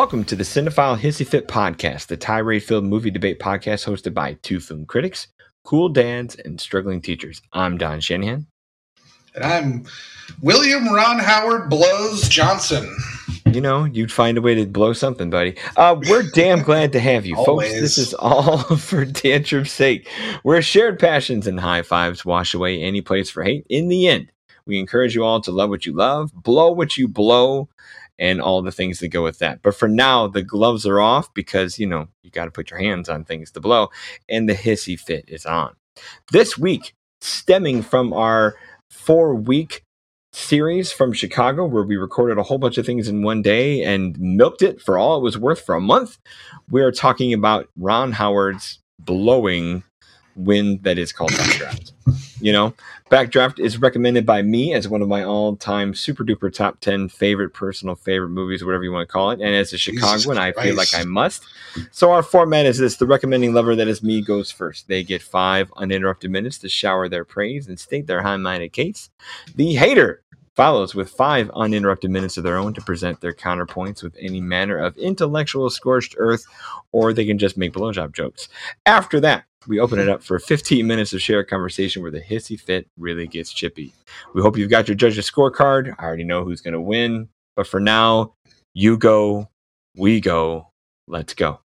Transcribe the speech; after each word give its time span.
Welcome 0.00 0.24
to 0.24 0.34
the 0.34 0.44
Cinephile 0.44 0.98
Hissy 0.98 1.26
Fit 1.26 1.46
podcast, 1.46 2.06
the 2.06 2.16
tirade 2.16 2.62
filled 2.62 2.84
movie 2.84 3.10
debate 3.10 3.38
podcast 3.38 3.84
hosted 3.84 4.14
by 4.14 4.32
two 4.40 4.58
film 4.58 4.86
critics, 4.86 5.26
cool 5.62 5.90
dads, 5.90 6.36
and 6.36 6.58
struggling 6.58 7.02
teachers. 7.02 7.42
I'm 7.52 7.76
Don 7.76 8.00
Shanahan. 8.00 8.46
And 9.34 9.44
I'm 9.44 9.84
William 10.40 10.88
Ron 10.88 11.18
Howard 11.18 11.68
Blows 11.68 12.30
Johnson. 12.30 12.96
You 13.44 13.60
know, 13.60 13.84
you'd 13.84 14.10
find 14.10 14.38
a 14.38 14.40
way 14.40 14.54
to 14.54 14.64
blow 14.64 14.94
something, 14.94 15.28
buddy. 15.28 15.58
Uh, 15.76 16.00
we're 16.08 16.30
damn 16.30 16.62
glad 16.62 16.92
to 16.92 16.98
have 16.98 17.26
you, 17.26 17.36
folks. 17.36 17.70
This 17.70 17.98
is 17.98 18.14
all 18.14 18.56
for 18.76 19.04
tantrum's 19.04 19.70
sake, 19.70 20.08
where 20.44 20.62
shared 20.62 20.98
passions 20.98 21.46
and 21.46 21.60
high 21.60 21.82
fives 21.82 22.24
wash 22.24 22.54
away 22.54 22.80
any 22.80 23.02
place 23.02 23.28
for 23.28 23.44
hate. 23.44 23.66
In 23.68 23.88
the 23.88 24.08
end, 24.08 24.32
we 24.64 24.78
encourage 24.78 25.14
you 25.14 25.24
all 25.24 25.42
to 25.42 25.50
love 25.50 25.68
what 25.68 25.84
you 25.84 25.92
love, 25.92 26.32
blow 26.32 26.70
what 26.70 26.96
you 26.96 27.06
blow, 27.06 27.68
and 28.20 28.40
all 28.40 28.62
the 28.62 28.70
things 28.70 29.00
that 29.00 29.08
go 29.08 29.24
with 29.24 29.38
that. 29.38 29.62
But 29.62 29.74
for 29.74 29.88
now, 29.88 30.28
the 30.28 30.42
gloves 30.42 30.86
are 30.86 31.00
off 31.00 31.32
because, 31.34 31.78
you 31.78 31.86
know, 31.86 32.06
you 32.22 32.30
got 32.30 32.44
to 32.44 32.50
put 32.50 32.70
your 32.70 32.78
hands 32.78 33.08
on 33.08 33.24
things 33.24 33.50
to 33.52 33.60
blow, 33.60 33.88
and 34.28 34.48
the 34.48 34.54
hissy 34.54 35.00
fit 35.00 35.24
is 35.26 35.46
on. 35.46 35.74
This 36.30 36.56
week, 36.56 36.94
stemming 37.22 37.82
from 37.82 38.12
our 38.12 38.54
four 38.90 39.34
week 39.34 39.82
series 40.32 40.92
from 40.92 41.12
Chicago, 41.12 41.64
where 41.64 41.82
we 41.82 41.96
recorded 41.96 42.38
a 42.38 42.42
whole 42.42 42.58
bunch 42.58 42.78
of 42.78 42.86
things 42.86 43.08
in 43.08 43.22
one 43.22 43.42
day 43.42 43.82
and 43.82 44.18
milked 44.20 44.62
it 44.62 44.80
for 44.80 44.96
all 44.96 45.16
it 45.16 45.22
was 45.22 45.36
worth 45.36 45.60
for 45.60 45.74
a 45.74 45.80
month, 45.80 46.18
we 46.70 46.82
are 46.82 46.92
talking 46.92 47.32
about 47.32 47.68
Ron 47.76 48.12
Howard's 48.12 48.78
blowing 49.00 49.82
wind 50.36 50.84
that 50.84 50.98
is 50.98 51.12
called 51.12 51.32
Backdraft. 51.32 51.92
You 52.40 52.52
know, 52.52 52.74
Backdraft 53.10 53.58
is 53.58 53.78
recommended 53.78 54.24
by 54.24 54.42
me 54.42 54.72
as 54.72 54.88
one 54.88 55.02
of 55.02 55.08
my 55.08 55.22
all-time 55.22 55.94
super 55.94 56.24
duper 56.24 56.52
top 56.52 56.80
ten 56.80 57.08
favorite 57.08 57.50
personal 57.50 57.94
favorite 57.94 58.30
movies, 58.30 58.64
whatever 58.64 58.84
you 58.84 58.92
want 58.92 59.08
to 59.08 59.12
call 59.12 59.30
it. 59.30 59.40
And 59.40 59.54
as 59.54 59.72
a 59.72 59.78
Chicagoan, 59.78 60.38
I 60.38 60.52
feel 60.52 60.74
like 60.74 60.94
I 60.94 61.04
must. 61.04 61.44
So 61.90 62.12
our 62.12 62.22
format 62.22 62.66
is 62.66 62.78
this: 62.78 62.96
the 62.96 63.06
recommending 63.06 63.52
lover 63.52 63.76
that 63.76 63.88
is 63.88 64.02
me 64.02 64.22
goes 64.22 64.50
first. 64.50 64.88
They 64.88 65.02
get 65.02 65.22
five 65.22 65.72
uninterrupted 65.76 66.30
minutes 66.30 66.58
to 66.58 66.68
shower 66.68 67.08
their 67.08 67.24
praise 67.24 67.68
and 67.68 67.78
state 67.78 68.06
their 68.06 68.22
high-minded 68.22 68.72
case. 68.72 69.10
The 69.54 69.74
hater 69.74 70.22
follows 70.56 70.94
with 70.94 71.10
five 71.10 71.50
uninterrupted 71.54 72.10
minutes 72.10 72.36
of 72.36 72.44
their 72.44 72.56
own 72.56 72.74
to 72.74 72.80
present 72.80 73.20
their 73.20 73.32
counterpoints 73.32 74.02
with 74.02 74.16
any 74.18 74.40
manner 74.40 74.76
of 74.78 74.96
intellectual 74.96 75.70
scorched 75.70 76.14
earth, 76.18 76.44
or 76.92 77.12
they 77.12 77.24
can 77.24 77.38
just 77.38 77.56
make 77.56 77.72
blowjob 77.72 78.12
jokes. 78.14 78.48
After 78.86 79.20
that, 79.20 79.44
we 79.66 79.78
open 79.78 79.98
it 79.98 80.08
up 80.08 80.22
for 80.22 80.38
15 80.38 80.86
minutes 80.86 81.12
of 81.12 81.20
shared 81.20 81.48
conversation 81.48 82.02
where 82.02 82.10
the 82.10 82.20
hissy 82.20 82.58
fit 82.58 82.88
really 82.98 83.26
gets 83.26 83.52
chippy. 83.52 83.92
We 84.34 84.40
hope 84.40 84.56
you've 84.56 84.70
got 84.70 84.88
your 84.88 84.94
judge's 84.94 85.30
scorecard. 85.30 85.94
I 85.98 86.04
already 86.04 86.24
know 86.24 86.44
who's 86.44 86.62
going 86.62 86.74
to 86.74 86.80
win, 86.80 87.28
but 87.56 87.66
for 87.66 87.78
now, 87.78 88.34
you 88.72 88.96
go, 88.96 89.48
we 89.96 90.20
go, 90.20 90.68
let's 91.06 91.34
go. 91.34 91.60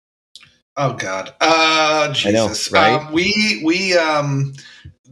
Oh 0.76 0.92
God, 0.94 1.34
uh, 1.40 2.12
Jesus! 2.12 2.70
Know, 2.72 2.78
right? 2.80 3.00
Um, 3.00 3.12
we 3.12 3.60
we 3.64 3.98
um, 3.98 4.54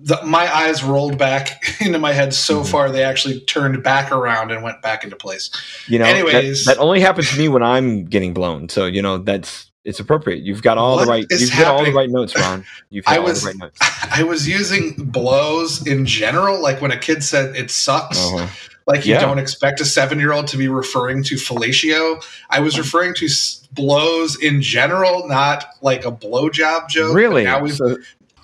the, 0.01 0.21
my 0.25 0.55
eyes 0.55 0.85
rolled 0.85 1.19
back 1.19 1.81
into 1.81 1.99
my 1.99 2.13
head 2.13 2.33
so 2.33 2.61
mm-hmm. 2.61 2.71
far 2.71 2.91
they 2.91 3.03
actually 3.03 3.41
turned 3.41 3.83
back 3.83 4.13
around 4.13 4.51
and 4.51 4.63
went 4.63 4.83
back 4.83 5.05
into 5.05 5.17
place. 5.17 5.51
You 5.87 5.99
know, 5.99 6.05
anyways, 6.05 6.65
that, 6.65 6.77
that 6.77 6.81
only 6.81 7.01
happens 7.01 7.31
to 7.31 7.39
me 7.39 7.49
when 7.49 7.63
I'm 7.63 8.05
getting 8.05 8.35
blown. 8.35 8.69
So 8.69 8.87
you 8.87 9.03
know 9.03 9.19
that's 9.19 9.71
it's 9.85 10.01
appropriate. 10.01 10.43
You've 10.43 10.63
got 10.63 10.77
all 10.77 10.99
the 10.99 11.07
right. 11.07 11.27
You've 11.31 11.51
got 11.51 11.75
all 11.75 11.85
the 11.85 11.93
right 11.93 12.11
notes, 12.11 12.37
Ron. 12.37 12.65
You've 12.91 13.05
got 13.07 13.17
I 13.17 13.19
was, 13.21 13.45
all 13.45 13.53
the 13.53 13.59
right 13.59 13.65
notes. 13.65 13.79
I 14.11 14.23
was 14.23 14.47
using 14.47 14.95
blows 14.97 15.87
in 15.87 16.05
general, 16.05 16.61
like 16.61 16.81
when 16.81 16.91
a 16.91 16.99
kid 16.99 17.25
said 17.25 17.57
it 17.57 17.71
sucks. 17.71 18.19
Uh-huh. 18.19 18.47
Like 18.87 19.05
you 19.05 19.15
yeah. 19.15 19.21
don't 19.21 19.39
expect 19.39 19.81
a 19.81 19.85
seven-year-old 19.85 20.47
to 20.49 20.57
be 20.57 20.69
referring 20.69 21.23
to 21.25 21.35
fellatio. 21.35 22.25
I 22.49 22.61
was 22.61 22.79
referring 22.79 23.15
to 23.17 23.29
blows 23.73 24.43
in 24.43 24.63
general, 24.63 25.29
not 25.29 25.67
like 25.83 26.07
a 26.07 26.13
blowjob 26.13 26.89
joke. 26.89 27.15
Really? 27.15 27.45
Now 27.45 27.61
we've, 27.61 27.75
so, 27.75 27.99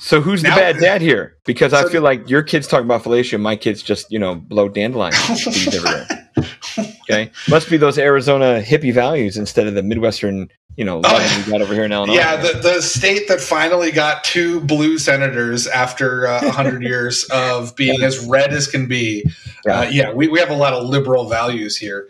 so 0.05 0.21
who's 0.21 0.43
now, 0.43 0.55
the 0.55 0.61
bad 0.61 0.79
dad 0.79 1.01
here? 1.01 1.37
Because 1.47 1.73
so, 1.73 1.79
I 1.79 1.89
feel 1.91 2.03
like 2.03 2.29
your 2.29 2.43
kids 2.43 2.67
talk 2.67 2.83
about 2.83 3.03
fellatio, 3.03 3.41
my 3.41 3.57
kids 3.57 3.83
just 3.83 4.13
you 4.13 4.19
know 4.19 4.35
blow 4.35 4.69
dandelions 4.69 5.47
everywhere. 5.67 6.07
Okay, 7.03 7.31
must 7.49 7.71
be 7.71 7.79
those 7.79 7.99
Arizona 7.99 8.61
hippie 8.61 8.93
values 8.93 9.39
instead 9.39 9.67
of 9.67 9.75
the 9.75 9.83
Midwestern 9.83 10.51
you 10.77 10.85
know, 10.85 11.01
oh, 11.05 11.43
we 11.47 11.53
got 11.53 11.63
over 11.63 11.73
here 11.73 11.85
in 11.85 11.93
Illinois. 11.93 12.15
Yeah, 12.15 12.37
the, 12.37 12.59
the 12.59 12.83
state 12.83 13.29
that 13.29 13.41
finally 13.41 13.93
got 13.93 14.25
two 14.25 14.61
blue 14.61 14.99
senators 14.99 15.69
after 15.69 16.27
uh, 16.27 16.43
100 16.43 16.83
years 16.83 17.25
of 17.31 17.77
being 17.77 18.03
as 18.03 18.27
red 18.27 18.53
as 18.53 18.67
can 18.67 18.89
be. 18.89 19.25
Yeah, 19.65 19.79
uh, 19.79 19.83
yeah 19.85 20.13
we, 20.13 20.27
we 20.27 20.41
have 20.41 20.51
a 20.51 20.57
lot 20.57 20.73
of 20.73 20.85
liberal 20.85 21.29
values 21.29 21.77
here. 21.77 22.09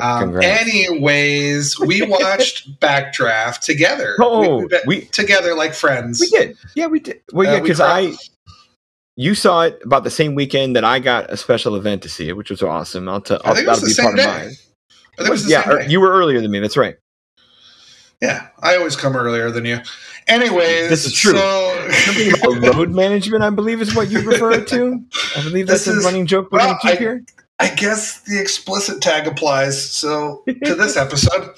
Um, 0.00 0.40
anyways, 0.42 1.78
we 1.78 2.02
watched 2.06 2.80
Backdraft 2.80 3.60
together. 3.60 4.16
Oh, 4.20 4.58
we, 4.58 4.66
we, 4.66 4.80
we, 4.86 5.00
together 5.06 5.54
like 5.54 5.74
friends. 5.74 6.20
We 6.20 6.28
did. 6.28 6.56
Yeah, 6.74 6.86
we 6.86 7.00
did. 7.00 7.20
Well, 7.32 7.52
yeah, 7.52 7.60
because 7.60 7.80
uh, 7.80 7.86
I, 7.86 8.14
you 9.16 9.34
saw 9.34 9.62
it 9.62 9.80
about 9.84 10.04
the 10.04 10.10
same 10.10 10.34
weekend 10.34 10.76
that 10.76 10.84
I 10.84 10.98
got 10.98 11.30
a 11.30 11.36
special 11.36 11.74
event 11.76 12.02
to 12.02 12.08
see 12.08 12.28
it, 12.28 12.36
which 12.36 12.50
was 12.50 12.62
awesome. 12.62 13.08
I'll 13.08 13.20
tell. 13.20 13.40
That'll 13.44 13.80
be 13.80 13.94
part 13.94 14.16
day. 14.16 14.24
of 14.24 14.28
mine. 14.28 14.52
I 15.18 15.30
was, 15.30 15.48
yeah, 15.48 15.80
you 15.86 16.00
were 16.00 16.10
earlier 16.10 16.40
than 16.40 16.50
me. 16.50 16.60
That's 16.60 16.76
right. 16.76 16.96
Yeah, 18.20 18.48
I 18.60 18.76
always 18.76 18.96
come 18.96 19.14
earlier 19.14 19.50
than 19.50 19.64
you. 19.64 19.78
Anyways, 20.26 20.88
this 20.88 21.04
is 21.04 21.12
true. 21.12 21.36
So, 21.36 22.72
road 22.72 22.90
management, 22.90 23.42
I 23.42 23.50
believe, 23.50 23.80
is 23.80 23.94
what 23.94 24.10
you 24.10 24.20
refer 24.22 24.60
to. 24.64 25.04
I 25.36 25.42
believe 25.42 25.66
that's 25.66 25.86
a 25.86 25.96
running 26.00 26.26
joke 26.26 26.50
we're 26.50 26.58
well, 26.58 26.68
going 26.68 26.78
to 26.78 26.88
keep 26.88 26.96
I, 26.96 26.96
here. 26.96 27.24
I 27.58 27.74
guess 27.74 28.20
the 28.20 28.40
explicit 28.40 29.00
tag 29.00 29.26
applies. 29.26 29.90
So 29.90 30.42
to 30.46 30.74
this 30.74 30.96
episode. 30.96 31.54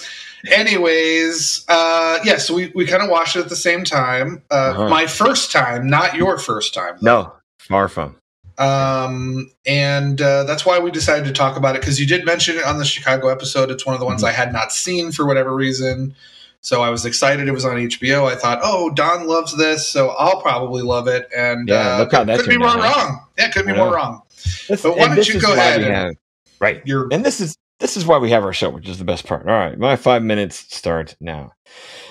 Anyways, 0.53 1.65
uh, 1.69 2.19
yeah, 2.25 2.39
so 2.39 2.55
we, 2.55 2.71
we 2.75 2.87
kind 2.87 3.03
of 3.03 3.11
watched 3.11 3.35
it 3.35 3.41
at 3.41 3.49
the 3.49 3.57
same 3.57 3.83
time. 3.83 4.43
Uh, 4.51 4.55
uh-huh. 4.55 4.89
My 4.89 5.07
first 5.07 5.51
time, 5.51 5.89
not 5.89 6.15
your 6.15 6.39
first 6.39 6.75
time. 6.75 6.97
Though. 7.01 7.23
No, 7.23 7.33
far 7.59 7.89
from. 7.89 8.17
Um, 8.59 9.51
and 9.67 10.21
uh, 10.21 10.45
that's 10.45 10.67
why 10.67 10.79
we 10.81 10.91
decided 10.91 11.25
to 11.27 11.33
talk 11.33 11.57
about 11.57 11.77
it 11.77 11.81
because 11.81 12.01
you 12.01 12.07
did 12.07 12.25
mention 12.25 12.57
it 12.57 12.65
on 12.65 12.79
the 12.79 12.85
Chicago 12.85 13.29
episode. 13.29 13.71
It's 13.71 13.87
one 13.87 13.95
of 13.95 14.01
the 14.01 14.07
ones 14.07 14.23
mm-hmm. 14.23 14.29
I 14.29 14.33
had 14.33 14.53
not 14.53 14.73
seen 14.73 15.13
for 15.13 15.27
whatever 15.27 15.55
reason. 15.55 16.15
So 16.61 16.83
I 16.83 16.91
was 16.91 17.07
excited 17.07 17.47
it 17.47 17.53
was 17.53 17.65
on 17.65 17.77
HBO. 17.77 18.31
I 18.31 18.35
thought, 18.35 18.59
oh, 18.63 18.91
Don 18.91 19.29
loves 19.29 19.57
this, 19.57 19.87
so 19.87 20.11
I'll 20.11 20.43
probably 20.43 20.83
love 20.83 21.07
it. 21.07 21.29
And 21.35 21.69
yeah, 21.69 21.95
uh, 21.95 21.99
look 21.99 22.13
how 22.13 22.25
that 22.25 22.41
could 22.41 22.49
be 22.49 22.59
more 22.59 22.77
wrong. 22.77 23.25
Yeah, 23.39 23.49
could 23.51 23.65
be 23.65 23.73
more 23.73 23.95
wrong. 23.95 24.23
This, 24.69 24.83
but 24.83 24.97
why 24.97 25.15
don't 25.15 25.29
you 25.29 25.41
go 25.41 25.53
ahead? 25.53 25.83
And, 25.83 25.95
have, 25.95 26.15
right. 26.61 26.83
You're, 26.85 27.09
and 27.13 27.25
this 27.25 27.41
is 27.41 27.57
this 27.81 27.97
is 27.97 28.07
why 28.07 28.19
we 28.19 28.31
have 28.31 28.45
our 28.45 28.53
show, 28.53 28.71
which 28.71 28.89
is 28.89 28.99
the 28.99 29.05
best 29.05 29.27
part. 29.27 29.47
All 29.47 29.55
right, 29.55 29.79
my 29.79 29.97
five 29.97 30.23
minutes 30.23 30.57
start 30.75 31.17
now. 31.21 31.53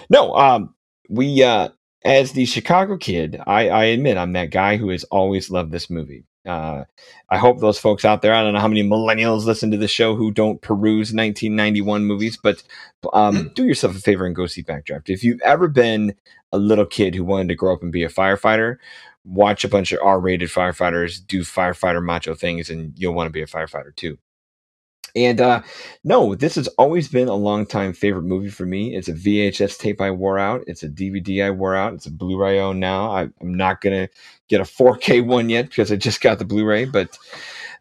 No, 0.09 0.33
um, 0.35 0.73
we 1.09 1.43
uh, 1.43 1.69
as 2.05 2.31
the 2.31 2.45
Chicago 2.45 2.97
kid, 2.97 3.39
I, 3.45 3.69
I 3.69 3.83
admit 3.85 4.17
I'm 4.17 4.33
that 4.33 4.51
guy 4.51 4.77
who 4.77 4.89
has 4.89 5.03
always 5.05 5.51
loved 5.51 5.71
this 5.71 5.89
movie. 5.89 6.23
Uh, 6.45 6.85
I 7.29 7.37
hope 7.37 7.59
those 7.59 7.77
folks 7.77 8.05
out 8.05 8.21
there, 8.21 8.33
I 8.33 8.41
don't 8.41 8.53
know 8.53 8.61
how 8.61 8.69
many 8.69 8.81
millennials 8.81 9.43
listen 9.43 9.69
to 9.71 9.77
the 9.77 9.87
show 9.87 10.15
who 10.15 10.31
don't 10.31 10.61
peruse 10.61 11.13
1991 11.13 12.05
movies, 12.05 12.37
but 12.41 12.63
um, 13.11 13.35
mm-hmm. 13.35 13.47
do 13.53 13.65
yourself 13.65 13.97
a 13.97 13.99
favor 13.99 14.25
and 14.25 14.35
go 14.35 14.47
see 14.47 14.63
Backdraft. 14.63 15.09
If 15.09 15.25
you've 15.25 15.41
ever 15.41 15.67
been 15.67 16.15
a 16.53 16.57
little 16.57 16.85
kid 16.85 17.15
who 17.15 17.25
wanted 17.25 17.49
to 17.49 17.55
grow 17.55 17.73
up 17.73 17.83
and 17.83 17.91
be 17.91 18.03
a 18.03 18.09
firefighter, 18.09 18.77
watch 19.27 19.63
a 19.63 19.69
bunch 19.69 19.91
of 19.91 19.99
R 20.01 20.19
rated 20.19 20.49
firefighters 20.49 21.25
do 21.25 21.41
firefighter 21.41 22.03
macho 22.03 22.33
things, 22.33 22.69
and 22.69 22.93
you'll 22.95 23.13
want 23.13 23.27
to 23.27 23.31
be 23.31 23.41
a 23.41 23.47
firefighter 23.47 23.95
too. 23.95 24.17
And 25.15 25.41
uh, 25.41 25.61
no, 26.03 26.35
this 26.35 26.55
has 26.55 26.67
always 26.69 27.07
been 27.07 27.27
a 27.27 27.35
long 27.35 27.65
time 27.65 27.93
favorite 27.93 28.23
movie 28.23 28.49
for 28.49 28.65
me. 28.65 28.95
It's 28.95 29.07
a 29.07 29.13
VHS 29.13 29.79
tape 29.79 29.99
I 29.99 30.11
wore 30.11 30.37
out. 30.37 30.63
It's 30.67 30.83
a 30.83 30.89
DVD 30.89 31.45
I 31.45 31.51
wore 31.51 31.75
out. 31.75 31.93
It's 31.93 32.05
a 32.05 32.11
Blu-ray 32.11 32.59
I 32.59 32.63
own 32.63 32.79
now. 32.79 33.09
I, 33.09 33.23
am 33.41 33.53
not 33.53 33.81
gonna 33.81 34.09
get 34.47 34.61
a 34.61 34.65
4K 34.65 35.25
one 35.25 35.49
yet 35.49 35.69
because 35.69 35.91
I 35.91 35.95
just 35.95 36.21
got 36.21 36.39
the 36.39 36.45
Blu-ray. 36.45 36.85
But 36.85 37.17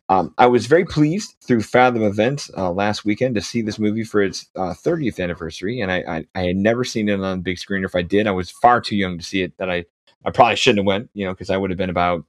um, 0.08 0.32
I 0.38 0.46
was 0.46 0.66
very 0.66 0.84
pleased 0.84 1.34
through 1.42 1.62
Fathom 1.62 2.02
Events 2.02 2.50
uh, 2.56 2.70
last 2.70 3.04
weekend 3.04 3.34
to 3.34 3.42
see 3.42 3.60
this 3.60 3.78
movie 3.78 4.04
for 4.04 4.22
its 4.22 4.46
uh, 4.54 4.72
30th 4.72 5.22
anniversary, 5.22 5.80
and 5.80 5.90
I, 5.90 6.04
I, 6.08 6.24
I 6.36 6.46
had 6.46 6.56
never 6.56 6.84
seen 6.84 7.08
it 7.08 7.20
on 7.20 7.38
the 7.38 7.42
big 7.42 7.58
screen. 7.58 7.82
Or 7.82 7.86
if 7.86 7.96
I 7.96 8.02
did, 8.02 8.26
I 8.26 8.30
was 8.30 8.50
far 8.50 8.80
too 8.80 8.96
young 8.96 9.18
to 9.18 9.24
see 9.24 9.42
it. 9.42 9.52
That 9.58 9.68
I 9.68 9.84
I 10.26 10.30
probably 10.32 10.56
shouldn't 10.56 10.80
have 10.80 10.86
went, 10.86 11.08
you 11.14 11.24
know, 11.24 11.32
because 11.32 11.50
I 11.50 11.56
would 11.56 11.70
have 11.70 11.78
been 11.78 11.88
about, 11.88 12.24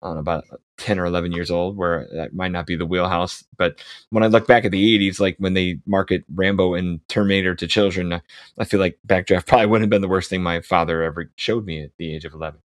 I 0.00 0.06
don't 0.06 0.14
know, 0.14 0.20
about 0.20 0.44
10 0.78 1.00
or 1.00 1.06
11 1.06 1.32
years 1.32 1.50
old, 1.50 1.76
where 1.76 2.08
that 2.12 2.34
might 2.34 2.52
not 2.52 2.66
be 2.66 2.76
the 2.76 2.86
wheelhouse. 2.86 3.44
But 3.58 3.82
when 4.10 4.22
I 4.22 4.28
look 4.28 4.46
back 4.46 4.64
at 4.64 4.70
the 4.70 4.98
80s, 5.10 5.18
like 5.18 5.36
when 5.38 5.54
they 5.54 5.80
market 5.84 6.22
Rambo 6.32 6.74
and 6.74 7.06
Terminator 7.08 7.56
to 7.56 7.66
children, 7.66 8.22
I 8.58 8.64
feel 8.64 8.78
like 8.78 8.96
Backdraft 9.06 9.46
probably 9.46 9.66
wouldn't 9.66 9.84
have 9.84 9.90
been 9.90 10.02
the 10.02 10.08
worst 10.08 10.30
thing 10.30 10.42
my 10.42 10.60
father 10.60 11.02
ever 11.02 11.30
showed 11.34 11.66
me 11.66 11.82
at 11.82 11.90
the 11.98 12.14
age 12.14 12.24
of 12.24 12.32
11. 12.32 12.60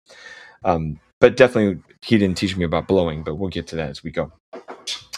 Um, 0.65 0.99
but 1.21 1.37
definitely, 1.37 1.81
he 2.03 2.19
didn't 2.19 2.37
teach 2.37 2.57
me 2.57 2.65
about 2.65 2.89
blowing, 2.89 3.23
but 3.23 3.37
we'll 3.37 3.51
get 3.51 3.69
to 3.69 3.77
that 3.77 3.91
as 3.91 4.03
we 4.03 4.11
go. 4.11 4.33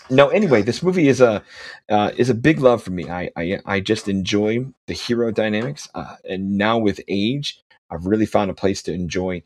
No, 0.09 0.29
anyway, 0.29 0.63
this 0.63 0.83
movie 0.83 1.09
is 1.09 1.21
a 1.21 1.43
uh, 1.89 2.13
is 2.17 2.31
a 2.31 2.35
big 2.35 2.61
love 2.61 2.83
for 2.83 2.93
me. 2.93 3.11
I 3.11 3.31
I, 3.37 3.59
I 3.67 3.81
just 3.81 4.07
enjoy 4.07 4.67
the 4.87 4.93
hero 4.93 5.33
dynamics, 5.33 5.89
uh, 5.95 6.15
and 6.29 6.57
now 6.57 6.79
with 6.79 7.01
age, 7.09 7.61
I've 7.91 8.07
really 8.07 8.27
found 8.27 8.51
a 8.51 8.55
place 8.55 8.83
to 8.83 8.93
enjoy 8.93 9.43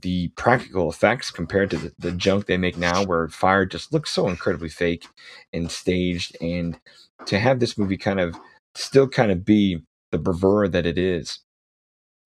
the 0.00 0.28
practical 0.28 0.90
effects 0.90 1.30
compared 1.30 1.70
to 1.70 1.78
the, 1.78 1.92
the, 1.98 2.12
junk 2.12 2.46
they 2.46 2.56
make 2.56 2.76
now, 2.76 3.04
where 3.04 3.28
fire 3.28 3.64
just 3.64 3.92
looks 3.92 4.10
so 4.10 4.28
incredibly 4.28 4.68
fake 4.68 5.06
and 5.52 5.70
staged. 5.70 6.36
And 6.40 6.78
to 7.26 7.38
have 7.38 7.60
this 7.60 7.78
movie 7.78 7.96
kind 7.96 8.18
of 8.18 8.36
still 8.74 9.08
kind 9.08 9.30
of 9.30 9.44
be 9.44 9.80
the 10.10 10.18
bravura 10.18 10.68
that 10.68 10.86
it 10.86 10.98
is 10.98 11.38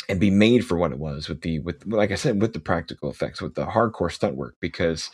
and 0.08 0.20
be 0.20 0.30
made 0.30 0.64
for 0.64 0.76
what 0.76 0.92
it 0.92 0.98
was 0.98 1.28
with 1.28 1.40
the 1.42 1.58
with 1.60 1.84
like 1.86 2.12
I 2.12 2.14
said 2.14 2.40
with 2.40 2.52
the 2.52 2.60
practical 2.60 3.10
effects 3.10 3.42
with 3.42 3.54
the 3.54 3.66
hardcore 3.66 4.12
stunt 4.12 4.36
work 4.36 4.56
because 4.60 5.10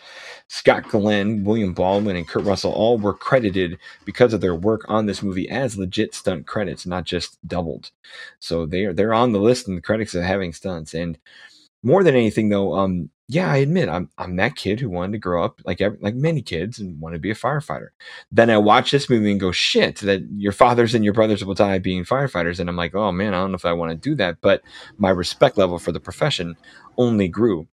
Scott 0.49 0.89
Glenn, 0.89 1.45
William 1.45 1.73
Baldwin, 1.73 2.17
and 2.17 2.29
Kurt 2.29 2.45
Russell 2.45 2.73
all 2.73 2.99
were 2.99 3.15
credited 3.15 3.79
because 4.05 4.33
of 4.33 4.41
their 4.41 4.55
work 4.55 4.85
on 4.89 5.07
this 5.07 5.23
movie 5.23 5.49
as 5.49 5.79
legit 5.79 6.15
stunt 6.15 6.47
credits, 6.47 6.87
not 6.87 7.05
just 7.05 7.39
doubled. 7.47 7.91
So 8.39 8.67
they 8.67 8.85
are 8.85 8.93
they're 8.93 9.15
on 9.15 9.33
the 9.33 9.41
list 9.41 9.69
in 9.69 9.75
the 9.75 9.81
credits 9.81 10.15
of 10.15 10.25
having 10.25 10.53
stunts. 10.53 10.95
And 10.95 11.19
more 11.83 12.05
than 12.05 12.15
anything, 12.15 12.49
though, 12.49 12.75
um, 12.75 13.11
yeah, 13.33 13.51
I 13.51 13.57
admit 13.59 13.89
I'm 13.89 14.11
I'm 14.19 14.37
that 14.37 14.57
kid 14.57 14.79
who 14.79 14.91
wanted 14.91 15.13
to 15.13 15.19
grow 15.19 15.43
up 15.43 15.63
like 15.65 15.81
every, 15.81 15.97
like 16.03 16.15
many 16.15 16.43
kids 16.43 16.79
and 16.79 17.01
want 17.01 17.15
to 17.15 17.19
be 17.19 17.31
a 17.31 17.35
firefighter. 17.35 17.89
Then 18.31 18.51
I 18.51 18.59
watch 18.59 18.91
this 18.91 19.09
movie 19.09 19.31
and 19.31 19.41
go, 19.41 19.53
shit, 19.53 19.97
that 20.01 20.21
your 20.37 20.53
fathers 20.53 20.95
and 20.95 21.03
your 21.03 21.15
brothers 21.15 21.43
will 21.43 21.55
die 21.55 21.79
being 21.79 22.05
firefighters, 22.05 22.61
and 22.61 22.69
I'm 22.69 22.77
like, 22.77 22.95
oh 22.95 23.11
man, 23.11 23.33
I 23.33 23.39
don't 23.41 23.51
know 23.51 23.57
if 23.57 23.65
I 23.65 23.73
want 23.73 23.91
to 23.91 23.97
do 23.97 24.15
that. 24.17 24.43
But 24.43 24.61
my 24.99 25.09
respect 25.09 25.57
level 25.57 25.79
for 25.79 25.93
the 25.93 26.01
profession 26.01 26.57
only 26.99 27.27
grew, 27.27 27.67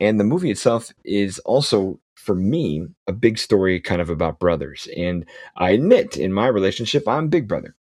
and 0.00 0.18
the 0.18 0.24
movie 0.24 0.50
itself 0.50 0.92
is 1.04 1.38
also 1.40 2.00
for 2.16 2.34
me 2.34 2.84
a 3.06 3.12
big 3.12 3.38
story 3.38 3.80
kind 3.80 4.00
of 4.02 4.10
about 4.10 4.40
brothers. 4.40 4.88
And 4.96 5.26
I 5.56 5.70
admit 5.70 6.16
in 6.16 6.32
my 6.32 6.48
relationship, 6.48 7.06
I'm 7.06 7.28
big 7.28 7.46
brother, 7.46 7.76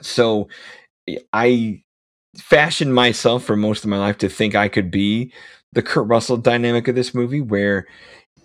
so 0.00 0.48
eh, 1.06 1.18
I 1.34 1.82
fashioned 2.38 2.94
myself 2.94 3.44
for 3.44 3.56
most 3.56 3.84
of 3.84 3.90
my 3.90 3.98
life 3.98 4.18
to 4.18 4.28
think 4.28 4.54
I 4.54 4.68
could 4.68 4.90
be 4.90 5.32
the 5.76 5.82
Kurt 5.82 6.08
Russell 6.08 6.38
dynamic 6.38 6.88
of 6.88 6.94
this 6.94 7.14
movie 7.14 7.42
where 7.42 7.86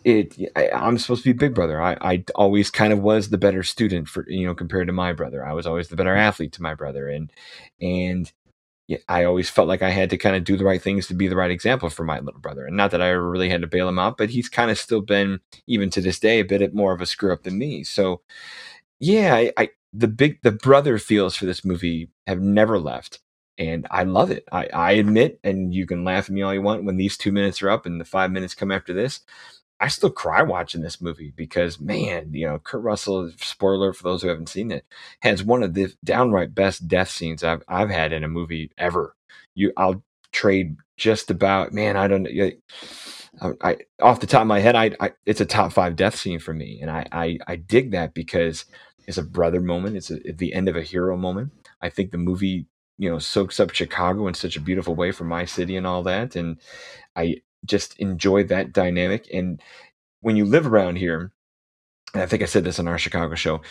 it 0.04 0.36
I, 0.57 0.68
am 0.74 0.98
supposed 0.98 1.24
to 1.24 1.33
be 1.33 1.38
big 1.38 1.56
brother. 1.56 1.81
I, 1.81 1.98
I 2.01 2.25
always 2.36 2.69
kind 2.69 2.92
of 2.92 3.00
was 3.00 3.30
the 3.30 3.38
better 3.38 3.63
student 3.63 4.10
for 4.10 4.25
you 4.28 4.45
know 4.45 4.54
compared 4.54 4.88
to 4.88 4.94
my 4.94 5.13
brother. 5.13 5.45
I 5.45 5.54
was 5.54 5.66
always 5.66 5.88
the 5.88 5.95
better 5.95 6.13
athlete 6.13 6.51
to 6.54 6.62
my 6.62 6.75
brother. 6.75 7.07
And 7.07 7.31
and 7.80 8.31
yeah, 8.88 8.98
i 9.07 9.24
always 9.24 9.50
felt 9.50 9.69
like 9.69 9.81
i 9.81 9.92
had 9.92 10.10
to 10.10 10.18
kind 10.18 10.36
of 10.36 10.44
do 10.44 10.57
the 10.57 10.66
right 10.66 10.81
things 10.81 11.07
to 11.07 11.13
be 11.13 11.28
the 11.30 11.36
right 11.38 11.51
example 11.51 11.89
for 11.89 12.04
my 12.04 12.19
little 12.19 12.42
brother. 12.42 12.66
And 12.66 12.75
not 12.75 12.92
that 12.92 13.01
i 13.01 13.12
ever 13.12 13.30
really 13.30 13.50
had 13.50 13.62
to 13.62 13.68
bail 13.68 13.88
him 13.88 14.00
out 14.00 14.18
but 14.18 14.31
he's 14.31 14.50
kind 14.50 14.69
of 14.69 14.78
still 14.78 15.01
been 15.01 15.39
even 15.68 15.89
to 15.92 16.01
this 16.01 16.19
day 16.19 16.42
a 16.42 16.45
bit 16.45 16.74
more 16.74 16.94
of 16.94 17.00
a 17.01 17.06
screw 17.06 17.31
up 17.31 17.44
than 17.44 17.57
me. 17.57 17.86
So 17.86 18.22
yeah 19.00 19.36
I, 19.36 19.54
I 19.57 19.69
the 19.94 20.10
big 20.10 20.42
the 20.44 20.51
brother 20.51 20.98
feels 20.98 21.36
for 21.38 21.45
this 21.45 21.63
movie 21.63 22.10
have 22.28 22.42
never 22.42 22.80
left 22.80 23.19
and 23.57 23.88
I 23.92 24.03
love 24.03 24.31
it. 24.31 24.45
I, 24.51 24.68
I 24.74 24.92
admit, 24.94 25.39
and 25.44 25.74
you 25.74 25.86
can 25.86 26.03
laugh 26.03 26.25
at 26.25 26.31
me 26.31 26.42
all 26.42 26.53
you 26.53 26.62
want 26.62 26.83
when 26.83 26.98
these 26.98 27.18
two 27.18 27.31
minutes 27.31 27.62
are 27.62 27.69
up 27.69 27.86
and 27.86 28.00
the 28.00 28.06
five 28.06 28.31
minutes 28.31 28.56
come 28.56 28.71
after 28.71 28.94
this. 28.94 29.21
I 29.80 29.88
still 29.88 30.12
cry 30.12 30.44
watching 30.44 30.81
this 30.81 31.01
movie 31.01 31.33
because, 31.36 31.80
man, 31.80 32.30
you 32.33 32.48
know, 32.48 32.59
Kurt 32.59 32.83
Russell, 32.83 33.31
spoiler 33.38 33.94
for 33.94 34.03
those 34.03 34.21
who 34.21 34.27
haven't 34.27 34.50
seen 34.50 34.71
it, 34.71 34.86
has 35.21 35.44
one 35.44 35.63
of 35.63 35.74
the 35.74 35.92
downright 36.03 36.53
best 36.53 36.88
death 36.88 37.09
scenes 37.09 37.44
I've, 37.44 37.63
I've 37.68 37.89
had 37.89 38.13
in 38.13 38.24
a 38.24 38.27
movie 38.27 38.71
ever. 38.77 39.15
You, 39.56 39.74
I'll 39.75 40.04
trade 40.31 40.77
just 40.97 41.31
about, 41.31 41.74
man, 41.74 41.97
I 41.97 42.07
don't 42.07 42.24
know. 42.24 42.51
I, 43.42 43.51
I, 43.62 43.77
off 44.00 44.19
the 44.19 44.27
top 44.27 44.42
of 44.42 44.47
my 44.47 44.59
head, 44.59 44.75
I, 44.75 44.92
I, 45.00 45.13
it's 45.25 45.42
a 45.42 45.45
top 45.45 45.74
five 45.74 45.95
death 45.95 46.15
scene 46.15 46.39
for 46.39 46.54
me, 46.54 46.80
and 46.80 46.92
I, 46.92 47.07
I, 47.12 47.39
I 47.47 47.56
dig 47.56 47.92
that 47.92 48.13
because 48.13 48.65
it's 49.07 49.18
a 49.18 49.24
brother 49.24 49.62
moment. 49.62 49.97
It's 49.97 50.12
a, 50.12 50.19
the 50.31 50.54
end 50.54 50.69
of 50.69 50.75
a 50.75 50.83
hero 50.83 51.18
moment. 51.18 51.54
I 51.81 51.89
think 51.89 52.12
the 52.12 52.19
movie 52.19 52.68
you 52.98 53.10
know 53.10 53.20
soaks 53.20 53.60
up 53.60 53.72
Chicago 53.74 54.28
in 54.28 54.34
such 54.34 54.56
a 54.56 54.62
beautiful 54.62 54.96
way 54.96 55.12
for 55.12 55.24
my 55.24 55.46
city 55.46 55.76
and 55.76 55.88
all 55.88 56.04
that, 56.04 56.36
and 56.36 56.58
I 57.16 57.38
just 57.66 57.98
enjoy 58.00 58.44
that 58.46 58.74
dynamic. 58.74 59.28
And 59.34 59.62
when 60.22 60.36
you 60.36 60.46
live 60.46 60.68
around 60.68 60.98
here, 60.98 61.32
and 62.14 62.24
I 62.24 62.26
think 62.26 62.42
I 62.42 62.46
said 62.46 62.64
this 62.64 62.80
on 62.80 62.88
our 62.88 62.98
Chicago 62.98 63.36
show, 63.36 63.62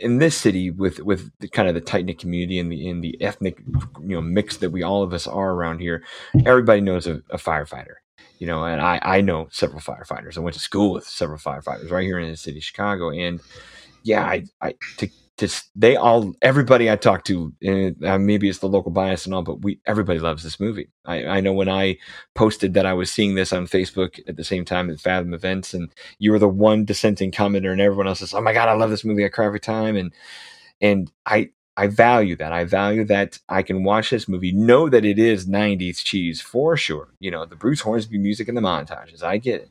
in 0.00 0.18
this 0.18 0.36
city 0.36 0.70
with 0.70 1.00
with 1.00 1.30
the, 1.40 1.48
kind 1.48 1.68
of 1.68 1.74
the 1.74 1.80
tight 1.80 2.06
knit 2.06 2.18
community 2.18 2.58
and 2.58 2.70
the 2.72 2.88
in 2.88 3.00
the 3.00 3.20
ethnic 3.22 3.58
you 4.00 4.16
know 4.16 4.20
mix 4.20 4.58
that 4.58 4.70
we 4.70 4.82
all 4.82 5.02
of 5.02 5.12
us 5.12 5.26
are 5.26 5.52
around 5.52 5.80
here, 5.80 6.02
everybody 6.44 6.80
knows 6.80 7.06
a, 7.06 7.22
a 7.30 7.38
firefighter 7.38 7.96
you 8.38 8.46
know, 8.46 8.64
and 8.64 8.80
I, 8.80 9.00
I 9.02 9.20
know 9.20 9.48
several 9.50 9.80
firefighters. 9.80 10.36
I 10.36 10.40
went 10.40 10.54
to 10.54 10.60
school 10.60 10.92
with 10.92 11.06
several 11.06 11.38
firefighters 11.38 11.90
right 11.90 12.04
here 12.04 12.18
in 12.18 12.30
the 12.30 12.36
city 12.36 12.58
of 12.58 12.64
Chicago. 12.64 13.10
And 13.10 13.40
yeah, 14.02 14.24
I, 14.24 14.44
I 14.60 14.74
to 14.98 15.08
just 15.38 15.70
they 15.74 15.96
all 15.96 16.34
everybody 16.40 16.90
I 16.90 16.96
talk 16.96 17.24
to, 17.24 17.52
uh, 18.06 18.18
maybe 18.18 18.48
it's 18.48 18.60
the 18.60 18.68
local 18.68 18.90
bias 18.90 19.26
and 19.26 19.34
all, 19.34 19.42
but 19.42 19.62
we 19.62 19.80
everybody 19.86 20.18
loves 20.18 20.42
this 20.42 20.58
movie. 20.58 20.88
I, 21.04 21.26
I 21.26 21.40
know 21.40 21.52
when 21.52 21.68
I 21.68 21.98
posted 22.34 22.74
that 22.74 22.86
I 22.86 22.94
was 22.94 23.12
seeing 23.12 23.34
this 23.34 23.52
on 23.52 23.66
Facebook 23.66 24.18
at 24.28 24.36
the 24.36 24.44
same 24.44 24.64
time 24.64 24.88
at 24.90 25.00
Fathom 25.00 25.34
events, 25.34 25.74
and 25.74 25.90
you 26.18 26.32
were 26.32 26.38
the 26.38 26.48
one 26.48 26.84
dissenting 26.84 27.32
commenter, 27.32 27.70
and 27.70 27.80
everyone 27.80 28.06
else 28.06 28.20
says, 28.20 28.32
"Oh 28.32 28.40
my 28.40 28.54
god, 28.54 28.68
I 28.68 28.72
love 28.74 28.90
this 28.90 29.04
movie! 29.04 29.24
I 29.24 29.28
cry 29.28 29.46
every 29.46 29.60
time." 29.60 29.96
And 29.96 30.12
and 30.80 31.10
I 31.26 31.50
I 31.76 31.88
value 31.88 32.36
that. 32.36 32.52
I 32.52 32.64
value 32.64 33.04
that 33.04 33.38
I 33.50 33.62
can 33.62 33.84
watch 33.84 34.08
this 34.08 34.28
movie, 34.28 34.52
know 34.52 34.88
that 34.88 35.04
it 35.04 35.18
is 35.18 35.46
'90s 35.46 36.02
cheese 36.02 36.40
for 36.40 36.76
sure. 36.78 37.08
You 37.20 37.30
know 37.30 37.44
the 37.44 37.56
Bruce 37.56 37.82
Hornsby 37.82 38.18
music 38.18 38.48
and 38.48 38.56
the 38.56 38.62
montages. 38.62 39.22
I 39.22 39.36
get 39.36 39.62
it, 39.62 39.70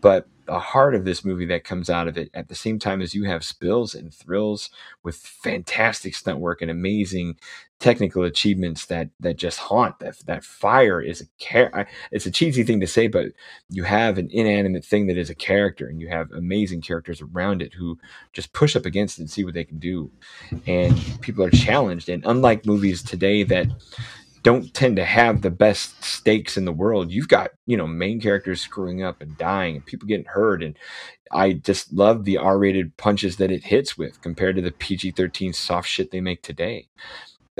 but 0.00 0.28
the 0.46 0.58
heart 0.58 0.94
of 0.94 1.04
this 1.04 1.24
movie 1.24 1.46
that 1.46 1.64
comes 1.64 1.88
out 1.88 2.08
of 2.08 2.18
it 2.18 2.28
at 2.34 2.48
the 2.48 2.54
same 2.54 2.78
time 2.78 3.00
as 3.00 3.14
you 3.14 3.24
have 3.24 3.44
spills 3.44 3.94
and 3.94 4.12
thrills 4.12 4.70
with 5.02 5.16
fantastic 5.16 6.14
stunt 6.14 6.40
work 6.40 6.60
and 6.60 6.70
amazing 6.70 7.36
technical 7.78 8.22
achievements 8.24 8.86
that 8.86 9.08
that 9.20 9.36
just 9.36 9.58
haunt 9.58 9.98
that 9.98 10.16
that 10.26 10.44
fire 10.44 11.00
is 11.00 11.20
a 11.20 11.26
care 11.38 11.86
it's 12.12 12.26
a 12.26 12.30
cheesy 12.30 12.62
thing 12.62 12.80
to 12.80 12.86
say 12.86 13.08
but 13.08 13.26
you 13.68 13.84
have 13.84 14.18
an 14.18 14.28
inanimate 14.30 14.84
thing 14.84 15.06
that 15.06 15.16
is 15.16 15.30
a 15.30 15.34
character 15.34 15.86
and 15.86 16.00
you 16.00 16.08
have 16.08 16.30
amazing 16.32 16.80
characters 16.80 17.20
around 17.20 17.62
it 17.62 17.74
who 17.74 17.98
just 18.32 18.52
push 18.52 18.76
up 18.76 18.86
against 18.86 19.18
it 19.18 19.22
and 19.22 19.30
see 19.30 19.44
what 19.44 19.54
they 19.54 19.64
can 19.64 19.78
do. 19.78 20.10
And 20.66 20.96
people 21.20 21.44
are 21.44 21.50
challenged 21.50 22.08
and 22.08 22.24
unlike 22.26 22.66
movies 22.66 23.02
today 23.02 23.42
that 23.44 23.66
don't 24.42 24.74
tend 24.74 24.96
to 24.96 25.04
have 25.04 25.42
the 25.42 25.50
best 25.50 26.02
stakes 26.04 26.56
in 26.56 26.64
the 26.64 26.72
world. 26.72 27.10
You've 27.10 27.28
got, 27.28 27.50
you 27.66 27.76
know, 27.76 27.86
main 27.86 28.20
characters 28.20 28.60
screwing 28.60 29.02
up 29.02 29.20
and 29.20 29.36
dying 29.38 29.76
and 29.76 29.86
people 29.86 30.08
getting 30.08 30.26
hurt. 30.26 30.62
And 30.62 30.76
I 31.30 31.54
just 31.54 31.92
love 31.92 32.24
the 32.24 32.38
R 32.38 32.58
rated 32.58 32.96
punches 32.96 33.36
that 33.36 33.50
it 33.50 33.64
hits 33.64 33.96
with 33.96 34.20
compared 34.20 34.56
to 34.56 34.62
the 34.62 34.72
PG 34.72 35.12
13 35.12 35.52
soft 35.52 35.88
shit 35.88 36.10
they 36.10 36.20
make 36.20 36.42
today. 36.42 36.88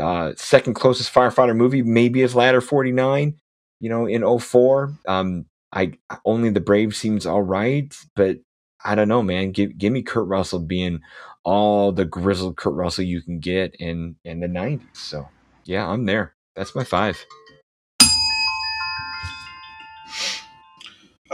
Uh, 0.00 0.32
second 0.36 0.74
closest 0.74 1.12
firefighter 1.12 1.54
movie 1.54 1.82
maybe 1.82 2.22
is 2.22 2.34
Ladder 2.34 2.60
49, 2.60 3.36
you 3.80 3.88
know, 3.88 4.06
in 4.06 4.38
04. 4.38 4.92
Um, 5.06 5.46
I 5.72 5.92
only 6.24 6.50
the 6.50 6.60
Brave 6.60 6.94
seems 6.94 7.26
all 7.26 7.42
right, 7.42 7.94
but 8.14 8.38
I 8.84 8.94
don't 8.94 9.08
know, 9.08 9.22
man. 9.22 9.52
Give 9.52 9.76
give 9.78 9.92
me 9.92 10.02
Kurt 10.02 10.26
Russell 10.26 10.60
being 10.60 11.00
all 11.44 11.92
the 11.92 12.04
grizzled 12.04 12.56
Kurt 12.56 12.74
Russell 12.74 13.04
you 13.04 13.22
can 13.22 13.38
get 13.38 13.74
in 13.76 14.16
in 14.24 14.40
the 14.40 14.46
90s. 14.46 14.82
So 14.92 15.28
yeah, 15.64 15.86
I'm 15.86 16.06
there. 16.06 16.34
That's 16.54 16.74
my 16.74 16.84
five. 16.84 17.24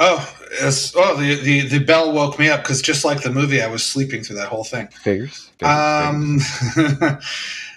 Oh, 0.01 0.35
it's, 0.53 0.95
oh, 0.95 1.17
the, 1.17 1.35
the 1.41 1.61
the 1.63 1.79
bell 1.81 2.13
woke 2.13 2.39
me 2.39 2.49
up 2.49 2.63
because 2.63 2.81
just 2.81 3.05
like 3.05 3.23
the 3.23 3.33
movie, 3.33 3.61
I 3.61 3.67
was 3.67 3.85
sleeping 3.85 4.23
through 4.23 4.37
that 4.37 4.49
whole 4.49 4.63
thing. 4.63 4.87
Figures. 4.89 5.51
figures 5.59 5.77
um, 5.77 6.39
figures. 6.39 7.25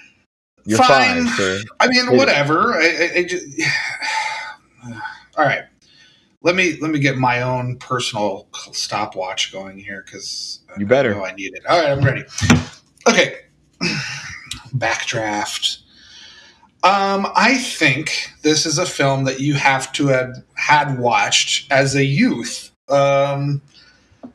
You're 0.65 0.77
fine. 0.77 1.25
Five. 1.25 1.63
I 1.79 1.87
mean, 1.87 2.15
whatever. 2.15 2.75
I, 2.75 2.85
I, 2.85 3.11
I 3.17 3.23
just, 3.23 3.45
all 5.37 5.45
right. 5.45 5.63
Let 6.43 6.55
me 6.55 6.77
let 6.79 6.91
me 6.91 6.99
get 6.99 7.17
my 7.17 7.41
own 7.41 7.77
personal 7.77 8.47
stopwatch 8.71 9.51
going 9.51 9.79
here 9.79 10.03
because 10.05 10.61
you 10.77 10.85
better. 10.85 11.19
I, 11.19 11.29
I 11.29 11.33
need 11.33 11.55
it. 11.55 11.65
All 11.67 11.81
right, 11.81 11.91
I'm 11.91 12.01
ready. 12.01 12.23
Okay. 13.07 13.39
Backdraft 14.75 15.79
um, 16.83 17.27
I 17.35 17.57
think 17.57 18.31
this 18.41 18.65
is 18.65 18.79
a 18.79 18.85
film 18.85 19.25
that 19.25 19.39
you 19.39 19.53
have 19.53 19.91
to 19.93 20.07
have 20.07 20.43
had 20.55 20.97
watched 20.97 21.71
as 21.71 21.95
a 21.95 22.03
youth. 22.03 22.71
Um, 22.89 23.61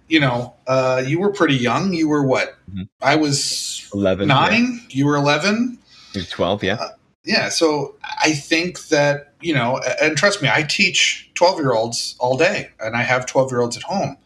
you 0.09 0.21
know, 0.21 0.55
uh, 0.69 1.03
you 1.05 1.19
were 1.19 1.33
pretty 1.33 1.57
young. 1.57 1.93
You 1.93 2.09
were 2.09 2.25
what? 2.25 2.57
Mm-hmm. 2.71 2.83
I 3.03 3.17
was 3.17 3.89
eleven, 3.93 4.29
nine. 4.29 4.75
Yeah. 4.75 4.97
You 4.97 5.07
were 5.07 5.17
eleven. 5.17 5.79
You're 6.13 6.25
twelve, 6.25 6.63
yeah. 6.63 6.75
Uh, 6.75 6.91
yeah. 7.25 7.49
So 7.49 7.97
I 8.23 8.33
think 8.33 8.89
that 8.89 9.33
you 9.41 9.53
know, 9.53 9.81
and 10.01 10.17
trust 10.17 10.41
me, 10.41 10.49
I 10.49 10.63
teach 10.63 11.29
twelve-year-olds 11.35 12.15
all 12.21 12.37
day, 12.37 12.71
and 12.79 12.95
I 12.95 13.03
have 13.03 13.27
twelve-year-olds 13.27 13.77
at 13.77 13.83
home. 13.83 14.17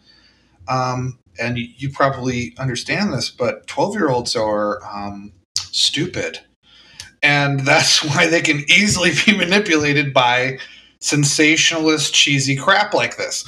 Um, 0.68 1.18
and 1.40 1.56
you, 1.56 1.68
you, 1.76 1.90
probably 1.90 2.54
understand 2.58 3.14
this, 3.14 3.30
but 3.30 3.66
twelve-year-olds 3.66 4.36
are 4.36 4.80
um, 4.84 5.32
stupid 5.56 6.40
and 7.22 7.60
that's 7.60 8.04
why 8.16 8.26
they 8.26 8.40
can 8.40 8.58
easily 8.68 9.12
be 9.26 9.36
manipulated 9.36 10.12
by 10.12 10.58
sensationalist, 11.00 12.14
cheesy 12.14 12.56
crap 12.56 12.94
like 12.94 13.16
this. 13.16 13.44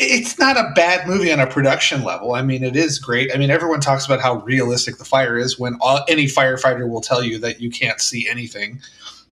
It's 0.00 0.38
not 0.38 0.56
a 0.56 0.70
bad 0.76 1.08
movie 1.08 1.32
on 1.32 1.40
a 1.40 1.46
production 1.46 2.04
level. 2.04 2.34
I 2.34 2.42
mean, 2.42 2.62
it 2.62 2.76
is 2.76 3.00
great. 3.00 3.34
I 3.34 3.38
mean, 3.38 3.50
everyone 3.50 3.80
talks 3.80 4.06
about 4.06 4.20
how 4.20 4.36
realistic 4.42 4.96
the 4.96 5.04
fire 5.04 5.36
is 5.36 5.58
when 5.58 5.76
all, 5.80 6.04
any 6.08 6.26
firefighter 6.26 6.88
will 6.88 7.00
tell 7.00 7.22
you 7.22 7.38
that 7.40 7.60
you 7.60 7.68
can't 7.68 8.00
see 8.00 8.28
anything. 8.28 8.80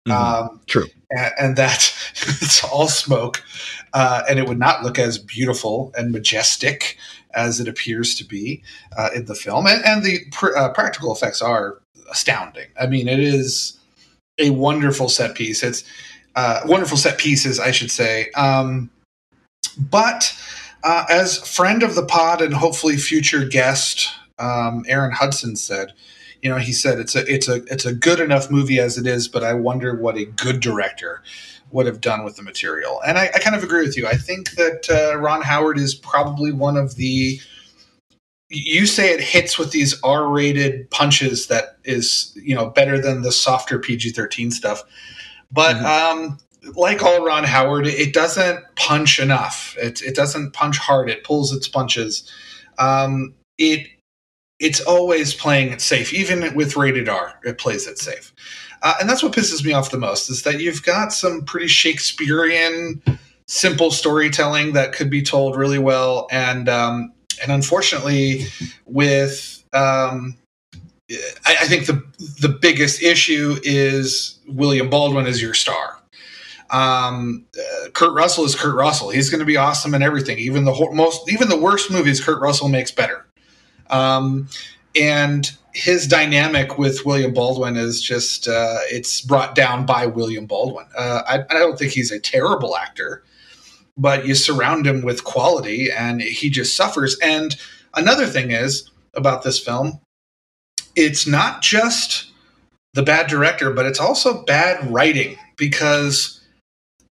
Mm-hmm. 0.06 0.12
Um, 0.12 0.60
True. 0.66 0.86
And, 1.10 1.32
and 1.38 1.56
that 1.56 1.94
it's 2.16 2.64
all 2.64 2.88
smoke, 2.88 3.44
uh, 3.92 4.22
and 4.28 4.40
it 4.40 4.48
would 4.48 4.58
not 4.58 4.82
look 4.82 4.98
as 4.98 5.18
beautiful 5.18 5.92
and 5.96 6.10
majestic 6.10 6.98
as 7.34 7.60
it 7.60 7.68
appears 7.68 8.14
to 8.16 8.24
be 8.24 8.62
uh, 8.96 9.10
in 9.14 9.26
the 9.26 9.34
film. 9.36 9.66
And, 9.66 9.84
and 9.84 10.02
the 10.02 10.18
pr- 10.32 10.56
uh, 10.56 10.72
practical 10.72 11.14
effects 11.14 11.40
are 11.40 11.80
astounding. 12.10 12.68
I 12.80 12.86
mean, 12.86 13.08
it 13.08 13.20
is 13.20 13.78
a 14.38 14.50
wonderful 14.50 15.08
set 15.08 15.34
piece. 15.34 15.62
It's 15.62 15.84
uh, 16.34 16.60
wonderful 16.66 16.96
set 16.96 17.18
pieces, 17.18 17.58
I 17.58 17.70
should 17.70 17.90
say. 17.90 18.30
Um, 18.32 18.90
but 19.78 20.34
uh, 20.84 21.04
as 21.10 21.38
friend 21.38 21.82
of 21.82 21.94
the 21.94 22.04
pod 22.04 22.42
and 22.42 22.54
hopefully 22.54 22.96
future 22.96 23.44
guest, 23.44 24.08
um, 24.38 24.84
Aaron 24.88 25.12
Hudson 25.12 25.56
said, 25.56 25.92
you 26.42 26.50
know, 26.50 26.58
he 26.58 26.72
said 26.72 26.98
it's 26.98 27.16
a 27.16 27.24
it's 27.32 27.48
a 27.48 27.56
it's 27.64 27.86
a 27.86 27.94
good 27.94 28.20
enough 28.20 28.50
movie 28.50 28.78
as 28.78 28.98
it 28.98 29.06
is, 29.06 29.26
but 29.26 29.42
I 29.42 29.54
wonder 29.54 29.96
what 29.96 30.16
a 30.16 30.24
good 30.24 30.60
director 30.60 31.22
would 31.72 31.86
have 31.86 32.00
done 32.00 32.24
with 32.24 32.36
the 32.36 32.42
material. 32.42 33.00
And 33.06 33.18
I, 33.18 33.24
I 33.34 33.38
kind 33.38 33.56
of 33.56 33.64
agree 33.64 33.84
with 33.84 33.96
you. 33.96 34.06
I 34.06 34.16
think 34.16 34.52
that 34.52 34.88
uh, 34.88 35.16
Ron 35.18 35.42
Howard 35.42 35.78
is 35.78 35.94
probably 35.94 36.52
one 36.52 36.76
of 36.76 36.94
the 36.94 37.40
you 38.48 38.86
say 38.86 39.12
it 39.12 39.20
hits 39.20 39.58
with 39.58 39.72
these 39.72 40.00
R-rated 40.02 40.90
punches 40.90 41.48
that 41.48 41.78
is 41.84 42.32
you 42.36 42.54
know 42.54 42.70
better 42.70 43.00
than 43.00 43.22
the 43.22 43.32
softer 43.32 43.78
PG-13 43.78 44.52
stuff, 44.52 44.82
but 45.50 45.76
mm-hmm. 45.76 46.28
um, 46.28 46.38
like 46.74 47.02
all 47.02 47.24
Ron 47.24 47.44
Howard, 47.44 47.86
it 47.86 48.12
doesn't 48.12 48.64
punch 48.76 49.18
enough. 49.18 49.76
It 49.78 50.02
it 50.02 50.14
doesn't 50.14 50.52
punch 50.52 50.78
hard. 50.78 51.10
It 51.10 51.24
pulls 51.24 51.52
its 51.52 51.68
punches. 51.68 52.30
Um, 52.78 53.34
it 53.58 53.88
it's 54.58 54.80
always 54.80 55.34
playing 55.34 55.72
it 55.72 55.80
safe, 55.80 56.14
even 56.14 56.54
with 56.54 56.76
rated 56.76 57.08
R. 57.08 57.38
It 57.44 57.58
plays 57.58 57.86
it 57.86 57.98
safe, 57.98 58.32
uh, 58.82 58.94
and 59.00 59.08
that's 59.08 59.22
what 59.22 59.32
pisses 59.32 59.64
me 59.64 59.72
off 59.72 59.90
the 59.90 59.98
most 59.98 60.30
is 60.30 60.44
that 60.44 60.60
you've 60.60 60.84
got 60.84 61.12
some 61.12 61.44
pretty 61.44 61.66
Shakespearean, 61.66 63.02
simple 63.46 63.90
storytelling 63.90 64.72
that 64.74 64.92
could 64.92 65.10
be 65.10 65.22
told 65.22 65.56
really 65.56 65.78
well, 65.78 66.26
and 66.30 66.68
um, 66.68 67.12
and 67.42 67.52
unfortunately, 67.52 68.46
with 68.86 69.64
um, 69.72 70.36
I, 71.10 71.56
I 71.62 71.66
think 71.66 71.86
the 71.86 72.02
the 72.40 72.48
biggest 72.48 73.02
issue 73.02 73.56
is 73.62 74.38
William 74.48 74.90
Baldwin 74.90 75.26
is 75.26 75.40
your 75.40 75.54
star. 75.54 76.00
Um, 76.70 77.46
uh, 77.56 77.90
Kurt 77.90 78.12
Russell 78.12 78.44
is 78.44 78.56
Kurt 78.56 78.74
Russell. 78.74 79.10
He's 79.10 79.30
going 79.30 79.38
to 79.38 79.46
be 79.46 79.56
awesome 79.56 79.94
in 79.94 80.02
everything. 80.02 80.38
Even 80.38 80.64
the 80.64 80.90
most, 80.92 81.30
even 81.30 81.48
the 81.48 81.58
worst 81.58 81.92
movies, 81.92 82.22
Kurt 82.22 82.40
Russell 82.40 82.68
makes 82.68 82.90
better. 82.90 83.24
Um, 83.88 84.48
and 84.98 85.52
his 85.74 86.06
dynamic 86.06 86.78
with 86.78 87.04
William 87.04 87.34
Baldwin 87.34 87.76
is 87.76 88.00
just 88.00 88.48
uh, 88.48 88.78
it's 88.90 89.20
brought 89.20 89.54
down 89.54 89.86
by 89.86 90.06
William 90.06 90.46
Baldwin. 90.46 90.86
Uh, 90.96 91.22
I, 91.26 91.40
I, 91.50 91.58
don't 91.58 91.78
think 91.78 91.92
he's 91.92 92.10
a 92.10 92.18
terrible 92.18 92.76
actor, 92.76 93.22
but 93.96 94.26
you 94.26 94.34
surround 94.34 94.86
him 94.86 95.02
with 95.02 95.24
quality, 95.24 95.90
and 95.90 96.20
he 96.20 96.50
just 96.50 96.76
suffers. 96.76 97.18
And 97.22 97.56
another 97.94 98.26
thing 98.26 98.50
is 98.50 98.90
about 99.14 99.42
this 99.42 99.58
film, 99.58 100.00
it's 100.94 101.26
not 101.26 101.62
just 101.62 102.30
the 102.94 103.02
bad 103.02 103.28
director, 103.28 103.70
but 103.70 103.86
it's 103.86 104.00
also 104.00 104.42
bad 104.44 104.90
writing 104.90 105.36
because 105.56 106.40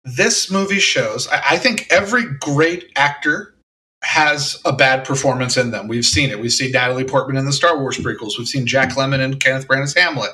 this 0.04 0.50
movie 0.50 0.78
shows. 0.78 1.28
I, 1.28 1.42
I 1.50 1.58
think 1.58 1.86
every 1.90 2.24
great 2.40 2.90
actor 2.96 3.54
has 4.02 4.60
a 4.64 4.72
bad 4.72 5.04
performance 5.04 5.56
in 5.56 5.70
them. 5.70 5.86
We've 5.88 6.04
seen 6.04 6.30
it. 6.30 6.40
We've 6.40 6.52
seen 6.52 6.72
Natalie 6.72 7.04
Portman 7.04 7.36
in 7.36 7.44
the 7.44 7.52
Star 7.52 7.78
Wars 7.78 7.98
prequels. 7.98 8.36
We've 8.38 8.48
seen 8.48 8.66
Jack 8.66 8.90
Lemmon 8.90 9.20
and 9.20 9.38
Kenneth 9.38 9.68
Branagh's 9.68 9.94
Hamlet. 9.94 10.32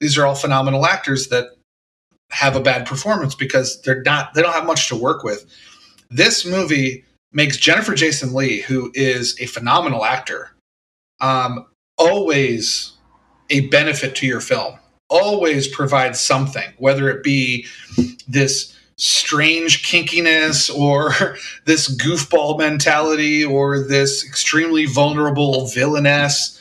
These 0.00 0.16
are 0.16 0.26
all 0.26 0.34
phenomenal 0.34 0.86
actors 0.86 1.28
that 1.28 1.50
have 2.30 2.56
a 2.56 2.60
bad 2.60 2.86
performance 2.86 3.34
because 3.34 3.80
they're 3.82 4.02
not 4.02 4.32
they 4.32 4.40
don't 4.40 4.54
have 4.54 4.64
much 4.64 4.88
to 4.88 4.96
work 4.96 5.22
with. 5.22 5.44
This 6.12 6.44
movie 6.44 7.04
makes 7.32 7.56
Jennifer 7.56 7.94
Jason 7.94 8.34
Lee, 8.34 8.60
who 8.60 8.90
is 8.94 9.40
a 9.40 9.46
phenomenal 9.46 10.04
actor, 10.04 10.50
um, 11.20 11.66
always 11.96 12.92
a 13.48 13.68
benefit 13.68 14.14
to 14.16 14.26
your 14.26 14.40
film. 14.40 14.78
Always 15.08 15.68
provides 15.68 16.20
something, 16.20 16.70
whether 16.76 17.08
it 17.08 17.22
be 17.22 17.66
this 18.28 18.76
strange 18.96 19.82
kinkiness 19.82 20.74
or 20.74 21.12
this 21.64 21.94
goofball 21.96 22.58
mentality 22.58 23.44
or 23.44 23.78
this 23.80 24.24
extremely 24.26 24.84
vulnerable 24.84 25.66
villainess. 25.68 26.58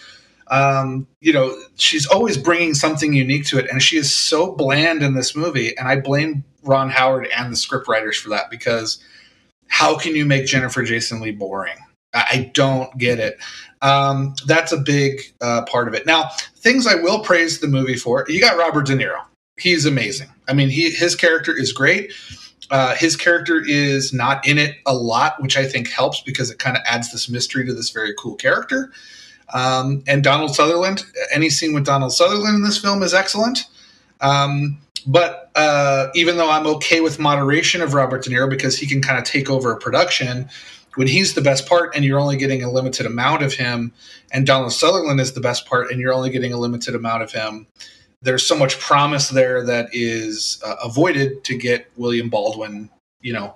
Um, 0.48 1.08
you 1.20 1.34
know, 1.34 1.62
she's 1.76 2.08
always 2.08 2.38
bringing 2.38 2.74
something 2.74 3.14
unique 3.14 3.46
to 3.48 3.60
it, 3.60 3.70
and 3.70 3.82
she 3.82 3.98
is 3.98 4.14
so 4.14 4.54
bland 4.54 5.02
in 5.02 5.14
this 5.14 5.36
movie. 5.36 5.78
And 5.78 5.88
I 5.88 6.00
blame 6.00 6.44
Ron 6.64 6.90
Howard 6.90 7.28
and 7.36 7.52
the 7.52 7.58
scriptwriters 7.58 8.16
for 8.16 8.30
that 8.30 8.50
because 8.50 9.02
how 9.72 9.98
can 9.98 10.16
you 10.16 10.26
make 10.26 10.46
Jennifer 10.46 10.84
Jason 10.84 11.22
Lee 11.22 11.32
boring? 11.32 11.78
I 12.14 12.52
don't 12.54 12.96
get 12.98 13.20
it. 13.20 13.40
Um, 13.82 14.36
that's 14.46 14.74
a 14.74 14.78
big 14.78 15.22
uh, 15.40 15.64
part 15.64 15.88
of 15.88 15.94
it. 15.94 16.06
Now, 16.06 16.30
things 16.58 16.86
I 16.86 16.96
will 16.96 17.22
praise 17.24 17.60
the 17.60 17.68
movie 17.68 17.96
for. 17.96 18.26
You 18.28 18.42
got 18.42 18.58
Robert 18.58 18.86
De 18.86 18.94
Niro. 18.94 19.22
He's 19.58 19.86
amazing. 19.86 20.28
I 20.50 20.54
mean, 20.54 20.70
he 20.70 20.92
his 20.92 21.16
character 21.16 21.58
is 21.58 21.72
great. 21.72 22.12
Uh, 22.70 22.96
his 22.96 23.16
character 23.16 23.64
is 23.66 24.14
not 24.14 24.46
in 24.46 24.58
it 24.58 24.76
a 24.86 24.94
lot, 24.94 25.42
which 25.42 25.58
I 25.58 25.66
think 25.66 25.90
helps 25.90 26.22
because 26.22 26.52
it 26.52 26.60
kind 26.60 26.76
of 26.76 26.84
adds 26.86 27.12
this 27.12 27.30
mystery 27.30 27.66
to 27.66 27.74
this 27.74 27.90
very 27.90 28.14
cool 28.20 28.36
character. 28.36 28.92
Um, 29.54 30.04
and 30.06 30.24
Donald 30.24 30.54
Sutherland, 30.54 31.06
any 31.34 31.50
scene 31.50 31.74
with 31.74 31.86
Donald 31.86 32.14
Sutherland 32.14 32.56
in 32.56 32.64
this 32.64 32.78
film 32.78 33.04
is 33.04 33.14
excellent. 33.14 33.66
Um, 34.20 34.80
but 35.06 35.52
uh, 35.56 36.08
even 36.16 36.38
though 36.38 36.50
I'm 36.50 36.68
okay 36.68 37.02
with 37.02 37.20
moderation 37.20 37.82
of 37.82 37.94
Robert 37.94 38.24
De 38.24 38.30
Niro 38.30 38.50
because 38.50 38.78
he 38.78 38.88
can 38.88 39.02
kind 39.02 39.18
of 39.18 39.24
take 39.24 39.50
over 39.50 39.72
a 39.72 39.78
production, 39.78 40.50
when 40.96 41.08
he's 41.08 41.34
the 41.34 41.42
best 41.42 41.68
part 41.68 41.96
and 41.96 42.04
you're 42.04 42.20
only 42.20 42.38
getting 42.38 42.64
a 42.64 42.72
limited 42.72 43.06
amount 43.06 43.44
of 43.44 43.54
him, 43.54 43.94
and 44.32 44.46
Donald 44.46 44.74
Sutherland 44.74 45.20
is 45.20 45.34
the 45.34 45.42
best 45.42 45.66
part 45.66 45.92
and 45.92 46.00
you're 46.00 46.14
only 46.14 46.30
getting 46.30 46.54
a 46.54 46.58
limited 46.58 46.96
amount 46.96 47.24
of 47.24 47.32
him, 47.32 47.68
there's 48.22 48.46
so 48.46 48.56
much 48.56 48.80
promise 48.80 49.30
there 49.30 49.66
that 49.66 49.90
is 49.92 50.62
uh, 50.66 50.76
avoided 50.84 51.44
to 51.46 51.58
get 51.58 51.90
William 51.98 52.30
Baldwin, 52.30 52.90
you 53.22 53.34
know, 53.34 53.56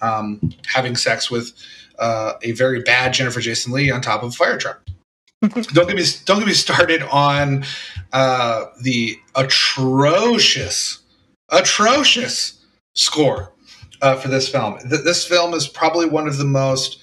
um, 0.00 0.40
having 0.66 0.96
sex 0.96 1.30
with 1.30 1.52
uh, 1.98 2.34
a 2.42 2.52
very 2.52 2.80
bad 2.80 3.12
Jennifer 3.12 3.40
Jason 3.40 3.72
Lee 3.72 3.90
on 3.90 4.00
top 4.00 4.22
of 4.22 4.30
a 4.30 4.32
fire 4.32 4.56
truck. 4.56 4.87
Don't 5.42 5.86
get 5.86 5.96
me 5.96 6.04
don't 6.24 6.38
get 6.38 6.48
me 6.48 6.54
started 6.54 7.02
on 7.02 7.64
uh, 8.12 8.66
the 8.82 9.16
atrocious, 9.36 11.00
atrocious 11.50 12.64
score 12.94 13.52
uh, 14.02 14.16
for 14.16 14.28
this 14.28 14.48
film. 14.48 14.78
Th- 14.78 15.02
this 15.04 15.26
film 15.26 15.54
is 15.54 15.68
probably 15.68 16.06
one 16.06 16.26
of 16.26 16.38
the 16.38 16.44
most 16.44 17.02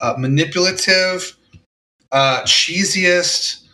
uh, 0.00 0.14
manipulative, 0.18 1.36
uh, 2.12 2.42
cheesiest, 2.42 3.64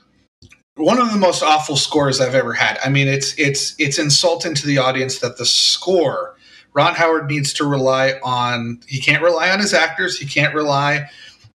one 0.74 1.00
of 1.00 1.12
the 1.12 1.18
most 1.18 1.42
awful 1.42 1.76
scores 1.76 2.20
I've 2.20 2.34
ever 2.34 2.52
had. 2.52 2.78
I 2.84 2.88
mean, 2.88 3.06
it's 3.06 3.38
it's 3.38 3.76
it's 3.78 3.98
insulting 3.98 4.54
to 4.56 4.66
the 4.66 4.78
audience 4.78 5.20
that 5.20 5.38
the 5.38 5.46
score 5.46 6.36
Ron 6.72 6.94
Howard 6.94 7.28
needs 7.28 7.52
to 7.54 7.64
rely 7.64 8.14
on. 8.24 8.80
He 8.86 9.00
can't 9.00 9.22
rely 9.22 9.50
on 9.50 9.60
his 9.60 9.74
actors. 9.74 10.18
He 10.18 10.26
can't 10.26 10.54
rely 10.54 11.08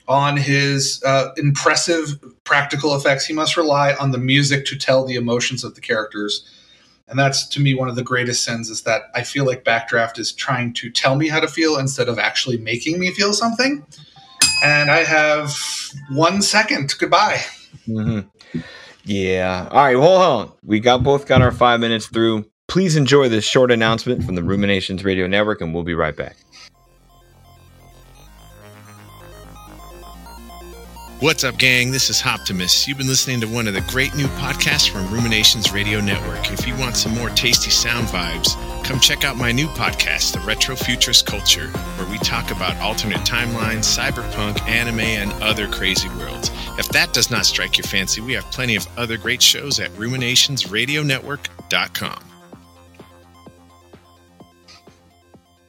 on 0.07 0.37
his 0.37 1.01
uh, 1.05 1.29
impressive 1.37 2.19
practical 2.43 2.95
effects. 2.95 3.25
He 3.25 3.33
must 3.33 3.57
rely 3.57 3.93
on 3.93 4.11
the 4.11 4.17
music 4.17 4.65
to 4.65 4.77
tell 4.77 5.05
the 5.05 5.15
emotions 5.15 5.63
of 5.63 5.75
the 5.75 5.81
characters. 5.81 6.45
And 7.07 7.19
that's 7.19 7.47
to 7.49 7.59
me 7.59 7.73
one 7.73 7.89
of 7.89 7.95
the 7.95 8.03
greatest 8.03 8.43
sins 8.43 8.69
is 8.69 8.83
that 8.83 9.03
I 9.13 9.23
feel 9.23 9.45
like 9.45 9.63
Backdraft 9.65 10.17
is 10.17 10.31
trying 10.31 10.73
to 10.75 10.89
tell 10.89 11.15
me 11.15 11.27
how 11.27 11.39
to 11.39 11.47
feel 11.47 11.77
instead 11.77 12.07
of 12.07 12.17
actually 12.17 12.57
making 12.57 12.99
me 12.99 13.11
feel 13.11 13.33
something. 13.33 13.85
And 14.63 14.89
I 14.89 15.03
have 15.03 15.53
one 16.09 16.41
second. 16.41 16.93
Goodbye. 16.97 17.41
Mm-hmm. 17.87 18.59
Yeah. 19.03 19.67
All 19.71 19.83
right. 19.83 19.95
Well, 19.95 20.19
hold 20.19 20.49
on. 20.49 20.57
We 20.63 20.79
got 20.79 21.03
both 21.03 21.25
got 21.25 21.41
our 21.41 21.51
five 21.51 21.79
minutes 21.79 22.07
through. 22.07 22.45
Please 22.67 22.95
enjoy 22.95 23.27
this 23.27 23.43
short 23.43 23.71
announcement 23.71 24.23
from 24.23 24.35
the 24.35 24.43
Ruminations 24.43 25.03
Radio 25.03 25.27
Network, 25.27 25.59
and 25.59 25.73
we'll 25.73 25.83
be 25.83 25.95
right 25.95 26.15
back. 26.15 26.37
What's 31.21 31.43
up, 31.43 31.57
gang? 31.59 31.91
This 31.91 32.09
is 32.09 32.25
Optimus. 32.25 32.87
You've 32.87 32.97
been 32.97 33.05
listening 33.05 33.39
to 33.41 33.47
one 33.47 33.67
of 33.67 33.75
the 33.75 33.81
great 33.81 34.15
new 34.15 34.25
podcasts 34.25 34.89
from 34.89 35.07
Ruminations 35.13 35.71
Radio 35.71 36.01
Network. 36.01 36.51
If 36.51 36.65
you 36.65 36.75
want 36.77 36.97
some 36.97 37.13
more 37.13 37.29
tasty 37.29 37.69
sound 37.69 38.07
vibes, 38.07 38.55
come 38.83 38.99
check 38.99 39.23
out 39.23 39.37
my 39.37 39.51
new 39.51 39.67
podcast, 39.67 40.33
The 40.33 40.39
Retro 40.39 40.75
Futurist 40.75 41.27
Culture, 41.27 41.67
where 41.67 42.09
we 42.09 42.17
talk 42.17 42.49
about 42.49 42.75
alternate 42.77 43.19
timelines, 43.19 43.85
cyberpunk, 43.85 44.59
anime, 44.61 45.01
and 45.01 45.31
other 45.43 45.67
crazy 45.67 46.09
worlds. 46.09 46.49
If 46.79 46.89
that 46.89 47.13
does 47.13 47.29
not 47.29 47.45
strike 47.45 47.77
your 47.77 47.85
fancy, 47.85 48.19
we 48.19 48.33
have 48.33 48.45
plenty 48.45 48.75
of 48.75 48.87
other 48.97 49.17
great 49.17 49.43
shows 49.43 49.79
at 49.79 49.91
ruminationsradionetwork.com. 49.91 52.23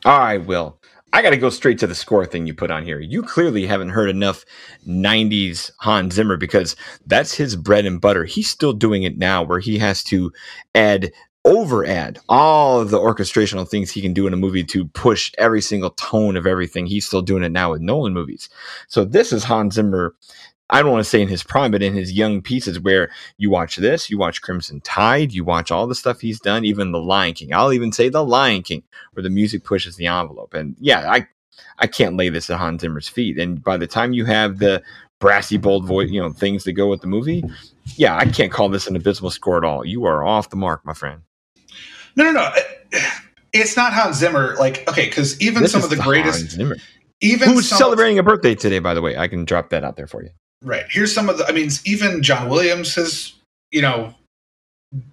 All 0.06 0.18
right, 0.18 0.38
Will. 0.38 0.78
I 1.14 1.20
got 1.20 1.30
to 1.30 1.36
go 1.36 1.50
straight 1.50 1.78
to 1.80 1.86
the 1.86 1.94
score 1.94 2.24
thing 2.24 2.46
you 2.46 2.54
put 2.54 2.70
on 2.70 2.84
here. 2.84 2.98
You 2.98 3.22
clearly 3.22 3.66
haven't 3.66 3.90
heard 3.90 4.08
enough 4.08 4.46
90s 4.88 5.70
Hans 5.80 6.14
Zimmer 6.14 6.38
because 6.38 6.74
that's 7.06 7.34
his 7.34 7.54
bread 7.54 7.84
and 7.84 8.00
butter. 8.00 8.24
He's 8.24 8.48
still 8.48 8.72
doing 8.72 9.02
it 9.02 9.18
now 9.18 9.42
where 9.42 9.60
he 9.60 9.78
has 9.78 10.02
to 10.04 10.32
add 10.74 11.12
over 11.44 11.84
add 11.84 12.20
all 12.28 12.80
of 12.80 12.90
the 12.90 12.98
orchestrational 12.98 13.68
things 13.68 13.90
he 13.90 14.00
can 14.00 14.14
do 14.14 14.26
in 14.26 14.32
a 14.32 14.36
movie 14.36 14.62
to 14.62 14.86
push 14.86 15.32
every 15.38 15.60
single 15.60 15.90
tone 15.90 16.36
of 16.36 16.46
everything. 16.46 16.86
He's 16.86 17.04
still 17.04 17.22
doing 17.22 17.42
it 17.42 17.52
now 17.52 17.72
with 17.72 17.82
Nolan 17.82 18.14
movies. 18.14 18.48
So 18.88 19.04
this 19.04 19.32
is 19.32 19.44
Hans 19.44 19.74
Zimmer 19.74 20.14
I 20.72 20.82
don't 20.82 20.90
want 20.90 21.04
to 21.04 21.08
say 21.10 21.20
in 21.20 21.28
his 21.28 21.42
prime, 21.42 21.70
but 21.70 21.82
in 21.82 21.92
his 21.92 22.12
young 22.12 22.40
pieces 22.40 22.80
where 22.80 23.10
you 23.36 23.50
watch 23.50 23.76
this, 23.76 24.08
you 24.08 24.16
watch 24.16 24.40
Crimson 24.40 24.80
Tide, 24.80 25.32
you 25.32 25.44
watch 25.44 25.70
all 25.70 25.86
the 25.86 25.94
stuff 25.94 26.20
he's 26.20 26.40
done, 26.40 26.64
even 26.64 26.92
The 26.92 26.98
Lion 26.98 27.34
King. 27.34 27.52
I'll 27.52 27.74
even 27.74 27.92
say 27.92 28.08
The 28.08 28.24
Lion 28.24 28.62
King, 28.62 28.82
where 29.12 29.22
the 29.22 29.30
music 29.30 29.64
pushes 29.64 29.96
the 29.96 30.06
envelope. 30.06 30.54
And 30.54 30.74
yeah, 30.80 31.12
I 31.12 31.28
I 31.78 31.86
can't 31.86 32.16
lay 32.16 32.30
this 32.30 32.48
at 32.48 32.58
Hans 32.58 32.80
Zimmer's 32.80 33.06
feet. 33.06 33.38
And 33.38 33.62
by 33.62 33.76
the 33.76 33.86
time 33.86 34.14
you 34.14 34.24
have 34.24 34.58
the 34.58 34.82
brassy, 35.18 35.58
bold 35.58 35.84
voice, 35.84 36.10
you 36.10 36.20
know, 36.20 36.32
things 36.32 36.64
that 36.64 36.72
go 36.72 36.88
with 36.88 37.02
the 37.02 37.06
movie, 37.06 37.44
yeah, 37.96 38.16
I 38.16 38.24
can't 38.24 38.50
call 38.50 38.70
this 38.70 38.86
an 38.86 38.96
abysmal 38.96 39.30
score 39.30 39.58
at 39.58 39.64
all. 39.64 39.84
You 39.84 40.06
are 40.06 40.24
off 40.24 40.48
the 40.48 40.56
mark, 40.56 40.84
my 40.86 40.94
friend. 40.94 41.20
No, 42.16 42.24
no, 42.24 42.32
no. 42.32 42.50
It's 43.52 43.76
not 43.76 43.92
Hans 43.92 44.16
Zimmer. 44.16 44.56
Like, 44.56 44.88
okay, 44.88 45.06
because 45.06 45.38
even 45.40 45.62
This 45.62 45.72
some 45.72 45.84
of 45.84 45.90
the 45.90 45.96
the 45.96 46.02
greatest, 46.02 46.58
even 47.20 47.48
Who's 47.50 47.68
some 47.68 47.78
celebrating 47.78 48.18
a 48.18 48.22
birthday 48.22 48.54
today, 48.54 48.78
by 48.78 48.94
the 48.94 49.02
way? 49.02 49.16
I 49.16 49.28
can 49.28 49.44
drop 49.44 49.68
that 49.70 49.84
out 49.84 49.96
there 49.96 50.06
for 50.06 50.22
you. 50.22 50.30
Right. 50.62 50.84
Here's 50.88 51.12
some 51.12 51.28
of 51.28 51.38
the. 51.38 51.46
I 51.46 51.52
mean, 51.52 51.70
even 51.84 52.22
John 52.22 52.48
Williams 52.48 52.94
has, 52.94 53.32
you 53.70 53.82
know, 53.82 54.14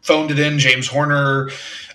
phoned 0.02 0.32
it 0.32 0.40
in. 0.40 0.60
James 0.60 0.88
Horner, 0.88 1.50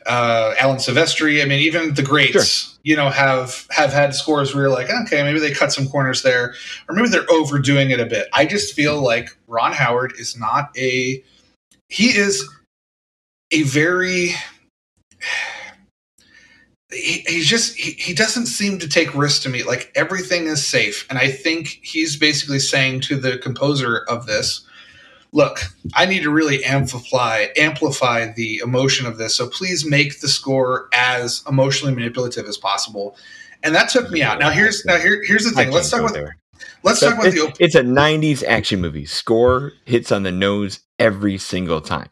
uh, 0.07 0.55
Alan 0.59 0.79
Silvestri. 0.79 1.43
I 1.43 1.47
mean, 1.47 1.61
even 1.61 1.95
the 1.95 2.03
greats, 2.03 2.79
you 2.83 2.97
know, 2.97 3.11
have 3.11 3.67
have 3.71 3.93
had 3.93 4.15
scores 4.15 4.55
where 4.55 4.65
you're 4.65 4.73
like, 4.73 4.91
okay, 4.91 5.23
maybe 5.23 5.39
they 5.39 5.53
cut 5.53 5.73
some 5.73 5.89
corners 5.89 6.23
there, 6.23 6.55
or 6.89 6.95
maybe 6.95 7.09
they're 7.09 7.31
overdoing 7.31 7.91
it 7.91 8.01
a 8.01 8.07
bit. 8.07 8.29
I 8.33 8.45
just 8.45 8.75
feel 8.75 9.01
like 9.01 9.37
Ron 9.47 9.73
Howard 9.73 10.15
is 10.19 10.37
not 10.39 10.71
a. 10.77 11.23
He 11.89 12.07
is 12.07 12.49
a 13.53 13.63
very. 13.63 14.35
He, 16.93 17.25
he's 17.27 17.47
just 17.49 17.77
he, 17.77 17.93
he 17.93 18.15
doesn't 18.15 18.47
seem 18.47 18.79
to 18.79 18.89
take 18.89 19.15
risks 19.15 19.43
to 19.45 19.49
me 19.49 19.63
like 19.63 19.91
everything 19.95 20.47
is 20.47 20.65
safe 20.67 21.07
and 21.11 21.19
i 21.19 21.29
think 21.31 21.81
he's 21.83 22.17
basically 22.17 22.59
saying 22.61 23.01
to 23.03 23.17
the 23.17 23.39
composer 23.39 24.05
of 24.09 24.27
this 24.27 24.65
look 25.33 25.61
i 25.95 26.05
need 26.05 26.23
to 26.23 26.31
really 26.31 26.65
amplify 26.65 27.47
amplify 27.57 28.31
the 28.37 28.59
emotion 28.59 29.07
of 29.07 29.19
this 29.19 29.35
so 29.35 29.49
please 29.49 29.85
make 29.85 30.21
the 30.21 30.29
score 30.29 30.89
as 30.93 31.43
emotionally 31.49 31.95
manipulative 31.95 32.47
as 32.47 32.59
possible 32.59 33.17
and 33.63 33.75
that 33.75 33.89
took 33.89 34.11
me 34.11 34.23
out 34.23 34.39
now 34.39 34.51
here's 34.51 34.85
now 34.85 34.99
here, 34.99 35.23
here's 35.27 35.45
the 35.45 35.51
thing 35.53 35.71
let's 35.71 35.91
talk 35.91 36.01
about 36.01 36.13
there. 36.13 36.37
let's 36.83 37.01
But 37.01 37.07
talk 37.11 37.15
about 37.19 37.27
it- 37.29 37.35
the 37.59 37.65
it's 37.65 37.75
a 37.75 37.83
90s 37.83 38.45
action 38.47 38.81
movie. 38.81 39.07
Score 39.07 39.73
hits 39.87 40.13
on 40.13 40.23
the 40.23 40.33
nose 40.33 40.81
every 40.99 41.39
single 41.39 41.81
time. 41.81 42.11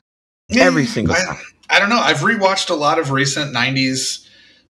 Every 0.56 0.86
single 0.86 1.14
I, 1.14 1.24
time. 1.24 1.36
I 1.70 1.78
don't 1.78 1.88
know 1.90 2.00
i've 2.00 2.18
rewatched 2.20 2.70
a 2.70 2.74
lot 2.74 2.98
of 2.98 3.10
recent 3.10 3.54
90s 3.54 4.21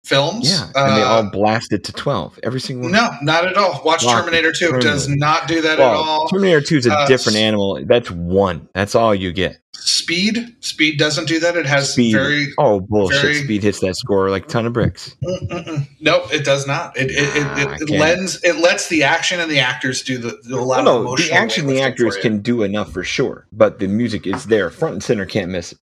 films 0.05 0.51
Yeah. 0.51 0.65
And 0.75 0.97
they 0.97 1.03
Uh, 1.03 1.07
all 1.09 1.23
blasted 1.31 1.85
to 1.85 1.93
12. 1.93 2.39
Every 2.43 2.61
single 2.61 2.85
one. 2.85 2.93
no 2.93 3.11
not 3.23 3.47
at 3.47 3.57
all 3.57 3.81
watch 3.85 4.05
terminator 4.07 4.53
2 4.53 4.79
does 4.81 5.09
not 5.09 5.47
do 5.49 5.61
that 5.63 5.79
at 5.79 5.81
all 5.81 6.27
Terminator 6.29 6.61
2 6.61 6.77
is 6.79 6.87
a 6.87 6.93
Uh, 6.93 7.07
different 7.07 7.39
animal. 7.39 7.81
That's 7.87 8.11
one. 8.11 8.69
That's 8.75 8.95
all 8.95 9.15
you 9.15 9.33
get. 9.33 9.59
Speed, 9.75 10.55
Speed 10.61 10.99
doesn't 10.99 11.27
do 11.27 11.41
that. 11.41 11.57
It 11.57 11.67
has 11.67 11.93
Speed. 11.93 12.13
very 12.13 12.53
Oh, 12.59 12.81
bullshit. 12.81 13.21
very- 13.23 13.35
Speed 13.45 13.63
hits 13.63 13.81
that 13.81 13.97
score 13.97 14.31
like 14.31 14.45
a 14.45 14.49
ton 14.49 14.67
of 14.67 14.73
bricks. 14.73 15.17
Mm-mm-mm. 15.25 15.87
nope. 16.01 16.33
It 16.33 16.45
does 16.45 16.67
not. 16.67 16.97
It 16.97 17.11
it, 17.11 17.19
it, 17.37 17.47
Ah, 17.47 17.75
it, 17.75 17.83
it 17.83 17.91
lends 17.91 18.41
it 18.43 18.57
lets 18.59 18.89
the 18.89 19.03
action 19.05 19.41
and 19.41 19.51
the 19.51 19.61
actors 19.61 20.03
do 20.03 20.19
the, 20.19 20.39
the 20.45 20.57
a 20.57 20.61
lot 20.61 20.85
Well, 20.85 20.99
of 20.99 21.05
no, 21.05 21.17
the 21.17 21.33
action 21.33 21.67
the 21.67 21.81
actors 21.81 22.17
can 22.17 22.41
do 22.41 22.63
enough 22.63 22.93
for 22.93 23.03
sure, 23.05 23.47
but 23.53 23.79
the 23.79 23.87
music 23.89 24.27
is 24.27 24.45
there. 24.47 24.71
Front 24.71 24.95
and 24.95 25.03
center 25.03 25.25
can't 25.27 25.51
miss 25.51 25.73
it. 25.73 25.79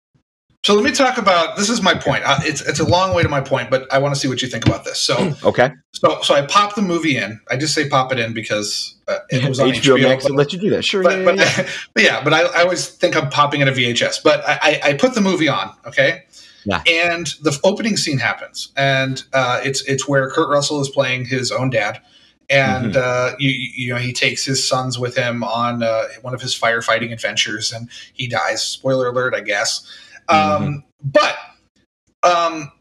So 0.67 0.73
let 0.73 0.83
me 0.83 0.91
talk 0.91 1.17
about 1.17 1.55
this. 1.55 1.69
Is 1.69 1.81
my 1.81 1.93
point. 1.93 2.23
Uh, 2.25 2.39
it's 2.41 2.59
it's 2.59 2.81
a 2.81 2.83
long 2.83 3.15
way 3.15 3.23
to 3.23 3.29
my 3.29 3.39
point, 3.39 3.69
but 3.69 3.87
I 3.89 3.99
want 3.99 4.13
to 4.13 4.19
see 4.19 4.27
what 4.27 4.41
you 4.41 4.49
think 4.49 4.65
about 4.65 4.83
this. 4.83 4.99
So 4.99 5.33
Okay. 5.45 5.71
so 5.93 6.19
so 6.23 6.35
I 6.35 6.41
pop 6.45 6.75
the 6.75 6.81
movie 6.81 7.15
in. 7.15 7.39
I 7.49 7.55
just 7.55 7.73
say 7.73 7.87
pop 7.87 8.11
it 8.11 8.19
in 8.19 8.33
because 8.33 8.95
uh, 9.07 9.19
it 9.29 9.47
was 9.47 9.61
on 9.61 9.69
HBO, 9.71 9.97
HBO. 9.97 10.03
Max 10.09 10.23
but- 10.25 10.33
let 10.33 10.51
you 10.51 10.59
do 10.59 10.69
that. 10.71 10.83
Sure. 10.83 11.03
but, 11.03 11.19
yeah, 11.19 11.23
but, 11.23 11.37
yeah, 11.37 11.53
yeah. 11.57 11.69
but 11.93 12.03
yeah, 12.03 12.21
but 12.21 12.33
I, 12.33 12.41
I 12.41 12.63
always 12.63 12.85
think 12.89 13.15
I'm 13.15 13.29
popping 13.29 13.61
in 13.61 13.69
a 13.69 13.71
VHS. 13.71 14.21
But 14.21 14.43
I, 14.45 14.59
I, 14.61 14.79
I 14.89 14.93
put 14.95 15.13
the 15.13 15.21
movie 15.21 15.47
on, 15.47 15.73
okay, 15.85 16.23
Yeah. 16.65 16.83
and 16.85 17.27
the 17.43 17.57
opening 17.63 17.95
scene 17.95 18.17
happens, 18.17 18.73
and 18.75 19.23
uh, 19.31 19.61
it's 19.63 19.81
it's 19.83 20.05
where 20.05 20.29
Kurt 20.29 20.49
Russell 20.49 20.81
is 20.81 20.89
playing 20.89 21.27
his 21.27 21.49
own 21.49 21.69
dad, 21.69 22.01
and 22.49 22.93
Mm-hmm. 22.93 23.33
uh, 23.33 23.37
you 23.39 23.51
you 23.51 23.93
know 23.93 23.99
he 24.01 24.11
takes 24.11 24.43
his 24.43 24.67
sons 24.67 24.99
with 24.99 25.15
him 25.15 25.45
on 25.45 25.81
uh, 25.81 26.07
one 26.23 26.33
of 26.33 26.41
his 26.41 26.59
firefighting 26.59 27.13
adventures, 27.13 27.71
and 27.71 27.87
he 28.11 28.27
dies. 28.27 28.61
Spoiler 28.61 29.07
alert, 29.07 29.33
I 29.33 29.39
guess. 29.39 29.87
Mm-hmm. 30.29 30.63
Um, 30.63 30.83
but 31.03 31.37
um, 32.23 32.71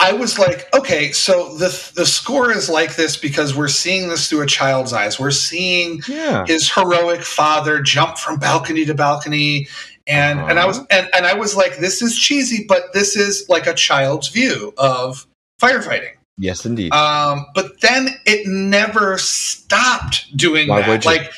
I 0.00 0.12
was 0.12 0.38
like, 0.38 0.72
okay, 0.74 1.12
so 1.12 1.54
the 1.56 1.68
the 1.96 2.06
score 2.06 2.52
is 2.52 2.68
like 2.70 2.96
this 2.96 3.16
because 3.16 3.56
we're 3.56 3.68
seeing 3.68 4.08
this 4.08 4.28
through 4.28 4.42
a 4.42 4.46
child's 4.46 4.92
eyes. 4.92 5.18
We're 5.18 5.30
seeing 5.30 6.00
yeah. 6.08 6.44
his 6.46 6.70
heroic 6.72 7.22
father 7.22 7.82
jump 7.82 8.16
from 8.18 8.38
balcony 8.38 8.84
to 8.84 8.94
balcony 8.94 9.68
and 10.08 10.40
and 10.40 10.58
I 10.58 10.66
was 10.66 10.78
and, 10.90 11.08
and 11.14 11.26
I 11.26 11.34
was 11.34 11.54
like 11.54 11.76
this 11.78 12.02
is 12.02 12.16
cheesy 12.16 12.64
but 12.66 12.92
this 12.94 13.14
is 13.14 13.46
like 13.48 13.66
a 13.66 13.74
child's 13.74 14.28
view 14.28 14.72
of 14.78 15.26
firefighting 15.60 16.12
Yes, 16.38 16.64
indeed. 16.64 16.92
um 16.92 17.46
but 17.54 17.80
then 17.80 18.08
it 18.24 18.46
never 18.46 19.18
stopped 19.18 20.34
doing 20.36 20.68
Why 20.68 20.80
that 20.80 20.88
would 20.88 21.04
you? 21.04 21.10
like 21.10 21.30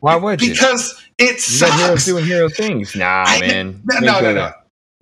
Why 0.00 0.16
would 0.16 0.42
you? 0.42 0.50
because 0.50 1.00
You 1.00 1.05
got 1.18 1.78
heroes 1.80 2.04
doing 2.04 2.24
hero 2.24 2.48
things. 2.48 2.94
Nah, 2.94 3.24
I- 3.26 3.40
man. 3.40 3.82
no 3.84 3.98
no 4.00 4.20
no 4.20 4.32
no 4.34 4.52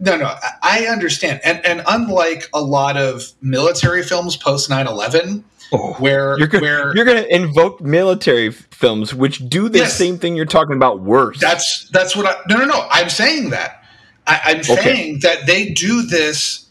no 0.00 0.16
no 0.16 0.35
I- 0.62 0.87
understand 0.87 1.40
and 1.44 1.64
and 1.64 1.83
unlike 1.88 2.48
a 2.53 2.61
lot 2.61 2.96
of 2.96 3.22
military 3.42 4.03
films 4.03 4.37
post 4.37 4.68
9-11 4.70 5.44
Oh, 5.72 5.94
where 5.94 6.38
You're 6.38 6.46
gonna, 6.46 6.62
where 6.62 6.94
you're 6.94 7.05
gonna 7.07 7.27
invoke 7.31 7.81
military 7.81 8.50
films 8.50 9.14
which 9.14 9.48
do 9.48 9.68
the 9.68 9.79
Yes. 9.79 9.96
same 9.96 10.18
thing 10.18 10.37
you're 10.37 10.44
talking 10.46 10.77
about 10.77 11.00
worse. 11.00 11.40
That's 11.40 11.88
that's 11.90 12.14
what 12.14 12.27
I 12.27 12.37
no 12.48 12.59
no 12.59 12.66
no. 12.66 12.87
I'm 12.90 13.09
saying 13.09 13.50
that. 13.50 13.83
I, 14.27 14.40
I'm 14.44 14.59
Okay. 14.59 14.77
saying 14.77 15.18
that 15.22 15.46
they 15.46 15.70
do 15.70 16.03
this 16.03 16.66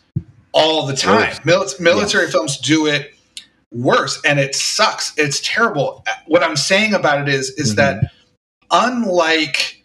all 0.53 0.85
the 0.85 0.95
time. 0.95 1.35
Mil- 1.43 1.65
military 1.79 2.29
films 2.29 2.57
do 2.57 2.85
it 2.87 3.13
worse, 3.71 4.21
and 4.23 4.39
it 4.39 4.53
sucks. 4.55 5.11
It's 5.17 5.41
terrible. 5.43 6.05
What 6.27 6.43
I'm 6.43 6.55
saying 6.55 6.93
about 6.93 7.27
it 7.27 7.33
is 7.33 7.49
is 7.51 7.73
Mhm. 7.73 7.77
that 7.77 8.11
unlike 8.73 9.81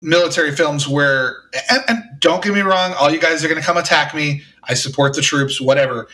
military 0.00 0.50
films 0.50 0.88
where 0.88 1.36
and, 1.70 1.82
and 1.88 2.02
don't 2.18 2.42
get 2.42 2.52
me 2.54 2.60
wrong, 2.62 2.94
all 2.98 3.10
you 3.10 3.20
guys 3.20 3.44
are 3.44 3.48
going 3.48 3.60
to 3.60 3.66
come 3.66 3.76
attack 3.76 4.14
me. 4.14 4.42
I 4.64 4.74
support 4.74 5.14
the 5.14 5.22
troops, 5.22 5.60
whatever. 5.60 6.08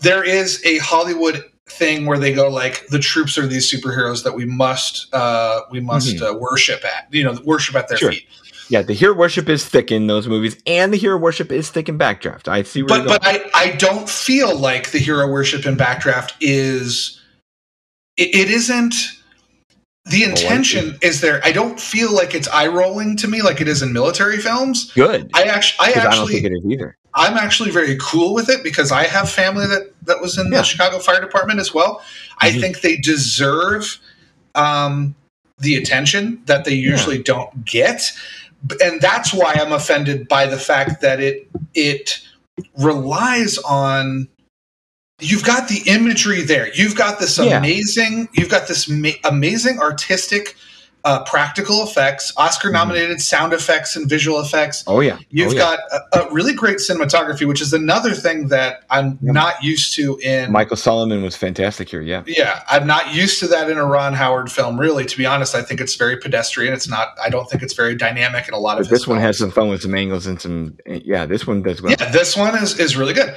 There 0.00 0.22
is 0.22 0.64
a 0.64 0.78
Hollywood 0.78 1.44
thing 1.68 2.06
where 2.06 2.18
they 2.18 2.32
go 2.32 2.48
like 2.48 2.86
the 2.88 2.98
troops 2.98 3.36
are 3.36 3.46
these 3.46 3.70
superheroes 3.70 4.24
that 4.24 4.34
we 4.34 4.46
must 4.46 5.12
uh 5.12 5.60
we 5.70 5.80
must 5.80 6.22
uh, 6.22 6.34
worship 6.40 6.82
at 6.82 7.06
you 7.10 7.22
know 7.22 7.38
worship 7.44 7.74
at 7.74 7.88
their 7.88 7.98
Sure. 7.98 8.12
feet 8.12 8.26
yeah, 8.70 8.82
the 8.82 8.92
hero 8.92 9.14
worship 9.14 9.48
is 9.48 9.64
thick 9.64 9.90
in 9.90 10.08
those 10.08 10.28
movies, 10.28 10.56
and 10.66 10.92
the 10.92 10.98
hero 10.98 11.16
worship 11.16 11.50
is 11.50 11.70
thick 11.70 11.88
in 11.88 11.98
Backdraft. 11.98 12.48
I 12.48 12.62
see 12.62 12.82
where 12.82 13.02
but 13.02 13.06
but 13.06 13.26
I, 13.26 13.50
I 13.54 13.70
don't 13.72 14.08
feel 14.08 14.56
like 14.56 14.90
the 14.90 14.98
hero 14.98 15.26
worship 15.30 15.64
in 15.64 15.76
backdraft 15.76 16.32
is 16.40 17.20
it, 18.16 18.34
it 18.34 18.50
isn't 18.50 18.94
the 20.10 20.24
I 20.24 20.28
intention 20.30 20.98
is 21.02 21.20
there 21.20 21.40
i 21.44 21.52
don't 21.52 21.78
feel 21.80 22.12
like 22.14 22.34
it's 22.34 22.48
eye 22.48 22.66
rolling 22.66 23.16
to 23.18 23.28
me 23.28 23.42
like 23.42 23.60
it 23.60 23.68
is 23.68 23.82
in 23.82 23.92
military 23.92 24.38
films 24.38 24.92
Good. 24.92 25.30
i 25.34 25.44
actually 25.44 25.88
i 25.94 26.00
I, 26.00 26.04
actually 26.04 26.36
is 26.36 26.64
either. 26.64 26.96
i'm 27.14 27.36
actually 27.36 27.70
very 27.70 27.96
cool 28.00 28.34
with 28.34 28.48
it 28.48 28.62
because 28.62 28.90
i 28.92 29.04
have 29.04 29.30
family 29.30 29.66
that 29.66 29.92
that 30.02 30.20
was 30.20 30.38
in 30.38 30.50
Yeah. 30.50 30.58
the 30.58 30.64
chicago 30.64 30.98
fire 30.98 31.20
department 31.20 31.60
as 31.60 31.74
well 31.74 32.02
i 32.38 32.50
Mhm. 32.50 32.60
think 32.60 32.80
they 32.80 32.96
deserve 32.96 33.98
um 34.54 35.14
the 35.58 35.76
attention 35.76 36.40
that 36.46 36.64
they 36.64 36.74
usually 36.74 37.22
don't 37.22 37.64
get 37.64 38.12
and 38.82 39.00
that's 39.00 39.32
why 39.34 39.54
i'm 39.54 39.72
offended 39.72 40.26
by 40.28 40.46
the 40.46 40.58
fact 40.58 41.00
that 41.00 41.20
it 41.20 41.48
it 41.74 42.20
relies 42.76 43.58
on 43.58 44.28
you've 45.20 45.44
got 45.44 45.68
the 45.68 45.82
imagery 45.86 46.42
there 46.42 46.72
you've 46.74 46.94
got 46.96 47.18
this 47.18 47.38
Yeah. 47.38 47.58
amazing 47.58 48.28
you've 48.32 48.48
got 48.50 48.68
this 48.68 48.88
ma- 48.88 49.10
amazing 49.24 49.78
artistic 49.80 50.54
uh, 51.04 51.22
practical 51.24 51.82
effects 51.84 52.32
oscar 52.36 52.70
nominated 52.70 53.20
sound 53.20 53.52
effects 53.52 53.94
and 53.96 54.08
visual 54.08 54.40
effects 54.40 54.84
Oh 54.86 55.00
yeah. 55.00 55.18
You've 55.30 55.52
oh, 55.52 55.56
yeah. 55.56 55.58
got 55.58 55.78
a, 56.12 56.20
a 56.28 56.32
really 56.32 56.52
great 56.52 56.78
cinematography, 56.78 57.46
which 57.46 57.60
is 57.60 57.72
another 57.72 58.14
thing 58.14 58.48
that 58.48 58.82
I'm 58.90 59.18
Yeah. 59.22 59.32
not 59.32 59.62
used 59.62 59.94
to 59.94 60.18
in. 60.18 60.50
Mikael 60.52 60.76
Salomon 60.76 61.22
was 61.22 61.36
fantastic 61.36 61.88
here. 61.88 62.00
Yeah. 62.02 62.24
yeah, 62.26 62.62
I'm 62.68 62.86
not 62.86 63.14
used 63.14 63.38
to 63.40 63.46
that 63.48 63.70
in 63.70 63.78
a 63.78 63.86
Ron 63.86 64.12
Howard 64.14 64.50
film. 64.50 64.78
Really, 64.78 65.04
to 65.04 65.16
be 65.16 65.24
honest, 65.24 65.54
I 65.54 65.62
think 65.62 65.80
it's 65.80 65.94
very 65.94 66.16
pedestrian. 66.16 66.74
It's 66.74 66.88
not. 66.88 67.16
I 67.22 67.28
don't 67.30 67.48
think 67.48 67.62
it's 67.62 67.74
very 67.74 67.94
dynamic 67.94 68.48
in 68.48 68.54
a 68.54 68.58
lot 68.58 68.78
of. 68.78 68.88
This 68.88 69.00
his 69.00 69.06
one 69.08 69.16
films. 69.18 69.26
has 69.26 69.38
some 69.38 69.50
fun 69.50 69.68
with 69.68 69.82
some 69.82 69.94
angles 69.94 70.26
and 70.26 70.40
some. 70.40 70.76
Yeah, 70.86 71.26
this 71.26 71.46
one 71.46 71.62
does 71.62 71.80
well. 71.80 71.94
Yeah, 71.98 72.10
this 72.10 72.36
one 72.36 72.54
is 72.56 72.78
is 72.78 72.96
really 72.96 73.14
good. 73.14 73.36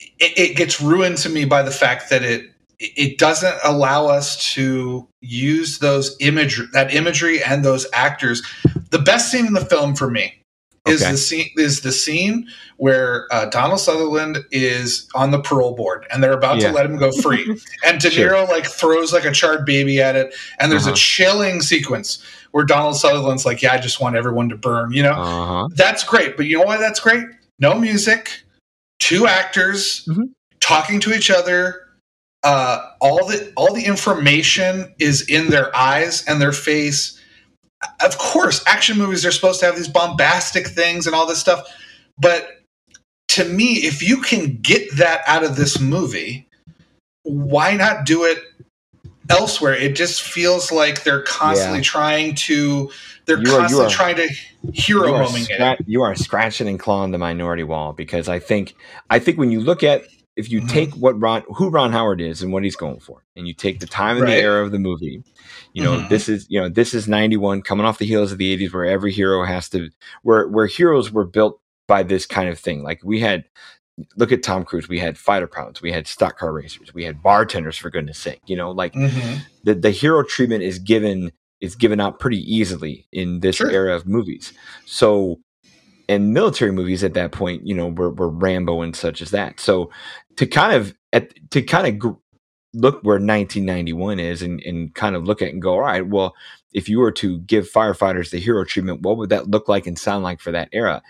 It, 0.00 0.38
it 0.50 0.56
gets 0.56 0.80
ruined 0.80 1.18
to 1.18 1.28
me 1.28 1.44
by 1.44 1.62
the 1.62 1.70
fact 1.70 2.10
that 2.10 2.22
it 2.22 2.50
it 2.78 3.16
doesn't 3.18 3.56
allow 3.64 4.06
us 4.06 4.52
to 4.54 5.08
use 5.22 5.78
those 5.78 6.14
imagery 6.20 6.66
that 6.72 6.94
imagery 6.94 7.42
and 7.42 7.64
those 7.64 7.86
actors. 7.92 8.42
The 8.90 8.98
best 8.98 9.30
scene 9.30 9.46
in 9.46 9.54
the 9.54 9.64
film 9.64 9.94
for 9.96 10.10
me, 10.10 10.34
is 10.86 11.00
Okay. 11.02 11.12
the 11.12 11.16
scene 11.16 11.50
is 11.56 11.80
the 11.80 11.92
scene 11.92 12.46
where 12.76 13.26
uh, 13.32 13.46
Donald 13.46 13.80
Sutherland 13.80 14.44
is 14.52 15.08
on 15.14 15.30
the 15.30 15.40
parole 15.40 15.74
board 15.74 16.06
and 16.12 16.22
they're 16.22 16.34
about 16.36 16.60
Yeah. 16.60 16.68
to 16.68 16.74
let 16.74 16.84
him 16.84 16.98
go 16.98 17.10
free, 17.12 17.58
and 17.86 17.98
De 17.98 18.10
Sure. 18.10 18.30
Niro 18.30 18.48
like 18.48 18.66
throws 18.66 19.12
like 19.14 19.24
a 19.24 19.32
charred 19.32 19.64
baby 19.64 20.00
at 20.02 20.14
it, 20.14 20.34
and 20.58 20.70
there's 20.70 20.84
Uh-huh. 20.86 20.92
a 20.92 20.96
chilling 20.96 21.62
sequence 21.62 22.22
where 22.52 22.64
Donald 22.64 22.96
Sutherland's 22.96 23.46
like, 23.46 23.62
"Yeah, 23.62 23.72
I 23.72 23.78
just 23.78 24.00
want 24.02 24.16
everyone 24.16 24.50
to 24.50 24.56
burn," 24.56 24.92
you 24.92 25.02
know. 25.02 25.12
Uh 25.14 25.46
huh. 25.46 25.68
That's 25.74 26.04
great, 26.04 26.36
but 26.36 26.44
you 26.44 26.58
know 26.58 26.64
why 26.64 26.76
that's 26.76 27.00
great? 27.00 27.24
No 27.58 27.74
music, 27.78 28.42
two 29.06 29.26
actors 29.28 30.04
Mhm. 30.08 30.30
talking 30.60 30.98
to 31.00 31.14
each 31.14 31.30
other. 31.30 31.82
Uh, 32.42 32.90
all 33.00 33.24
the 33.26 33.52
all 33.56 33.72
the 33.72 33.84
information 33.84 34.92
is 34.98 35.22
in 35.22 35.48
their 35.50 35.74
eyes 35.76 36.24
and 36.26 36.40
their 36.42 36.52
face. 36.52 37.20
Of 38.00 38.18
course, 38.18 38.62
action 38.66 38.98
movies 38.98 39.24
are 39.24 39.30
supposed 39.30 39.60
to 39.60 39.66
have 39.66 39.76
these 39.76 39.88
bombastic 39.88 40.66
things 40.66 41.06
and 41.06 41.14
all 41.14 41.26
this 41.26 41.38
stuff, 41.38 41.62
but 42.18 42.62
to 43.28 43.44
me, 43.44 43.74
if 43.84 44.02
you 44.02 44.22
can 44.22 44.58
get 44.60 44.96
that 44.96 45.22
out 45.26 45.44
of 45.44 45.56
this 45.56 45.78
movie, 45.78 46.48
why 47.22 47.76
not 47.76 48.04
do 48.06 48.24
it 48.24 48.38
elsewhere? 49.28 49.74
It 49.74 49.94
just 49.94 50.22
feels 50.22 50.72
like 50.72 51.04
they're 51.04 51.22
constantly 51.22 51.78
Yeah. 51.78 51.84
trying 51.84 52.34
to. 52.46 52.90
They're 53.26 53.38
You 53.38 53.42
are- 53.42 53.46
you 53.52 53.58
constantly 53.58 53.86
are- 53.86 53.90
trying 53.90 54.16
to 54.16 54.28
hero 54.72 55.06
you 55.08 55.14
are, 55.14 55.22
homing 55.24 55.42
it. 55.42 55.58
scra- 55.60 55.84
you 55.86 56.02
are 56.02 56.14
scratching 56.14 56.68
and 56.68 56.78
clawing 56.78 57.10
the 57.12 57.18
minority 57.18 57.64
wall 57.64 57.92
because 57.92 58.28
I 58.28 58.38
think 58.38 58.74
I 59.10 59.18
think 59.18 59.38
when 59.38 59.50
you 59.50 59.60
look 59.60 59.82
at 59.82 60.04
if 60.36 60.50
you 60.50 60.60
Mhm. 60.60 60.68
take 60.68 60.94
what 60.94 61.18
Ron 61.20 61.42
who 61.48 61.70
Ron 61.70 61.92
Howard 61.92 62.20
is 62.20 62.42
and 62.42 62.52
what 62.52 62.62
he's 62.62 62.76
going 62.76 63.00
for, 63.00 63.24
and 63.36 63.48
you 63.48 63.54
take 63.54 63.80
the 63.80 63.86
time 63.86 64.16
and 64.18 64.26
Right. 64.26 64.34
the 64.36 64.40
era 64.42 64.62
of 64.64 64.70
the 64.70 64.78
movie, 64.78 65.22
you 65.72 65.82
know 65.82 65.98
Mhm. 66.00 66.08
this 66.10 66.28
is 66.28 66.46
you 66.50 66.60
know 66.60 66.68
this 66.68 66.92
is 66.94 67.08
ninety 67.08 67.36
one 67.36 67.62
coming 67.62 67.86
off 67.86 67.98
the 67.98 68.06
heels 68.06 68.32
of 68.32 68.38
the 68.38 68.52
eighties 68.52 68.72
where 68.72 68.84
every 68.84 69.12
hero 69.12 69.44
has 69.44 69.68
to 69.70 69.88
where 70.22 70.46
where 70.46 70.66
heroes 70.66 71.10
were 71.10 71.24
built 71.24 71.58
by 71.88 72.02
this 72.02 72.26
kind 72.26 72.48
of 72.48 72.58
thing. 72.58 72.82
Like 72.82 73.00
we 73.02 73.20
had 73.20 73.44
look 74.16 74.30
at 74.30 74.42
Tom 74.42 74.62
Cruise, 74.64 74.88
we 74.90 74.98
had 74.98 75.16
fighter 75.16 75.46
pilots, 75.46 75.80
we 75.80 75.90
had 75.90 76.06
stock 76.06 76.38
car 76.38 76.52
racers, 76.52 76.92
we 76.92 77.04
had 77.04 77.22
bartenders 77.22 77.78
for 77.78 77.88
goodness 77.88 78.18
sake. 78.18 78.40
You 78.46 78.56
know, 78.56 78.70
like 78.72 78.92
Mhm. 78.92 79.40
the 79.64 79.74
the 79.74 79.90
hero 79.90 80.22
treatment 80.22 80.62
is 80.62 80.78
given 80.78 81.32
is 81.66 81.74
given 81.76 82.00
out 82.00 82.18
pretty 82.20 82.40
easily 82.52 83.06
in 83.12 83.40
this 83.40 83.56
Sure. 83.56 83.70
era 83.70 83.94
of 83.94 84.06
movies. 84.06 84.52
So 84.86 85.40
and 86.08 86.32
military 86.32 86.70
movies 86.72 87.02
at 87.02 87.14
that 87.14 87.32
point, 87.32 87.66
you 87.66 87.74
know, 87.74 87.88
were, 87.88 88.10
were 88.10 88.28
Rambo 88.30 88.80
and 88.82 88.94
such 88.94 89.20
as 89.20 89.30
that. 89.32 89.58
So 89.58 89.90
to 90.36 90.46
kind 90.46 90.72
of 90.74 90.94
at 91.12 91.32
to 91.50 91.62
kind 91.62 91.86
of 91.88 91.98
gr- 91.98 92.18
look 92.72 93.00
where 93.02 93.16
1991 93.16 94.20
is 94.20 94.42
and, 94.42 94.60
and 94.62 94.94
kind 94.94 95.16
of 95.16 95.24
look 95.24 95.42
at 95.42 95.48
it 95.48 95.54
and 95.54 95.62
go, 95.62 95.72
all 95.74 95.80
right, 95.80 96.06
well, 96.06 96.34
if 96.72 96.88
you 96.88 96.98
were 97.00 97.12
to 97.12 97.38
give 97.40 97.70
firefighters 97.70 98.30
the 98.30 98.38
hero 98.38 98.64
treatment, 98.64 99.02
what 99.02 99.16
would 99.16 99.30
that 99.30 99.48
look 99.48 99.68
like 99.68 99.86
and 99.86 99.98
sound 99.98 100.22
like 100.24 100.40
for 100.40 100.52
that 100.52 100.68
era? 100.72 101.02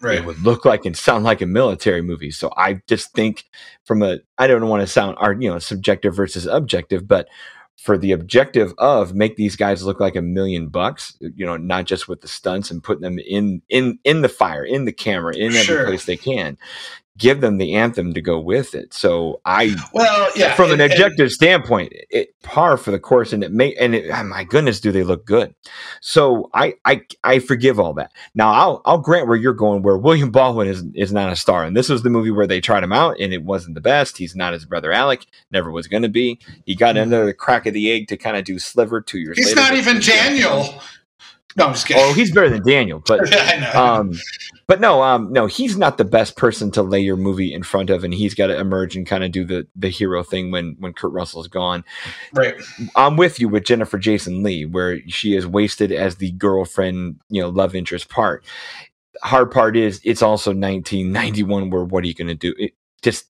Right. 0.00 0.18
it 0.18 0.26
would 0.26 0.40
look 0.42 0.66
like 0.66 0.84
and 0.84 0.94
sound 0.94 1.24
like 1.24 1.40
a 1.40 1.46
military 1.46 2.02
movie. 2.02 2.30
So 2.30 2.52
I 2.58 2.82
just 2.86 3.12
think 3.14 3.44
from 3.84 4.02
a 4.02 4.18
I 4.36 4.46
don't 4.46 4.68
want 4.68 4.82
to 4.82 4.86
sound 4.86 5.16
you 5.42 5.50
know, 5.50 5.58
subjective 5.58 6.14
versus 6.14 6.46
objective, 6.46 7.08
but 7.08 7.26
for 7.76 7.98
the 7.98 8.12
objective 8.12 8.72
of 8.78 9.14
make 9.14 9.36
these 9.36 9.56
guys 9.56 9.84
look 9.84 10.00
like 10.00 10.16
a 10.16 10.22
million 10.22 10.68
bucks, 10.68 11.16
you 11.20 11.44
know, 11.44 11.56
not 11.56 11.84
just 11.84 12.08
with 12.08 12.20
the 12.20 12.28
stunts 12.28 12.70
and 12.70 12.82
putting 12.82 13.02
them 13.02 13.18
in 13.18 13.60
in 13.68 13.98
in 14.04 14.22
the 14.22 14.28
fire, 14.28 14.64
in 14.64 14.84
the 14.84 14.92
camera, 14.92 15.34
in 15.36 15.48
every 15.48 15.62
Sure. 15.62 15.86
place 15.86 16.04
they 16.04 16.16
can. 16.16 16.56
Give 17.16 17.40
them 17.40 17.58
the 17.58 17.74
anthem 17.74 18.12
to 18.14 18.20
go 18.20 18.40
with 18.40 18.74
it. 18.74 18.92
So 18.92 19.40
I 19.44 19.76
Well, 19.92 20.30
yeah. 20.34 20.54
from 20.54 20.72
an 20.72 20.80
objective 20.80 21.30
standpoint, 21.30 21.92
it 22.10 22.34
par 22.42 22.76
for 22.76 22.90
the 22.90 22.98
course, 22.98 23.32
and 23.32 23.44
it 23.44 23.52
may 23.52 23.72
and 23.74 23.94
it, 23.94 24.10
oh 24.12 24.24
my 24.24 24.42
goodness, 24.42 24.80
do 24.80 24.90
they 24.90 25.04
look 25.04 25.24
good? 25.24 25.54
So 26.00 26.50
I 26.54 26.74
I 26.84 27.02
I 27.22 27.38
forgive 27.38 27.78
all 27.78 27.94
that. 27.94 28.12
Now 28.34 28.52
I'll 28.52 28.82
I'll 28.84 28.98
grant 28.98 29.28
where 29.28 29.36
you're 29.36 29.52
going, 29.52 29.82
where 29.82 29.96
William 29.96 30.30
Baldwin 30.32 30.66
is 30.66 30.84
is 30.94 31.12
not 31.12 31.32
a 31.32 31.36
star, 31.36 31.64
and 31.64 31.76
this 31.76 31.88
was 31.88 32.02
the 32.02 32.10
movie 32.10 32.32
where 32.32 32.48
they 32.48 32.60
tried 32.60 32.82
him 32.82 32.92
out, 32.92 33.20
and 33.20 33.32
it 33.32 33.44
wasn't 33.44 33.74
the 33.74 33.80
best. 33.80 34.18
He's 34.18 34.34
not 34.34 34.52
his 34.52 34.64
brother 34.64 34.90
Alec, 34.90 35.26
never 35.52 35.70
was 35.70 35.86
going 35.86 36.02
to 36.02 36.08
be. 36.08 36.40
He 36.66 36.74
got 36.74 36.96
mm-hmm. 36.96 37.02
under 37.02 37.26
the 37.26 37.34
crack 37.34 37.66
of 37.66 37.74
the 37.74 37.92
egg 37.92 38.08
to 38.08 38.16
kind 38.16 38.36
of 38.36 38.44
do 38.44 38.58
Sliver 38.58 39.00
two 39.00 39.18
years. 39.18 39.38
He's 39.38 39.54
later, 39.54 39.60
not 39.60 39.74
even 39.74 40.00
Daniel. 40.00 40.80
No, 41.56 41.66
I'm 41.66 41.72
just 41.72 41.86
kidding. 41.86 42.02
Oh, 42.04 42.12
he's 42.12 42.32
better 42.32 42.50
than 42.50 42.66
Daniel, 42.66 43.02
but 43.06 43.32
I 43.32 43.58
know. 43.58 43.84
um 43.84 44.12
but 44.66 44.80
no 44.80 45.02
um 45.02 45.32
no 45.32 45.46
he's 45.46 45.76
not 45.76 45.98
the 45.98 46.04
best 46.04 46.36
person 46.36 46.70
to 46.70 46.82
lay 46.82 47.00
your 47.00 47.16
movie 47.16 47.52
in 47.52 47.62
front 47.62 47.90
of 47.90 48.04
and 48.04 48.14
he's 48.14 48.34
got 48.34 48.48
to 48.48 48.58
emerge 48.58 48.96
and 48.96 49.06
kind 49.06 49.24
of 49.24 49.32
do 49.32 49.44
the 49.44 49.66
the 49.76 49.88
hero 49.88 50.22
thing 50.22 50.50
when 50.50 50.76
when 50.78 50.92
kurt 50.92 51.12
russell's 51.12 51.48
gone 51.48 51.84
right. 52.34 52.54
i'm 52.96 53.16
with 53.16 53.40
you 53.40 53.48
with 53.48 53.64
jennifer 53.64 53.98
jason 53.98 54.42
lee 54.42 54.64
where 54.64 55.00
she 55.08 55.36
is 55.36 55.46
wasted 55.46 55.92
as 55.92 56.16
the 56.16 56.32
girlfriend 56.32 57.20
you 57.28 57.40
know 57.40 57.48
love 57.48 57.74
interest 57.74 58.08
part 58.08 58.44
hard 59.22 59.50
part 59.50 59.76
is 59.76 60.00
it's 60.04 60.22
also 60.22 60.50
1991 60.50 61.70
where 61.70 61.84
what 61.84 62.04
are 62.04 62.06
you 62.06 62.14
going 62.14 62.28
to 62.28 62.34
do 62.34 62.54
it, 62.58 62.72
just 63.04 63.26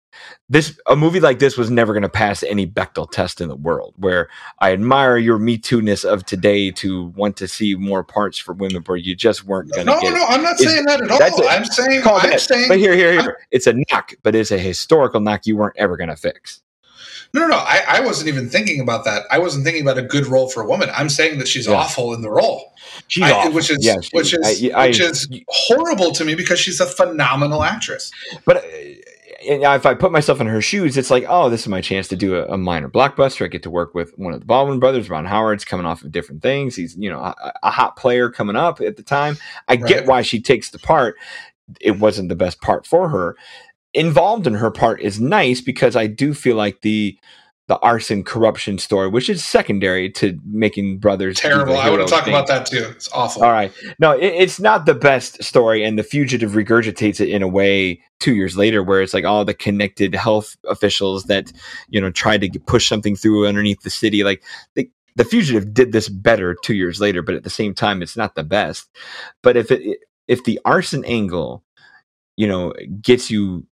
this 0.48 0.78
a 0.86 0.94
movie 0.96 1.18
like 1.20 1.40
this 1.40 1.56
was 1.58 1.70
never 1.70 1.92
going 1.92 2.02
to 2.04 2.08
pass 2.08 2.42
any 2.44 2.66
Bechdel 2.66 3.10
test 3.10 3.40
in 3.40 3.48
the 3.48 3.56
world. 3.56 3.94
Where 3.98 4.28
I 4.60 4.72
admire 4.72 5.16
your 5.18 5.38
Me 5.38 5.58
Too 5.58 5.82
ness 5.82 6.04
of 6.04 6.24
today 6.24 6.70
to 6.70 7.06
want 7.16 7.36
to 7.38 7.48
see 7.48 7.74
more 7.74 8.04
parts 8.04 8.38
for 8.38 8.54
women, 8.54 8.82
where 8.86 8.96
you 8.96 9.14
just 9.16 9.44
weren't 9.44 9.70
going 9.72 9.86
to 9.86 9.92
No, 9.92 10.00
get 10.00 10.12
it. 10.12 10.16
no, 10.16 10.20
no, 10.20 10.26
I'm 10.26 10.42
not 10.42 10.56
saying 10.58 10.84
that 10.86 11.02
at 11.02 11.10
all. 11.10 11.18
I'm 11.48 11.64
saying, 11.64 12.02
I'm 12.06 12.38
saying, 12.38 12.68
But 12.68 12.78
here, 12.78 12.94
here, 12.94 13.20
here. 13.20 13.38
It's 13.50 13.66
a 13.66 13.74
knock, 13.90 14.14
but 14.22 14.34
it's 14.34 14.52
a 14.52 14.58
historical 14.58 15.20
knock 15.20 15.46
you 15.46 15.56
weren't 15.56 15.76
ever 15.76 15.96
going 15.96 16.10
to 16.10 16.16
fix. 16.16 16.60
no, 17.34 17.40
no, 17.42 17.48
no. 17.48 17.56
I, 17.56 17.82
I 17.88 18.00
wasn't 18.00 18.28
even 18.28 18.48
thinking 18.48 18.80
about 18.80 19.04
that. 19.06 19.24
I 19.32 19.38
wasn't 19.40 19.64
thinking 19.64 19.82
about 19.82 19.98
a 19.98 20.02
good 20.02 20.26
role 20.26 20.48
for 20.48 20.62
a 20.62 20.66
woman. 20.66 20.88
I'm 20.94 21.08
saying 21.08 21.38
that 21.40 21.48
she's 21.48 21.66
Yeah. 21.66 21.74
awful 21.74 22.14
in 22.14 22.22
the 22.22 22.30
role, 22.30 22.72
She's 23.08 23.24
I- 23.24 23.32
awful. 23.32 23.52
which 23.52 23.70
is 23.70 23.78
Yeah, 23.84 24.00
she- 24.00 24.10
which 24.16 24.32
is 24.32 24.70
I- 24.72 24.86
which 24.86 25.00
is 25.00 25.28
horrible 25.48 26.12
to 26.12 26.24
me 26.24 26.36
because 26.36 26.60
she's 26.60 26.78
a 26.80 26.86
phenomenal 26.86 27.64
actress. 27.64 28.12
But 28.46 28.64
if 29.44 29.86
I 29.86 29.94
put 29.94 30.12
myself 30.12 30.40
in 30.40 30.46
her 30.46 30.60
shoes, 30.60 30.96
it's 30.96 31.10
like, 31.10 31.24
oh, 31.28 31.50
this 31.50 31.62
is 31.62 31.68
my 31.68 31.80
chance 31.80 32.08
to 32.08 32.16
do 32.16 32.36
a, 32.36 32.46
a 32.46 32.58
minor 32.58 32.88
blockbuster. 32.88 33.44
I 33.44 33.48
get 33.48 33.62
to 33.64 33.70
work 33.70 33.94
with 33.94 34.16
one 34.18 34.32
of 34.32 34.40
the 34.40 34.46
Baldwin 34.46 34.80
brothers, 34.80 35.10
Ron 35.10 35.24
Howard's 35.24 35.64
coming 35.64 35.86
off 35.86 36.02
of 36.02 36.12
different 36.12 36.42
things. 36.42 36.76
He's, 36.76 36.96
you 36.96 37.10
know, 37.10 37.20
a, 37.20 37.52
a 37.62 37.70
hot 37.70 37.96
player 37.96 38.30
coming 38.30 38.56
up 38.56 38.80
at 38.80 38.96
the 38.96 39.02
time. 39.02 39.36
I 39.68 39.76
get 39.76 40.06
why 40.06 40.22
she 40.22 40.40
takes 40.40 40.70
the 40.70 40.78
part. 40.78 41.16
It 41.80 41.98
wasn't 41.98 42.28
the 42.28 42.36
best 42.36 42.60
part 42.60 42.86
for 42.86 43.08
her. 43.08 43.36
Involved 43.92 44.46
in 44.46 44.54
her 44.54 44.70
part 44.70 45.00
is 45.00 45.20
nice 45.20 45.60
because 45.60 45.94
I 45.94 46.06
do 46.06 46.34
feel 46.34 46.56
like 46.56 46.80
the 46.80 47.18
the 47.66 47.78
arson 47.78 48.22
corruption 48.22 48.78
story, 48.78 49.08
which 49.08 49.30
is 49.30 49.42
secondary 49.42 50.10
to 50.10 50.38
making 50.44 50.98
brothers 50.98 51.38
Terrible. 51.38 51.76
I 51.76 51.88
want 51.88 52.06
to 52.06 52.12
talk 52.12 52.24
thing. 52.24 52.34
about 52.34 52.46
that 52.48 52.66
too. 52.66 52.86
It's 52.90 53.10
awful. 53.12 53.42
All 53.42 53.52
right. 53.52 53.72
No, 53.98 54.12
it, 54.12 54.26
it's 54.26 54.60
not 54.60 54.84
the 54.84 54.94
best 54.94 55.42
story, 55.42 55.82
and 55.82 55.98
the 55.98 56.02
fugitive 56.02 56.52
regurgitates 56.52 57.20
it 57.20 57.30
in 57.30 57.42
a 57.42 57.48
way 57.48 58.02
two 58.20 58.34
years 58.34 58.56
later, 58.56 58.82
where 58.82 59.00
it's 59.00 59.14
like 59.14 59.24
all 59.24 59.44
the 59.44 59.54
connected 59.54 60.14
health 60.14 60.56
officials 60.68 61.24
that 61.24 61.52
you 61.88 62.00
know 62.00 62.10
tried 62.10 62.42
to 62.42 62.60
push 62.60 62.86
something 62.86 63.16
through 63.16 63.46
underneath 63.46 63.82
the 63.82 63.90
city. 63.90 64.24
Like 64.24 64.42
the 64.74 64.90
the 65.16 65.24
fugitive 65.24 65.72
did 65.72 65.92
this 65.92 66.08
better 66.08 66.54
two 66.62 66.74
years 66.74 67.00
later, 67.00 67.22
but 67.22 67.34
at 67.34 67.44
the 67.44 67.50
same 67.50 67.72
time, 67.72 68.02
it's 68.02 68.16
not 68.16 68.34
the 68.34 68.44
best. 68.44 68.90
But 69.42 69.56
if 69.56 69.70
it 69.70 70.00
if 70.28 70.44
the 70.44 70.60
arson 70.66 71.02
angle, 71.06 71.64
you 72.36 72.46
know, 72.46 72.74
gets 73.00 73.30
you 73.30 73.66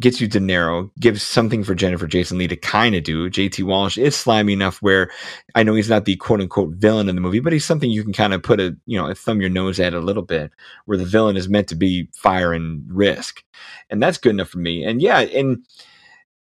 gets 0.00 0.20
you 0.20 0.28
De 0.28 0.38
Niro, 0.38 0.90
gives 1.00 1.22
something 1.22 1.64
for 1.64 1.74
Jennifer 1.74 2.06
Jason 2.06 2.38
Lee 2.38 2.46
to 2.46 2.56
kind 2.56 2.94
of 2.94 3.02
do. 3.02 3.28
JT 3.28 3.64
Walsh 3.64 3.98
is 3.98 4.14
slimy 4.14 4.52
enough 4.52 4.80
where 4.80 5.10
I 5.54 5.62
know 5.62 5.74
he's 5.74 5.88
not 5.88 6.04
the 6.04 6.16
quote 6.16 6.40
unquote 6.40 6.74
villain 6.74 7.08
in 7.08 7.14
the 7.16 7.20
movie, 7.20 7.40
but 7.40 7.52
he's 7.52 7.64
something 7.64 7.90
you 7.90 8.04
can 8.04 8.12
kind 8.12 8.32
of 8.32 8.42
put 8.42 8.60
a 8.60 8.76
you 8.86 8.98
know 8.98 9.12
thumb 9.14 9.40
your 9.40 9.50
nose 9.50 9.80
at 9.80 9.94
a 9.94 10.00
little 10.00 10.22
bit, 10.22 10.52
where 10.84 10.98
the 10.98 11.04
villain 11.04 11.36
is 11.36 11.48
meant 11.48 11.68
to 11.68 11.76
be 11.76 12.08
fire 12.14 12.52
and 12.52 12.84
risk, 12.88 13.42
and 13.90 14.02
that's 14.02 14.18
good 14.18 14.30
enough 14.30 14.48
for 14.48 14.58
me. 14.58 14.84
And 14.84 15.02
yeah, 15.02 15.20
and 15.20 15.64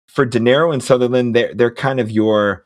for 0.08 0.26
De 0.26 0.40
Niro 0.40 0.74
and 0.74 0.84
Sutherland, 0.84 1.36
they're 1.36 1.54
they're 1.54 1.74
kind 1.74 2.00
of 2.00 2.12
your 2.12 2.66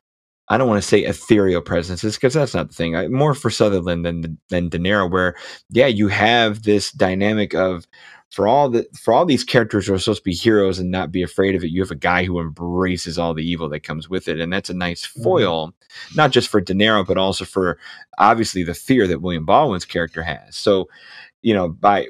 I 0.50 0.58
don't 0.58 0.68
want 0.68 0.82
to 0.82 0.88
say 0.88 1.06
ethereal 1.06 1.62
presences 1.62 2.16
because 2.16 2.34
that's 2.34 2.56
not 2.56 2.70
the 2.70 2.74
thing. 2.74 2.96
I, 2.96 3.08
more 3.08 3.36
for 3.36 3.52
Sutherland 3.52 4.04
than 4.06 4.40
than 4.50 4.70
De 4.70 4.80
Niro, 4.80 5.10
where 5.10 5.36
yeah, 5.70 5.88
you 5.88 6.08
have 6.08 6.64
this 6.64 6.92
dynamic 6.92 7.54
of 7.54 7.88
for 8.32 8.48
all 8.48 8.70
the 8.70 8.86
for 9.02 9.14
all 9.14 9.26
these 9.26 9.44
characters 9.44 9.88
who 9.88 9.94
are 9.94 10.00
supposed 10.00 10.20
to 10.22 10.24
be 10.24 10.34
heroes 10.36 10.78
and 10.80 10.92
not 10.92 11.12
be 11.12 11.24
afraid 11.24 11.56
of 11.56 11.64
it, 11.64 11.72
you 11.72 11.82
have 11.82 11.90
a 11.92 11.96
guy 11.96 12.24
who 12.24 12.40
embraces 12.40 13.18
all 13.18 13.34
the 13.34 13.44
evil 13.44 13.68
that 13.70 13.80
comes 13.82 14.08
with 14.10 14.28
it, 14.28 14.40
and 14.40 14.54
that's 14.54 14.70
a 14.70 14.74
nice 14.76 15.04
foil, 15.04 15.74
not 16.16 16.32
just 16.32 16.48
for 16.50 16.62
De 16.62 16.74
Niro, 16.74 17.06
but 17.06 17.18
also 17.18 17.44
for 17.46 17.80
obviously 18.20 18.64
the 18.64 18.74
fear 18.76 19.08
that 19.08 19.22
William 19.22 19.46
Baldwin's 19.46 19.86
character 19.86 20.22
has. 20.22 20.56
So, 20.56 20.90
you 21.42 21.54
know, 21.56 21.70
by 21.70 22.08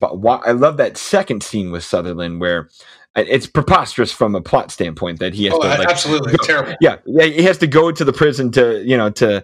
but 0.00 0.18
why, 0.18 0.36
I 0.44 0.52
love 0.52 0.76
that 0.76 0.96
second 0.98 1.42
scene 1.42 1.70
with 1.70 1.82
Sutherland 1.82 2.40
where 2.40 2.68
uh, 3.16 3.24
it's 3.26 3.46
preposterous 3.46 4.12
from 4.12 4.34
a 4.34 4.42
plot 4.42 4.70
standpoint 4.70 5.20
that 5.20 5.32
he 5.32 5.44
has 5.44 5.54
Oh, 5.54 5.62
to 5.62 5.68
like 5.68 5.88
absolutely 5.88 6.32
go- 6.32 6.44
terrible. 6.44 6.74
yeah, 6.82 6.96
yeah, 7.06 7.24
he 7.24 7.42
has 7.44 7.56
to 7.58 7.66
go 7.66 7.90
to 7.90 8.04
the 8.04 8.12
prison 8.12 8.50
to 8.52 8.82
you 8.84 8.98
know 8.98 9.08
to 9.10 9.42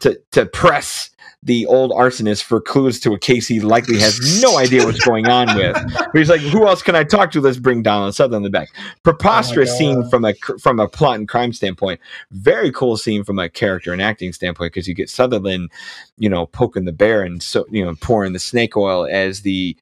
to 0.00 0.20
to 0.32 0.44
press 0.44 1.08
the 1.44 1.66
old 1.66 1.90
arsonist 1.90 2.44
for 2.44 2.60
clues 2.60 3.00
to 3.00 3.12
a 3.14 3.18
case 3.18 3.48
he 3.48 3.60
likely 3.60 3.98
has 3.98 4.40
no 4.40 4.58
idea 4.58 4.84
what's 4.84 5.04
going 5.04 5.28
on 5.28 5.56
with. 5.56 5.74
But 5.94 6.14
he's 6.14 6.30
like, 6.30 6.40
who 6.40 6.66
else 6.68 6.82
can 6.82 6.94
I 6.94 7.02
talk 7.02 7.32
to? 7.32 7.40
Let's 7.40 7.58
bring 7.58 7.82
Donald 7.82 8.14
Sutherland 8.14 8.52
back. 8.52 8.68
Preposterous 9.02 9.70
Oh 9.72 9.76
scene 9.76 10.08
from 10.10 10.24
a 10.24 10.34
from 10.60 10.78
a 10.78 10.88
plot 10.88 11.16
and 11.16 11.28
crime 11.28 11.52
standpoint. 11.52 12.00
Very 12.30 12.70
cool 12.70 12.96
scene 12.96 13.24
from 13.24 13.38
a 13.38 13.48
character 13.48 13.92
and 13.92 14.00
acting 14.00 14.32
standpoint 14.32 14.72
because 14.72 14.86
you 14.86 14.94
get 14.94 15.10
Sutherland, 15.10 15.70
you 16.16 16.28
know, 16.28 16.46
poking 16.46 16.84
the 16.84 16.92
bear 16.92 17.22
and 17.22 17.42
so 17.42 17.66
you 17.70 17.84
know 17.84 17.94
pouring 18.00 18.32
the 18.32 18.38
snake 18.38 18.76
oil 18.76 19.06
as 19.10 19.42
the 19.42 19.76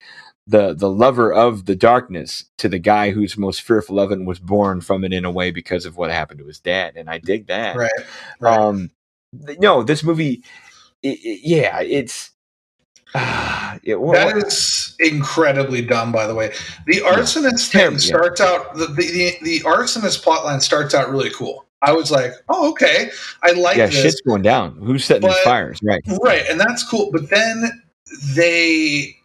the 0.46 0.74
the 0.74 0.90
lover 0.90 1.32
of 1.32 1.66
the 1.66 1.76
darkness 1.76 2.44
to 2.56 2.68
the 2.68 2.78
guy 2.78 3.10
who's 3.10 3.36
most 3.36 3.60
fearful 3.60 4.00
of 4.00 4.10
it 4.10 4.18
and 4.18 4.26
was 4.26 4.38
born 4.38 4.80
from 4.80 5.04
it 5.04 5.12
in 5.12 5.24
a 5.24 5.30
way 5.30 5.50
because 5.50 5.84
of 5.84 5.96
what 5.96 6.10
happened 6.10 6.40
to 6.40 6.46
his 6.46 6.58
dad 6.58 6.94
and 6.96 7.08
i 7.08 7.18
dig 7.18 7.46
that 7.46 7.76
Right. 7.76 7.90
right. 8.40 8.58
um 8.58 8.90
no 9.58 9.82
this 9.84 10.02
movie 10.02 10.42
i 11.04 11.08
i 11.08 11.38
yeah 11.42 11.80
it's 11.80 12.30
uh, 13.14 13.78
it, 13.82 13.96
That 13.96 14.36
is 14.36 14.94
incredibly 15.00 15.82
dumb, 15.82 16.12
by 16.12 16.28
the 16.28 16.34
way. 16.34 16.52
The 16.86 16.98
arsonist 16.98 17.72
Terrible, 17.72 17.98
thing 17.98 18.08
yeah. 18.08 18.16
starts 18.16 18.40
out 18.40 18.74
the, 18.74 18.86
the 18.86 19.36
the 19.42 19.60
arsonist 19.60 20.22
plotline 20.22 20.62
starts 20.62 20.94
out 20.94 21.10
really 21.10 21.30
cool. 21.30 21.66
I 21.82 21.92
was 21.92 22.10
like, 22.10 22.32
oh 22.48 22.70
okay, 22.70 23.10
I 23.42 23.52
like 23.52 23.78
yeah 23.78 23.86
this, 23.86 24.02
shit's 24.02 24.20
going 24.20 24.42
down 24.42 24.76
who's 24.76 25.04
setting 25.04 25.28
these 25.28 25.38
fires 25.40 25.80
right 25.82 26.00
right, 26.22 26.44
and 26.48 26.60
that's 26.60 26.88
cool. 26.88 27.10
But 27.10 27.30
then 27.30 27.82
they 28.34 29.16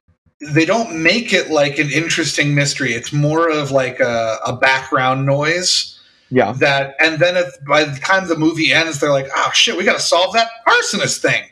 they 0.42 0.66
don't 0.66 1.02
make 1.02 1.32
it 1.32 1.52
like 1.52 1.78
an 1.78 1.92
interesting 1.92 2.56
mystery. 2.56 2.94
It's 2.94 3.14
more 3.14 3.50
of 3.50 3.70
like 3.72 4.00
a, 4.00 4.40
a 4.48 4.56
background 4.56 5.26
noise 5.26 6.00
yeah 6.32 6.54
that, 6.54 6.96
and 7.00 7.20
then 7.20 7.38
if, 7.38 7.54
by 7.68 7.84
the 7.84 8.00
time 8.00 8.28
the 8.28 8.38
movie 8.38 8.74
ends, 8.74 9.00
they're 9.00 9.12
like, 9.12 9.28
oh 9.36 9.52
shit, 9.54 9.78
we 9.78 9.84
got 9.84 9.94
to 9.94 10.04
solve 10.04 10.34
that 10.34 10.50
arsonist 10.68 11.20
thing. 11.20 11.44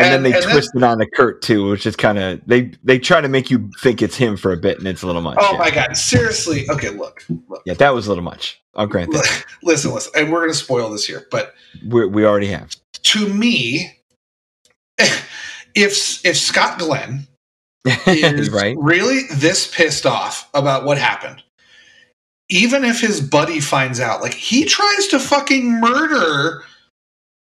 And, 0.00 0.12
then 0.12 0.22
they 0.22 0.32
and 0.32 0.42
twist 0.50 0.70
it 0.74 0.82
on 0.82 0.98
to 0.98 1.06
Kurt 1.06 1.42
too, 1.42 1.70
which 1.70 1.86
is 1.86 1.96
kind 1.96 2.18
of 2.18 2.40
they 2.46 2.72
they 2.84 2.98
try 2.98 3.20
to 3.20 3.28
make 3.28 3.50
you 3.50 3.70
think 3.80 4.02
it's 4.02 4.16
him 4.16 4.36
for 4.36 4.52
a 4.52 4.56
bit, 4.56 4.78
and 4.78 4.86
it's 4.86 5.02
a 5.02 5.06
little 5.06 5.22
much. 5.22 5.38
oh 5.40 5.52
yeah. 5.52 5.58
my 5.58 5.70
god, 5.70 5.96
seriously? 5.96 6.68
Okay, 6.70 6.90
look, 6.90 7.24
look. 7.48 7.62
yeah, 7.66 7.74
that 7.74 7.90
was 7.94 8.06
a 8.06 8.10
little 8.10 8.24
much. 8.24 8.60
I'll 8.74 8.86
grant 8.86 9.12
that. 9.12 9.44
listen, 9.62 9.92
listen, 9.92 10.12
and 10.16 10.32
we're 10.32 10.40
going 10.40 10.50
to 10.50 10.56
spoil 10.56 10.90
this 10.90 11.06
here, 11.06 11.26
but 11.30 11.54
We 11.86 12.06
we 12.06 12.24
already 12.24 12.48
have. 12.48 12.74
to 13.02 13.28
me, 13.28 13.98
if 15.74 16.24
if 16.24 16.36
Scott 16.36 16.78
Glenn 16.78 17.26
is 18.06 18.50
right? 18.50 18.76
really 18.78 19.22
this 19.34 19.72
pissed 19.74 20.06
off 20.06 20.48
about 20.54 20.84
what 20.84 20.98
happened, 20.98 21.42
even 22.48 22.84
if 22.84 23.00
his 23.00 23.20
buddy 23.20 23.60
finds 23.60 24.00
out, 24.00 24.20
like 24.22 24.34
he 24.34 24.64
tries 24.64 25.06
to 25.08 25.18
fucking 25.18 25.80
murder 25.80 26.62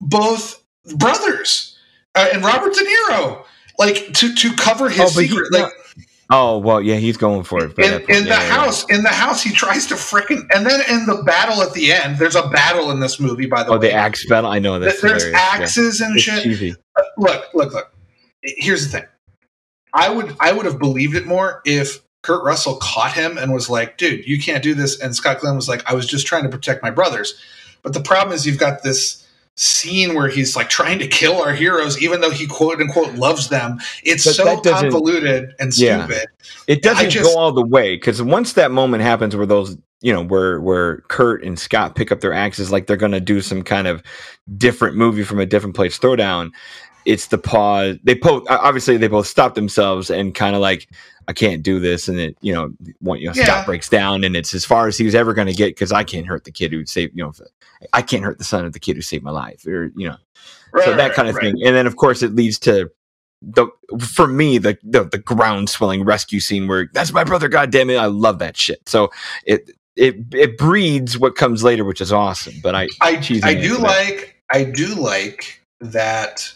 both 0.01 0.63
brothers 0.97 1.78
uh, 2.19 2.29
and 2.33 2.45
Robert 2.45 2.75
De 2.75 2.81
Niro, 2.85 3.45
like 3.79 4.13
to 4.15 4.35
to 4.35 4.53
cover 4.57 4.89
his 4.89 5.17
Oh, 5.17 5.21
he- 5.21 5.29
secret, 5.29 5.53
like. 5.53 5.73
Oh 6.31 6.59
well, 6.59 6.83
yeah, 6.83 6.97
he's 6.97 7.17
going 7.17 7.43
for 7.43 7.65
it. 7.65 7.79
in, 7.79 7.85
in 7.85 8.01
the 8.07 8.13
Yeah, 8.13 8.19
yeah, 8.23 8.27
yeah. 8.27 8.49
house, 8.51 8.85
in 8.91 9.03
the 9.03 9.09
house, 9.09 9.43
he 9.43 9.51
tries 9.51 9.87
to 9.87 9.95
frickin' 9.95 10.47
and 10.55 10.67
then 10.67 10.81
in 10.91 11.07
the 11.07 11.23
battle 11.25 11.63
at 11.63 11.73
the 11.73 11.91
end, 11.91 12.19
there's 12.19 12.37
a 12.37 12.47
battle 12.51 12.91
in 12.91 13.01
this 13.01 13.19
movie. 13.19 13.47
By 13.47 13.63
the 13.63 13.71
way. 13.71 13.77
Oh, 13.77 13.81
way, 13.81 13.89
the 13.89 13.95
axe 13.95 14.27
battle. 14.29 14.51
I 14.51 14.59
know 14.59 14.79
Th- 14.79 14.91
that's 14.91 15.01
there's 15.01 15.25
hilarious. 15.25 15.41
Yeah. 15.59 15.63
axes 15.65 16.01
and 16.03 16.15
It's 16.17 16.25
shit. 16.25 16.43
cheesy. 16.43 16.75
Uh, 16.97 17.03
look, 17.17 17.47
look, 17.55 17.73
look. 17.73 17.95
Here's 18.43 18.85
the 18.91 18.99
thing. 18.99 19.09
I 19.95 20.11
would 20.11 20.37
I 20.39 20.53
would 20.53 20.67
have 20.67 20.79
believed 20.79 21.17
it 21.17 21.27
more 21.27 21.63
if 21.65 22.01
Kurt 22.21 22.45
Russell 22.45 22.77
caught 22.77 23.13
him 23.13 23.39
and 23.39 23.51
was 23.55 23.71
like, 23.71 23.97
"Dude, 23.97 24.27
you 24.27 24.39
can't 24.39 24.63
do 24.63 24.75
this." 24.75 25.01
And 25.01 25.17
Scott 25.17 25.41
Glenn 25.41 25.57
was 25.57 25.67
like, 25.69 25.83
"I 25.91 25.95
was 25.95 26.07
just 26.07 26.27
trying 26.27 26.43
to 26.43 26.51
protect 26.51 26.83
my 26.83 26.91
brothers." 26.91 27.41
But 27.83 27.95
the 27.95 28.01
problem 28.01 28.35
is 28.35 28.47
you've 28.47 28.59
got 28.59 28.83
this 28.83 29.25
scene 29.59 30.15
where 30.15 30.29
he's 30.29 30.55
like 30.55 30.69
trying 30.69 30.99
to 31.01 31.07
kill 31.09 31.41
our 31.43 31.53
heroes 31.53 32.01
even 32.01 32.21
though 32.21 32.31
he 32.31 32.47
quote 32.47 32.81
unquote 32.81 33.15
loves 33.15 33.49
them. 33.49 33.79
It's 34.05 34.25
But 34.25 34.35
so 34.35 34.61
convoluted 34.61 35.55
and 35.59 35.77
Yeah. 35.77 36.05
stupid. 36.07 36.27
It 36.67 36.83
doesn't 36.83 37.11
just- 37.11 37.25
go 37.25 37.39
all 37.39 37.53
the 37.53 37.65
way 37.65 37.97
because 37.97 38.23
once 38.23 38.53
that 38.53 38.71
moment 38.71 39.03
happens 39.03 39.35
where 39.35 39.47
those, 39.47 39.77
you 40.01 40.13
know, 40.13 40.23
where 40.23 40.61
where 40.61 40.99
Kurt 41.09 41.43
and 41.43 41.59
Scott 41.59 41.97
pick 41.97 42.13
up 42.13 42.21
their 42.21 42.33
axes 42.33 42.71
like 42.71 42.87
they're 42.87 42.97
going 42.97 43.13
to 43.13 43.21
do 43.21 43.41
some 43.41 43.63
kind 43.63 43.89
of 43.89 44.03
different 44.57 44.97
movie 44.97 45.25
from 45.25 45.41
a 45.41 45.47
different 45.47 45.75
place 45.75 45.99
throwdown. 45.99 46.51
It's 47.09 47.29
the 47.29 47.39
pause. 47.39 47.97
They 48.05 48.15
both 48.15 48.45
obviously 48.49 48.97
they 48.97 49.09
both 49.09 49.27
stop 49.27 49.55
themselves 49.55 50.11
and 50.11 50.35
kind 50.35 50.55
of 50.55 50.61
like 50.61 50.89
I 51.27 51.33
can't 51.33 51.63
do 51.63 51.81
this, 51.81 52.09
and 52.09 52.19
it 52.19 52.37
you 52.41 52.53
know 52.53 52.71
one 53.01 53.19
you 53.19 53.27
know 53.27 53.33
Yeah. 53.35 53.45
Scott 53.45 53.67
breaks 53.67 53.89
down 53.89 54.25
and 54.25 54.37
it's 54.37 54.55
as 54.55 54.65
far 54.65 54.87
as 54.87 54.97
he 54.97 55.05
was 55.05 55.15
ever 55.15 55.35
going 55.35 55.49
to 55.49 55.55
get 55.55 55.71
because 55.71 55.93
I 55.93 56.05
can't 56.05 56.27
hurt 56.27 56.45
the 56.45 56.53
kid 56.53 56.73
who 56.73 56.85
saved 56.87 57.17
you 57.17 57.25
know 57.25 57.33
I 57.93 58.03
can't 58.03 58.25
hurt 58.25 58.39
the 58.39 58.45
son 58.45 58.65
of 58.65 58.73
the 58.73 58.81
kid 58.81 58.97
who 58.97 59.03
saved 59.03 59.25
my 59.25 59.31
life 59.31 59.67
or 59.67 59.91
you 59.97 60.07
know 60.07 60.17
so 60.85 60.95
that 60.95 60.99
right, 60.99 61.13
kind 61.15 61.29
of 61.29 61.35
right. 61.37 61.45
thing 61.45 61.63
and 61.65 61.75
then 61.75 61.87
of 61.87 61.97
course 61.97 62.23
it 62.23 62.35
leads 62.35 62.59
to 62.61 62.91
the 63.41 63.67
for 64.01 64.27
me 64.27 64.59
the, 64.59 64.77
the 64.83 65.05
the 65.05 65.19
ground 65.19 65.71
swelling 65.71 66.05
rescue 66.05 66.41
scene 66.41 66.69
where 66.69 66.91
that's 66.93 67.13
my 67.13 67.25
brother 67.25 67.49
god 67.49 67.71
damn 67.71 67.89
it 67.89 67.97
i 67.97 68.07
love 68.07 68.39
that 68.39 68.57
shit 68.57 68.87
so 68.87 69.11
it 69.47 69.71
it 69.97 70.17
it 70.35 70.59
breeds 70.59 71.17
what 71.17 71.37
comes 71.37 71.65
later 71.65 71.85
which 71.85 72.01
is 72.01 72.13
awesome 72.13 72.55
but 72.63 72.75
i 72.75 72.87
I 73.01 73.17
I 73.45 73.55
do 73.55 73.79
like 73.79 74.39
I 74.51 74.65
do 74.65 74.95
like 74.95 75.61
that, 75.81 76.53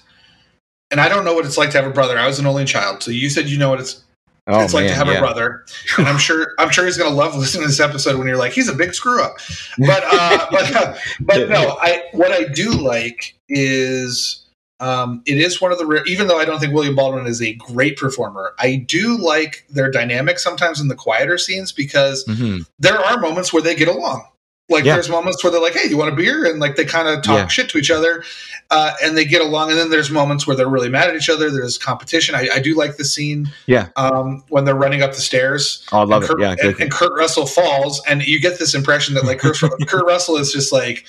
and 0.92 1.00
I 1.00 1.08
don't 1.08 1.24
know 1.24 1.34
what 1.34 1.44
it's 1.44 1.58
like 1.58 1.70
to 1.70 1.78
have 1.80 1.90
a 1.90 1.92
brother. 1.92 2.16
I 2.18 2.26
was 2.26 2.38
an 2.38 2.46
only 2.46 2.64
child, 2.64 3.02
so 3.02 3.10
you 3.10 3.28
said 3.30 3.48
you 3.48 3.58
know 3.58 3.70
what 3.70 3.80
it's 3.80 4.04
oh 4.46 4.60
it's 4.62 4.74
like 4.74 4.86
to 4.86 4.94
have 4.94 5.08
yeah. 5.08 5.14
a 5.14 5.20
brother, 5.20 5.64
and 5.98 6.06
I'm 6.06 6.18
sure 6.18 6.52
I'm 6.58 6.70
sure 6.70 6.84
he's 6.84 6.98
gonna 6.98 7.14
love 7.14 7.34
listening 7.34 7.62
to 7.62 7.68
this 7.68 7.80
episode 7.80 8.16
when 8.18 8.28
you're 8.28 8.36
like 8.36 8.52
he's 8.52 8.68
a 8.68 8.74
big 8.74 8.94
screw 8.94 9.20
up. 9.20 9.38
But 9.78 10.04
uh, 10.06 10.46
but 10.52 10.76
uh, 10.76 10.94
but 11.20 11.48
no, 11.48 11.76
I 11.80 12.04
what 12.12 12.30
I 12.30 12.44
do 12.44 12.70
like 12.70 13.34
is. 13.48 14.38
Um, 14.80 15.22
it 15.26 15.38
is 15.38 15.60
one 15.60 15.70
of 15.70 15.78
the 15.78 15.86
rare, 15.86 16.04
even 16.06 16.26
though 16.26 16.40
I 16.40 16.44
don't 16.44 16.58
think 16.58 16.74
William 16.74 16.96
Baldwin 16.96 17.28
is 17.28 17.40
a 17.40 17.52
great 17.54 17.96
performer, 17.96 18.52
I 18.58 18.74
do 18.74 19.16
like 19.16 19.64
their 19.70 19.88
dynamic 19.92 20.40
sometimes 20.40 20.80
in 20.80 20.88
the 20.88 20.96
quieter 20.96 21.38
scenes 21.38 21.70
because 21.70 22.24
Mhm. 22.24 22.66
there 22.80 22.98
are 22.98 23.20
moments 23.20 23.52
where 23.52 23.62
they 23.62 23.76
get 23.76 23.86
along. 23.86 24.26
Like 24.72 24.84
Yeah. 24.84 24.94
there's 24.94 25.08
moments 25.08 25.44
where 25.44 25.50
they're 25.50 25.60
like, 25.60 25.74
"Hey, 25.74 25.88
you 25.88 25.96
want 25.96 26.12
a 26.12 26.16
beer?" 26.16 26.44
and 26.44 26.58
like 26.60 26.76
they 26.76 26.84
kind 26.84 27.06
of 27.08 27.22
talk 27.22 27.36
Yeah. 27.38 27.46
shit 27.48 27.68
to 27.70 27.78
each 27.78 27.90
other, 27.90 28.24
uh, 28.70 28.92
and 29.02 29.16
they 29.16 29.24
get 29.24 29.40
along. 29.42 29.70
And 29.70 29.78
then 29.78 29.90
there's 29.90 30.10
moments 30.10 30.46
where 30.46 30.56
they're 30.56 30.68
really 30.68 30.88
mad 30.88 31.08
at 31.10 31.14
each 31.16 31.28
other. 31.28 31.50
There's 31.50 31.78
competition. 31.78 32.34
I, 32.34 32.48
I 32.54 32.58
do 32.58 32.74
like 32.74 32.96
the 32.96 33.04
scene, 33.04 33.52
Yeah. 33.66 33.88
um, 33.96 34.42
when 34.48 34.64
they're 34.64 34.74
running 34.74 35.02
up 35.02 35.12
the 35.12 35.20
stairs. 35.20 35.86
Oh, 35.92 35.98
i 35.98 36.04
love 36.04 36.22
and 36.22 36.24
it 36.24 36.28
Kurt, 36.28 36.40
yeah 36.40 36.56
and, 36.68 36.80
and 36.80 36.90
Kurt 36.90 37.12
Russell 37.16 37.46
falls, 37.46 38.02
and 38.08 38.26
you 38.26 38.40
get 38.40 38.58
this 38.58 38.74
impression 38.74 39.14
that 39.14 39.24
like 39.24 39.38
Kurt, 39.38 39.58
Kurt 39.86 40.04
Russell 40.06 40.36
is 40.36 40.52
just 40.52 40.72
like, 40.72 41.04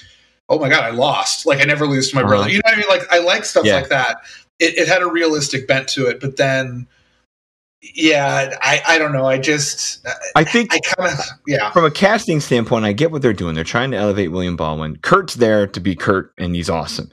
"Oh 0.50 0.60
my 0.60 0.70
god, 0.70 0.84
I 0.84 0.90
lost! 0.92 1.46
Like 1.46 1.60
I 1.62 1.64
never 1.64 1.88
lose 1.88 2.10
to 2.10 2.16
my 2.16 2.22
brother." 2.24 2.44
Uh-huh. 2.46 2.50
You 2.50 2.56
know 2.58 2.62
what 2.66 2.74
I 2.74 2.78
mean? 2.78 2.90
Like 2.90 3.12
I 3.12 3.20
like 3.20 3.46
stuff 3.46 3.66
Yeah. 3.66 3.76
like 3.76 3.90
that. 3.90 4.18
It, 4.60 4.78
it 4.78 4.88
had 4.88 5.02
a 5.02 5.08
realistic 5.08 5.68
bent 5.68 5.88
to 5.90 6.06
it, 6.08 6.20
but 6.20 6.38
then, 6.38 6.86
yeah, 7.96 8.56
I 8.62 8.82
I 8.88 8.98
don't 8.98 9.12
know. 9.12 9.26
I 9.26 9.38
just 9.38 10.06
i 10.36 10.44
think 10.44 10.74
I 10.74 10.80
kind 10.80 11.12
of 11.12 11.20
yeah. 11.48 11.72
from 11.72 11.86
a 11.86 11.92
casting 11.92 12.40
standpoint 12.40 12.86
i 12.86 12.94
get 12.94 13.12
what 13.12 13.22
they're 13.22 13.34
doing 13.34 13.56
they're 13.56 13.64
trying 13.64 13.92
to 13.92 13.98
elevate 13.98 14.32
william 14.32 14.56
baldwin 14.56 14.96
kurt's 14.98 15.36
there 15.36 15.68
to 15.68 15.80
be 15.80 15.96
kurt 15.96 16.34
and 16.38 16.56
he's 16.56 16.70
awesome 16.70 17.10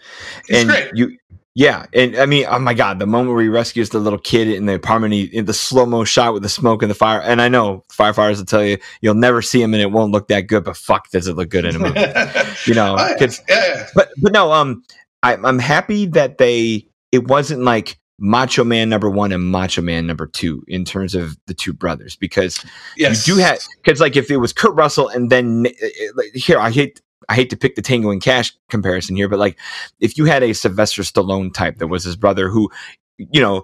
He's 0.47 0.59
and 0.61 0.69
great. 0.71 0.91
you 0.95 1.17
yeah 1.55 1.87
and 1.93 2.17
i 2.17 2.25
mean 2.27 2.47
oh 2.49 2.59
my 2.59 2.73
god 2.75 2.99
the 2.99 3.07
moment 3.07 3.35
where 3.35 3.43
he 3.43 3.49
rescues 3.49 3.91
the 3.91 3.99
little 3.99 4.19
kid 4.19 4.49
in 4.49 4.67
the 4.67 4.75
apartment 4.75 5.13
he, 5.13 5.25
in 5.25 5.45
the 5.47 5.53
slow-mo 5.53 6.05
shot 6.05 6.33
with 6.33 6.43
the 6.43 6.49
smoke 6.49 6.83
and 6.83 6.91
the 6.91 6.95
fire 6.95 7.21
and 7.21 7.43
i 7.43 7.49
know 7.49 7.85
firefighters 7.93 8.39
will 8.39 8.45
tell 8.47 8.65
you 8.65 8.79
you'll 9.03 9.15
never 9.15 9.43
see 9.43 9.61
him 9.61 9.75
and 9.75 9.83
it 9.83 9.91
won't 9.91 10.13
look 10.13 10.29
that 10.29 10.43
good 10.47 10.65
but 10.65 10.77
fuck 10.77 11.11
does 11.11 11.27
it 11.27 11.35
look 11.37 11.51
good 11.51 11.65
in 11.65 11.77
a 11.77 11.79
movie 11.79 12.01
you 12.67 12.75
know 12.75 12.97
Oh, 12.99 13.15
yeah, 13.21 13.29
yeah. 13.49 13.87
but 13.95 14.11
but 14.23 14.33
no 14.33 14.53
um 14.53 14.83
I, 15.23 15.35
i'm 15.37 15.59
happy 15.59 16.07
that 16.07 16.39
they 16.39 16.87
it 17.13 17.27
wasn't 17.29 17.63
like 17.63 17.99
macho 18.21 18.63
man 18.63 18.89
number 18.89 19.09
one 19.09 19.33
and 19.33 19.51
macho 19.51 19.81
man 19.81 20.07
number 20.07 20.27
two 20.27 20.63
in 20.69 20.85
terms 20.85 21.15
of 21.15 21.37
the 21.47 21.55
two 21.55 21.73
brothers 21.73 22.17
because 22.17 22.65
yes. 22.97 23.27
you 23.27 23.35
do 23.35 23.41
have 23.41 23.59
because 23.83 23.99
like 23.99 24.15
if 24.15 24.31
it 24.31 24.37
was 24.37 24.53
Kurt 24.53 24.75
Russell 24.75 25.09
and 25.09 25.31
then 25.31 25.67
uh, 25.67 25.87
like, 26.15 26.31
here 26.35 26.59
I 26.59 26.71
hate 26.71 27.01
I 27.29 27.35
hate 27.35 27.51
to 27.51 27.57
pick 27.57 27.77
the 27.77 27.83
Tango 27.83 28.11
and 28.11 28.21
Cash 28.21 28.53
comparison 28.69 29.17
here, 29.17 29.29
but 29.29 29.39
like 29.39 29.59
if 30.01 30.19
you 30.19 30.27
had 30.27 30.43
a 30.43 30.53
Sylvester 30.53 31.03
Stallone 31.03 31.53
type 31.53 31.79
that 31.79 31.89
was 31.89 32.05
his 32.05 32.17
brother 32.17 32.49
who 32.49 32.71
you 33.17 33.41
know 33.41 33.63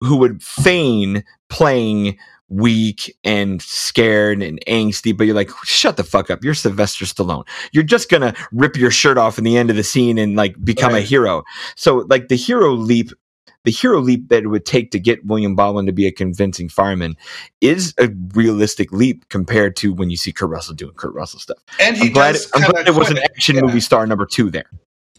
who 0.00 0.16
would 0.16 0.42
feign 0.42 1.22
playing 1.50 2.16
weak 2.48 3.14
and 3.24 3.60
scared 3.60 4.42
and 4.42 4.58
angsty, 4.66 5.14
but 5.16 5.24
you're 5.24 5.36
like, 5.36 5.50
shut 5.64 5.96
the 5.96 6.04
fuck 6.04 6.30
up. 6.30 6.42
You're 6.42 6.54
Sylvester 6.54 7.04
Stallone. 7.04 7.46
You're 7.72 7.84
just 7.84 8.08
gonna 8.08 8.34
rip 8.52 8.76
your 8.76 8.90
shirt 8.90 9.18
off 9.18 9.38
in 9.38 9.44
the 9.44 9.56
end 9.56 9.70
of 9.70 9.76
the 9.76 9.84
scene 9.84 10.18
and 10.18 10.36
like 10.36 10.62
become 10.64 10.94
a 10.94 11.00
hero. 11.00 11.44
So 11.76 12.06
like 12.08 12.28
the 12.28 12.36
hero 12.36 12.72
leap, 12.72 13.10
the 13.64 13.70
hero 13.70 14.00
leap 14.00 14.28
that 14.28 14.44
it 14.44 14.46
would 14.48 14.64
take 14.64 14.90
to 14.92 14.98
get 14.98 15.24
William 15.26 15.54
Baldwin 15.56 15.86
to 15.86 15.92
be 15.92 16.06
a 16.06 16.12
convincing 16.12 16.68
fireman 16.68 17.16
is 17.60 17.92
a 17.98 18.08
realistic 18.34 18.92
leap 18.92 19.28
compared 19.28 19.76
to 19.76 19.92
when 19.92 20.10
you 20.10 20.16
see 20.16 20.32
Kurt 20.32 20.48
Russell 20.50 20.74
doing 20.74 20.94
Kurt 20.94 21.14
Russell 21.14 21.40
stuff. 21.40 21.58
and 21.80 21.96
he 21.96 22.06
I'm 22.06 22.12
glad, 22.12 22.32
does 22.32 22.50
I'm 22.54 22.70
glad 22.70 22.86
it 22.88 22.94
was 22.94 23.10
an 23.10 23.18
action 23.18 23.56
Yeah. 23.56 23.62
movie 23.62 23.80
star 23.80 24.06
number 24.06 24.26
two 24.26 24.50
there. 24.50 24.70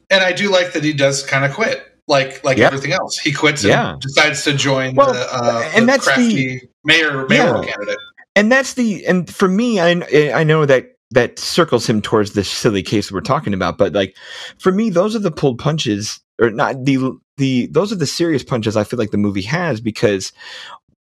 And 0.10 0.24
I 0.24 0.32
do 0.32 0.50
like 0.50 0.74
that 0.74 0.84
he 0.84 0.94
does 0.94 1.24
kind 1.24 1.46
of 1.46 1.54
quit, 1.54 1.84
like 2.08 2.44
like 2.44 2.58
Yeah. 2.58 2.68
everything 2.68 2.94
else. 2.94 3.18
He 3.18 3.32
quits 3.32 3.64
Yeah. 3.64 3.92
and 3.94 4.02
decides 4.02 4.44
to 4.46 4.54
join 4.54 4.96
Well, 4.96 5.14
the, 5.14 5.28
uh, 5.34 5.72
and 5.76 5.84
the 5.84 5.88
that's 5.92 6.06
the- 6.06 6.12
crafty 6.14 6.70
mayor 6.84 7.28
mayoral 7.28 7.64
Yeah. 7.66 7.72
candidate. 7.74 7.98
and 8.36 8.52
that's 8.52 8.74
the 8.76 9.06
and 9.06 9.30
for 9.34 9.48
me 9.50 9.80
i 9.80 10.02
i 10.34 10.44
know 10.44 10.66
that 10.66 10.96
that 11.12 11.38
circles 11.40 11.88
him 11.90 12.02
towards 12.02 12.34
this 12.34 12.48
silly 12.48 12.82
case 12.84 13.12
we're 13.12 13.20
talking 13.22 13.54
about 13.54 13.78
but 13.78 13.92
like 13.94 14.16
for 14.60 14.72
me 14.72 14.90
those 14.92 15.16
are 15.16 15.20
the 15.20 15.32
pulled 15.32 15.58
punches 15.60 16.20
or 16.40 16.50
not 16.52 16.86
the 16.86 16.98
the 17.40 17.66
those 17.72 17.92
are 17.92 17.96
the 17.96 18.06
serious 18.06 18.44
punches 18.44 18.78
i 18.78 18.84
feel 18.84 19.00
like 19.00 19.10
the 19.12 19.18
movie 19.18 19.42
has 19.42 19.82
because 19.82 20.32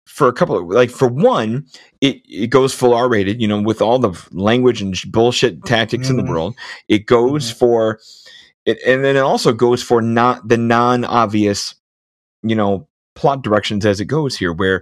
for 0.05 0.27
a 0.27 0.33
couple 0.33 0.57
of 0.57 0.65
like 0.67 0.89
for 0.89 1.07
one 1.07 1.65
it, 2.01 2.17
it 2.27 2.47
goes 2.47 2.73
full 2.73 2.93
r 2.93 3.07
rated 3.09 3.41
you 3.41 3.47
know 3.47 3.61
with 3.61 3.81
all 3.81 3.97
the 3.99 4.11
language 4.31 4.81
and 4.81 4.99
bullshit 5.11 5.63
tactics 5.65 6.09
in 6.09 6.15
Mhm. 6.17 6.25
the 6.25 6.31
world 6.31 6.55
it 6.89 7.05
goes 7.05 7.49
for 7.51 7.99
it 8.65 8.77
and 8.85 9.03
then 9.05 9.15
it 9.15 9.19
also 9.19 9.53
goes 9.53 9.81
for 9.81 10.01
not 10.01 10.47
the 10.47 10.57
non-obvious 10.57 11.75
you 12.43 12.55
know 12.55 12.87
plot 13.15 13.41
directions 13.43 13.85
as 13.85 13.99
it 14.01 14.05
goes 14.05 14.35
here 14.37 14.51
where 14.53 14.81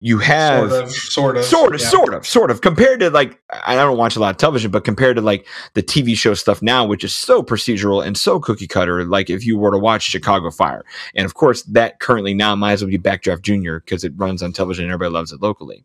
you 0.00 0.18
have 0.18 0.70
sort 0.70 0.84
of, 0.84 0.92
sort 0.92 1.36
of, 1.36 1.44
sort 1.44 1.74
of, 1.74 1.80
yeah. 1.80 1.88
sort 1.88 2.14
of, 2.14 2.26
sort 2.26 2.50
of 2.52 2.60
compared 2.60 3.00
to 3.00 3.10
like 3.10 3.40
I 3.50 3.74
don't 3.74 3.98
watch 3.98 4.14
a 4.14 4.20
lot 4.20 4.30
of 4.30 4.36
television, 4.36 4.70
but 4.70 4.84
compared 4.84 5.16
to 5.16 5.22
like 5.22 5.46
the 5.74 5.82
TV 5.82 6.14
show 6.14 6.34
stuff 6.34 6.62
now, 6.62 6.86
which 6.86 7.02
is 7.02 7.12
so 7.12 7.42
procedural 7.42 8.04
and 8.04 8.16
so 8.16 8.38
cookie 8.38 8.68
cutter. 8.68 9.04
Like 9.04 9.28
if 9.28 9.44
you 9.44 9.58
were 9.58 9.72
to 9.72 9.78
watch 9.78 10.02
Chicago 10.02 10.50
Fire, 10.50 10.84
and 11.16 11.24
of 11.24 11.34
course 11.34 11.62
that 11.64 11.98
currently 11.98 12.32
now 12.32 12.54
might 12.54 12.72
as 12.72 12.82
well 12.82 12.90
be 12.90 12.98
Backdraft 12.98 13.42
Junior 13.42 13.80
because 13.80 14.04
it 14.04 14.12
runs 14.16 14.40
on 14.42 14.52
television 14.52 14.84
and 14.84 14.92
everybody 14.92 15.12
loves 15.12 15.32
it 15.32 15.42
locally. 15.42 15.84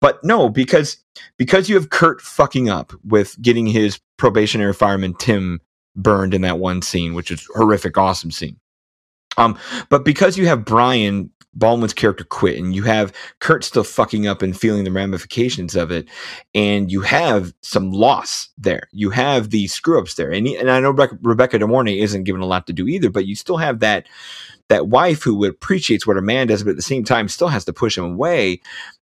But 0.00 0.22
no, 0.22 0.48
because 0.48 0.98
because 1.36 1.68
you 1.68 1.74
have 1.74 1.90
Kurt 1.90 2.20
fucking 2.20 2.68
up 2.68 2.92
with 3.04 3.40
getting 3.42 3.66
his 3.66 3.98
probationary 4.18 4.72
fireman 4.72 5.14
Tim 5.14 5.60
burned 5.96 6.32
in 6.32 6.42
that 6.42 6.60
one 6.60 6.80
scene, 6.80 7.12
which 7.14 7.32
is 7.32 7.46
horrific, 7.54 7.98
awesome 7.98 8.30
scene. 8.30 8.56
Um, 9.36 9.58
but 9.88 10.04
because 10.04 10.36
you 10.36 10.46
have 10.46 10.64
Brian 10.64 11.30
Baldwin's 11.54 11.92
character 11.92 12.24
quit, 12.24 12.58
and 12.58 12.74
you 12.74 12.82
have 12.84 13.12
Kurt 13.40 13.62
still 13.64 13.84
fucking 13.84 14.26
up 14.26 14.40
and 14.42 14.58
feeling 14.58 14.84
the 14.84 14.90
ramifications 14.92 15.76
of 15.76 15.90
it, 15.90 16.08
and 16.54 16.90
you 16.90 17.02
have 17.02 17.52
some 17.62 17.90
loss 17.90 18.48
there. 18.56 18.88
You 18.92 19.10
have 19.10 19.50
the 19.50 19.66
screw 19.68 19.98
ups 20.00 20.14
there, 20.14 20.30
and 20.30 20.46
and 20.46 20.70
I 20.70 20.80
know 20.80 20.90
Rebecca, 20.90 21.18
Rebecca 21.22 21.58
De 21.58 21.66
Mornay 21.66 21.98
isn't 21.98 22.24
given 22.24 22.40
a 22.40 22.46
lot 22.46 22.66
to 22.68 22.72
do 22.72 22.88
either, 22.88 23.10
but 23.10 23.26
you 23.26 23.36
still 23.36 23.58
have 23.58 23.80
that 23.80 24.06
that 24.68 24.88
wife 24.88 25.22
who 25.22 25.44
appreciates 25.44 26.06
what 26.06 26.16
her 26.16 26.22
man 26.22 26.46
does, 26.46 26.62
but 26.62 26.70
at 26.70 26.76
the 26.76 26.82
same 26.82 27.04
time 27.04 27.28
still 27.28 27.48
has 27.48 27.64
to 27.66 27.72
push 27.72 27.98
him 27.98 28.04
away. 28.04 28.60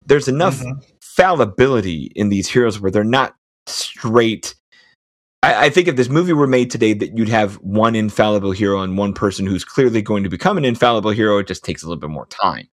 There's 0.04 0.26
enough 0.26 0.58
Mhm. 0.58 0.82
fallibility 1.00 2.10
in 2.16 2.28
these 2.28 2.48
heroes 2.48 2.80
where 2.80 2.90
they're 2.90 3.04
not 3.04 3.36
straight. 3.66 4.56
I, 5.42 5.66
I 5.66 5.70
think 5.70 5.88
if 5.88 5.96
this 5.96 6.08
movie 6.08 6.32
were 6.32 6.46
made 6.46 6.70
today, 6.70 6.92
that 6.94 7.16
you'd 7.16 7.28
have 7.28 7.54
one 7.56 7.94
infallible 7.94 8.52
hero 8.52 8.80
and 8.80 8.96
one 8.96 9.12
person 9.12 9.46
who's 9.46 9.64
clearly 9.64 10.02
going 10.02 10.22
to 10.22 10.28
become 10.28 10.56
an 10.56 10.64
infallible 10.64 11.10
hero. 11.10 11.38
It 11.38 11.46
just 11.48 11.64
takes 11.64 11.82
a 11.82 11.86
little 11.86 12.00
bit 12.00 12.10
more 12.10 12.26
time. 12.26 12.68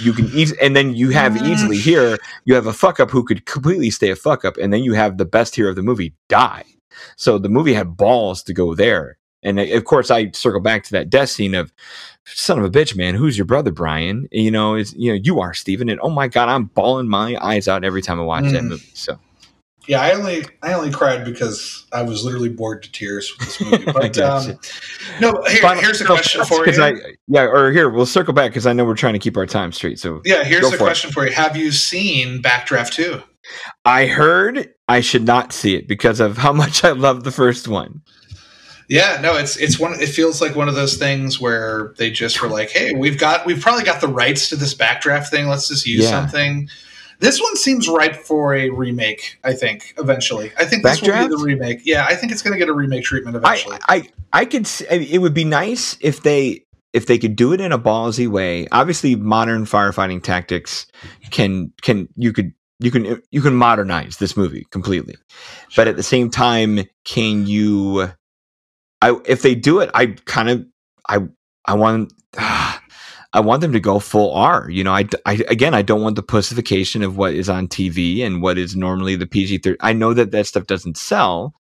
You 0.00 0.12
can 0.12 0.26
easily, 0.26 0.60
and 0.60 0.74
then 0.76 0.94
you 0.94 1.10
have 1.10 1.32
Mm. 1.34 1.48
easily 1.48 1.78
here, 1.78 2.18
you 2.44 2.54
have 2.54 2.66
a 2.66 2.72
fuck 2.72 2.98
up 3.00 3.10
who 3.10 3.24
could 3.24 3.46
completely 3.46 3.90
stay 3.90 4.10
a 4.10 4.16
fuck 4.16 4.44
up, 4.44 4.56
and 4.56 4.72
then 4.72 4.82
you 4.82 4.94
have 4.94 5.18
the 5.18 5.24
best 5.24 5.54
hero 5.54 5.70
of 5.70 5.76
the 5.76 5.82
movie 5.82 6.14
die. 6.28 6.64
So 7.16 7.38
the 7.38 7.48
movie 7.48 7.74
had 7.74 7.96
balls 7.96 8.42
to 8.44 8.52
go 8.54 8.74
there. 8.74 9.18
And 9.42 9.60
of 9.60 9.84
course, 9.84 10.10
I 10.10 10.30
circle 10.32 10.60
back 10.60 10.82
to 10.84 10.92
that 10.92 11.08
death 11.10 11.28
scene 11.28 11.54
of 11.54 11.72
son 12.24 12.58
of 12.58 12.64
a 12.64 12.70
bitch, 12.70 12.96
man. 12.96 13.14
Who's 13.14 13.38
your 13.38 13.44
brother, 13.44 13.70
Brian? 13.70 14.26
You 14.32 14.50
know, 14.50 14.74
is 14.74 14.92
you 14.94 15.12
know 15.12 15.20
you 15.22 15.38
are 15.40 15.54
Steven. 15.54 15.88
And 15.88 16.00
oh 16.02 16.10
my 16.10 16.26
god, 16.26 16.48
I'm 16.48 16.64
bawling 16.64 17.06
my 17.08 17.36
eyes 17.40 17.68
out 17.68 17.84
every 17.84 18.02
time 18.02 18.18
I 18.18 18.24
watch 18.24 18.44
that 18.50 18.62
Mhm. 18.64 18.68
movie. 18.70 18.90
So 18.94 19.18
Yeah, 19.88 20.00
I 20.00 20.12
only 20.12 20.44
I 20.62 20.72
only 20.72 20.90
cried 20.90 21.24
because 21.24 21.86
I 21.92 22.02
was 22.02 22.24
literally 22.24 22.48
bored 22.48 22.82
to 22.82 22.90
tears 22.92 23.32
with 23.38 23.46
this 23.46 23.60
movie. 23.60 23.84
But 23.92 24.18
um, 24.18 24.58
no, 25.20 25.42
here, 25.48 25.60
Final- 25.62 25.82
here's 25.82 26.00
a 26.00 26.04
question 26.04 26.44
for 26.44 26.68
you. 26.68 26.82
I, 26.82 26.94
yeah, 27.28 27.42
or 27.42 27.70
here 27.72 27.88
we'll 27.88 28.06
circle 28.06 28.34
back 28.34 28.50
because 28.50 28.66
I 28.66 28.72
know 28.72 28.84
we're 28.84 28.94
trying 28.96 29.12
to 29.14 29.18
keep 29.20 29.36
our 29.36 29.46
time 29.46 29.70
straight. 29.72 29.98
So 29.98 30.22
yeah, 30.24 30.42
here's 30.44 30.64
a 30.66 30.70
for 30.70 30.74
it. 30.76 30.78
question 30.78 31.10
for 31.12 31.26
you. 31.26 31.32
Have 31.32 31.56
you 31.56 31.70
seen 31.70 32.42
Backdraft 32.42 32.92
Two? 32.92 33.22
I 33.84 34.06
heard 34.06 34.74
I 34.88 35.00
should 35.00 35.24
not 35.24 35.52
see 35.52 35.76
it 35.76 35.86
because 35.86 36.18
of 36.18 36.36
how 36.38 36.52
much 36.62 36.82
I 36.84 36.90
love 36.90 37.22
the 37.24 37.32
first 37.32 37.68
one. 37.68 38.02
Yeah, 38.88 39.18
no, 39.20 39.36
it's 39.36 39.56
it's 39.56 39.78
one. 39.80 39.94
It 40.00 40.08
feels 40.08 40.40
like 40.40 40.54
one 40.54 40.68
of 40.68 40.74
those 40.76 40.96
things 40.96 41.40
where 41.40 41.92
they 41.98 42.10
just 42.10 42.40
were 42.40 42.48
like, 42.48 42.70
"Hey, 42.70 42.92
we've 42.92 43.18
got 43.18 43.44
we've 43.44 43.60
probably 43.60 43.82
got 43.84 44.00
the 44.00 44.06
rights 44.08 44.48
to 44.50 44.56
this 44.56 44.74
backdraft 44.74 45.28
thing. 45.28 45.48
Let's 45.48 45.68
just 45.68 45.86
use 45.86 46.04
Yeah. 46.04 46.10
something." 46.10 46.68
This 47.18 47.40
one 47.40 47.56
seems 47.56 47.88
ripe 47.88 48.16
for 48.16 48.54
a 48.54 48.70
remake. 48.70 49.38
I 49.44 49.52
think 49.52 49.94
eventually. 49.98 50.52
I 50.58 50.64
think 50.64 50.82
this 50.82 51.00
will 51.00 51.28
be 51.28 51.28
the 51.28 51.42
remake. 51.42 51.80
Yeah, 51.84 52.06
I 52.08 52.14
think 52.14 52.32
it's 52.32 52.42
going 52.42 52.52
to 52.52 52.58
get 52.58 52.68
a 52.68 52.74
remake 52.74 53.04
treatment 53.04 53.36
eventually. 53.36 53.78
I 53.88 54.08
I 54.32 54.44
could 54.44 54.68
I 54.90 54.98
mean, 54.98 55.08
it 55.10 55.18
would 55.18 55.34
be 55.34 55.44
nice 55.44 55.96
if 56.00 56.22
they 56.22 56.64
if 56.92 57.06
they 57.06 57.18
could 57.18 57.36
do 57.36 57.52
it 57.52 57.60
in 57.60 57.72
a 57.72 57.78
ballsy 57.78 58.28
way. 58.28 58.66
Obviously, 58.72 59.16
modern 59.16 59.64
firefighting 59.64 60.22
tactics 60.22 60.86
can 61.30 61.72
can 61.82 62.08
you 62.16 62.32
could 62.32 62.52
you 62.80 62.90
can 62.90 63.22
you 63.30 63.40
can 63.40 63.54
modernize 63.54 64.18
this 64.18 64.36
movie 64.36 64.66
completely, 64.70 65.16
but 65.76 65.88
at 65.88 65.96
the 65.96 66.02
same 66.02 66.30
time, 66.30 66.80
can 67.04 67.46
you? 67.46 68.10
I 69.02 69.18
if 69.26 69.42
they 69.42 69.54
do 69.54 69.80
it, 69.80 69.90
I 69.94 70.06
kind 70.24 70.48
of 70.48 70.66
I 71.08 71.20
I 71.64 71.74
want. 71.74 72.12
I 73.32 73.40
want 73.40 73.60
them 73.60 73.72
to 73.72 73.80
go 73.80 73.98
full 73.98 74.32
R. 74.32 74.68
You 74.70 74.84
know, 74.84 74.92
I, 74.92 75.04
I 75.26 75.34
again, 75.48 75.74
I 75.74 75.82
don't 75.82 76.02
want 76.02 76.16
the 76.16 76.22
pussification 76.22 77.02
of 77.02 77.16
what 77.16 77.34
is 77.34 77.48
on 77.48 77.68
TV 77.68 78.20
and 78.24 78.40
what 78.42 78.58
is 78.58 78.76
normally 78.76 79.16
the 79.16 79.26
PG 79.26 79.58
thirteen. 79.58 79.78
I 79.80 79.92
know 79.92 80.14
that 80.14 80.30
that 80.30 80.46
stuff 80.46 80.66
doesn't 80.66 80.96
sell, 80.96 81.54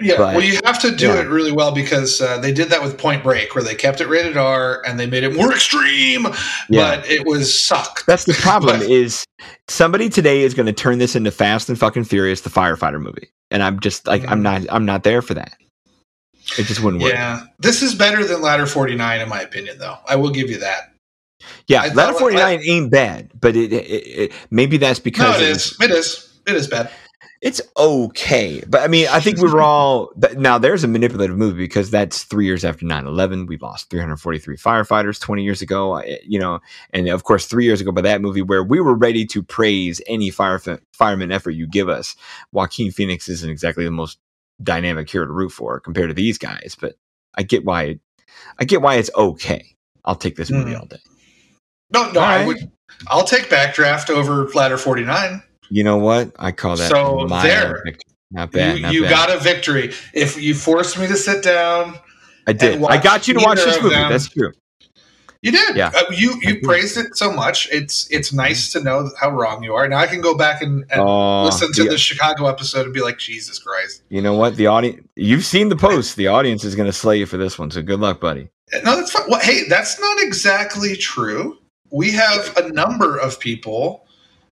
yeah, 0.00 0.16
but- 0.16 0.34
well, 0.36 0.44
you 0.44 0.58
have 0.64 0.80
to 0.80 0.90
do 0.94 1.08
yeah. 1.08 1.20
it 1.20 1.28
really 1.28 1.52
well 1.52 1.72
because 1.72 2.20
uh, 2.20 2.38
they 2.38 2.52
did 2.52 2.68
that 2.70 2.82
with 2.82 2.98
Point 2.98 3.22
Break, 3.22 3.54
where 3.54 3.62
they 3.62 3.74
kept 3.74 4.00
it 4.00 4.08
rated 4.08 4.36
R 4.36 4.82
and 4.86 4.98
they 4.98 5.06
made 5.06 5.24
it 5.24 5.34
more 5.34 5.52
extreme, 5.52 6.26
Yeah. 6.68 6.96
but 6.96 7.08
it 7.08 7.26
was 7.26 7.56
suck. 7.56 8.04
That's 8.06 8.24
the 8.24 8.34
problem. 8.34 8.80
But- 8.80 8.90
is 8.90 9.24
somebody 9.68 10.08
today 10.08 10.40
is 10.42 10.54
going 10.54 10.66
to 10.66 10.72
turn 10.72 10.98
this 10.98 11.14
into 11.14 11.30
Fast 11.30 11.68
and 11.68 11.78
fucking 11.78 12.04
Furious, 12.04 12.40
the 12.40 12.50
firefighter 12.50 13.00
movie, 13.00 13.28
and 13.50 13.62
I'm 13.62 13.78
just 13.80 14.06
like, 14.06 14.22
I'm 14.26 14.40
Mm. 14.40 14.42
not, 14.42 14.62
I'm 14.70 14.84
not 14.86 15.02
there 15.04 15.22
for 15.22 15.34
that. 15.34 15.54
It 16.58 16.64
just 16.64 16.82
wouldn't 16.82 17.02
work. 17.02 17.12
Yeah, 17.12 17.42
this 17.60 17.80
is 17.82 17.94
better 17.94 18.24
than 18.24 18.40
Ladder 18.42 18.66
Forty 18.66 18.96
Nine, 18.96 19.20
in 19.20 19.28
my 19.28 19.40
opinion. 19.40 19.78
Though 19.78 19.98
I 20.08 20.16
will 20.16 20.30
give 20.30 20.50
you 20.50 20.58
that. 20.58 20.89
Yeah, 21.66 21.82
Ladder 21.94 22.18
49 22.18 22.60
ain't 22.66 22.90
bad, 22.90 23.30
but 23.38 23.56
it, 23.56 23.72
it, 23.72 23.76
it 23.86 24.32
maybe 24.50 24.76
that's 24.76 24.98
No, 25.00 25.04
because 25.04 25.40
it 25.40 25.44
it 25.44 25.50
is. 25.50 25.76
It 25.80 25.90
is. 25.90 26.40
It 26.46 26.56
is 26.56 26.66
bad. 26.68 26.90
it's 27.42 27.60
okay. 27.76 28.62
But 28.68 28.82
I 28.82 28.88
mean, 28.88 29.06
I 29.08 29.20
think 29.20 29.38
we 29.38 29.50
were 29.50 29.60
all 29.62 30.10
now. 30.36 30.58
There's 30.58 30.84
a 30.84 30.88
manipulative 30.88 31.36
movie 31.36 31.58
because 31.64 31.90
that's 31.90 32.24
three 32.24 32.44
years 32.46 32.64
after 32.64 32.84
9/11. 32.84 33.46
We 33.46 33.56
lost 33.58 33.88
343 33.90 34.56
firefighters 34.56 35.20
20 35.20 35.42
years 35.44 35.62
ago. 35.62 36.02
You 36.24 36.38
know, 36.40 36.60
and 36.92 37.08
of 37.08 37.24
course, 37.24 37.46
three 37.46 37.64
years 37.64 37.80
ago 37.80 37.92
by 37.92 38.02
that 38.02 38.20
movie, 38.20 38.42
where 38.42 38.62
we 38.64 38.80
were 38.80 38.94
ready 38.94 39.24
to 39.26 39.42
praise 39.42 40.00
any 40.06 40.30
fire 40.30 40.60
fireman 40.92 41.30
effort 41.32 41.50
you 41.52 41.66
give 41.66 41.88
us. 41.88 42.16
Joaquin 42.52 42.90
Phoenix 42.90 43.28
isn't 43.28 43.50
exactly 43.50 43.84
the 43.84 43.90
most 43.90 44.18
dynamic 44.62 45.08
hero 45.08 45.26
to 45.26 45.32
root 45.32 45.50
for 45.50 45.80
compared 45.80 46.08
to 46.10 46.14
these 46.14 46.36
guys, 46.38 46.76
but 46.78 46.96
I 47.34 47.42
get 47.44 47.64
why. 47.64 47.98
I 48.58 48.64
get 48.64 48.82
why 48.82 48.96
it's 48.96 49.10
okay. 49.14 49.76
I'll 50.04 50.14
take 50.16 50.36
this 50.36 50.50
movie 50.50 50.72
Mhm. 50.72 50.80
all 50.80 50.86
day. 50.86 50.96
No, 51.92 52.10
no, 52.12 52.20
All 52.20 52.26
I 52.26 52.36
right. 52.38 52.46
would. 52.46 52.70
I'll 53.08 53.24
take 53.24 53.44
Backdraft 53.48 54.10
over 54.10 54.46
Ladder 54.54 54.78
Forty 54.78 55.04
Nine. 55.04 55.42
You 55.70 55.84
know 55.84 55.98
what? 55.98 56.32
I 56.38 56.52
call 56.52 56.76
that 56.76 56.90
So 56.90 57.26
my 57.28 57.42
there. 57.42 57.82
victory. 57.84 58.14
Not 58.32 58.52
bad. 58.52 58.76
you 58.76 58.82
not 58.82 58.92
you 58.94 59.02
bad. 59.02 59.10
got 59.10 59.30
a 59.36 59.38
victory. 59.40 59.92
If 60.14 60.40
you 60.40 60.54
forced 60.54 60.98
me 60.98 61.06
to 61.08 61.16
sit 61.16 61.42
down, 61.42 61.98
I 62.46 62.52
did. 62.52 62.82
I 62.84 62.98
got 63.00 63.26
you 63.26 63.34
to 63.34 63.40
watch 63.44 63.58
this 63.58 63.80
movie. 63.82 63.94
them. 63.94 64.10
That's 64.10 64.28
true. 64.28 64.52
you 65.42 65.50
did. 65.52 65.74
Yeah. 65.76 65.90
Uh, 65.94 66.02
you 66.12 66.38
you 66.42 66.60
praised 66.60 66.96
it 66.96 67.16
so 67.16 67.32
much. 67.32 67.68
It's 67.72 68.06
it's 68.10 68.32
nice 68.32 68.70
to 68.72 68.82
know 68.82 69.10
how 69.20 69.30
wrong 69.30 69.62
you 69.64 69.74
are. 69.74 69.88
Now 69.88 69.98
I 69.98 70.06
can 70.06 70.20
go 70.20 70.36
back 70.36 70.60
and, 70.62 70.84
and 70.90 71.00
Oh, 71.00 71.44
listen 71.44 71.72
to 71.72 71.84
the- 71.84 71.90
the 71.90 71.98
Chicago 71.98 72.46
episode 72.46 72.84
and 72.84 72.94
be 72.94 73.00
like, 73.00 73.18
Jesus 73.18 73.58
Christ. 73.58 74.02
You 74.10 74.22
know 74.22 74.34
what? 74.34 74.56
The 74.56 74.66
audience. 74.68 75.06
You've 75.16 75.44
seen 75.44 75.68
the 75.68 75.76
post. 75.76 76.16
The 76.16 76.28
audience 76.28 76.62
is 76.64 76.74
going 76.76 76.86
to 76.86 76.92
slay 76.92 77.18
you 77.18 77.26
for 77.26 77.36
this 77.38 77.58
one. 77.58 77.70
So 77.70 77.82
good 77.82 78.00
luck, 78.00 78.20
buddy. 78.20 78.48
No, 78.84 78.94
that's 78.96 79.10
fine. 79.10 79.24
Well, 79.28 79.40
hey, 79.40 79.64
that's 79.68 79.98
not 79.98 80.20
exactly 80.20 80.94
true. 80.94 81.58
We 81.90 82.12
have 82.12 82.56
a 82.56 82.68
number 82.72 83.16
of 83.18 83.38
people. 83.40 84.06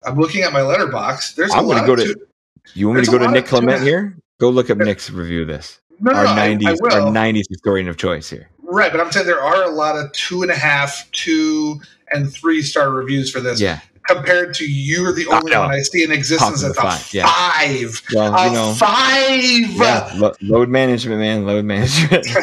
I'm 0.04 0.18
looking 0.18 0.42
at 0.42 0.52
my 0.52 0.60
Letterboxd. 0.60 1.34
There's 1.34 1.52
I'm 1.54 1.66
gonna 1.66 1.80
lot 1.80 1.86
go 1.86 1.92
of 1.94 1.98
to- 2.00 2.14
two- 2.14 2.26
You 2.74 2.88
want 2.88 3.00
me 3.00 3.04
to 3.06 3.10
go 3.10 3.18
to 3.18 3.28
Nick 3.30 3.46
Clement 3.46 3.82
here? 3.82 4.16
Go 4.38 4.50
look 4.50 4.70
up 4.70 4.78
Nick's 4.78 5.10
review 5.10 5.42
of 5.42 5.48
this. 5.48 5.80
no, 6.00 6.12
our 6.12 6.24
no, 6.24 6.30
I- 6.30 6.44
I 6.44 6.54
'90s, 6.54 6.76
will. 6.80 6.92
our 6.92 7.10
'90s 7.12 7.46
historian 7.48 7.88
of 7.88 7.96
choice 7.96 8.28
here. 8.30 8.48
Right, 8.62 8.90
but 8.90 9.00
I'm 9.00 9.10
saying 9.12 9.26
there 9.26 9.42
are 9.42 9.62
a 9.64 9.70
lot 9.70 9.96
of 9.96 10.10
two 10.12 10.42
and 10.42 10.50
a 10.50 10.56
half, 10.56 11.08
two 11.12 11.80
and 12.12 12.32
three 12.32 12.62
star 12.62 12.90
reviews 12.90 13.30
for 13.30 13.40
this. 13.40 13.60
Yeah. 13.60 13.80
Compared 14.08 14.52
to 14.54 14.70
you're 14.70 15.12
the 15.14 15.26
only 15.28 15.50
know. 15.52 15.60
one 15.60 15.70
I 15.70 15.80
see 15.80 16.02
in 16.04 16.12
existence 16.12 16.62
at 16.62 16.68
the 16.68 16.74
five, 16.74 17.08
yeah. 17.14 17.26
five. 17.26 18.02
Well, 18.12 18.34
A 18.34 18.46
you 18.48 18.52
know. 18.52 18.74
five. 18.74 19.70
Yeah, 19.78 20.12
lo- 20.16 20.34
load 20.42 20.68
management, 20.68 21.20
man. 21.20 21.46
Load 21.46 21.64
management. 21.64 22.26
All 22.36 22.42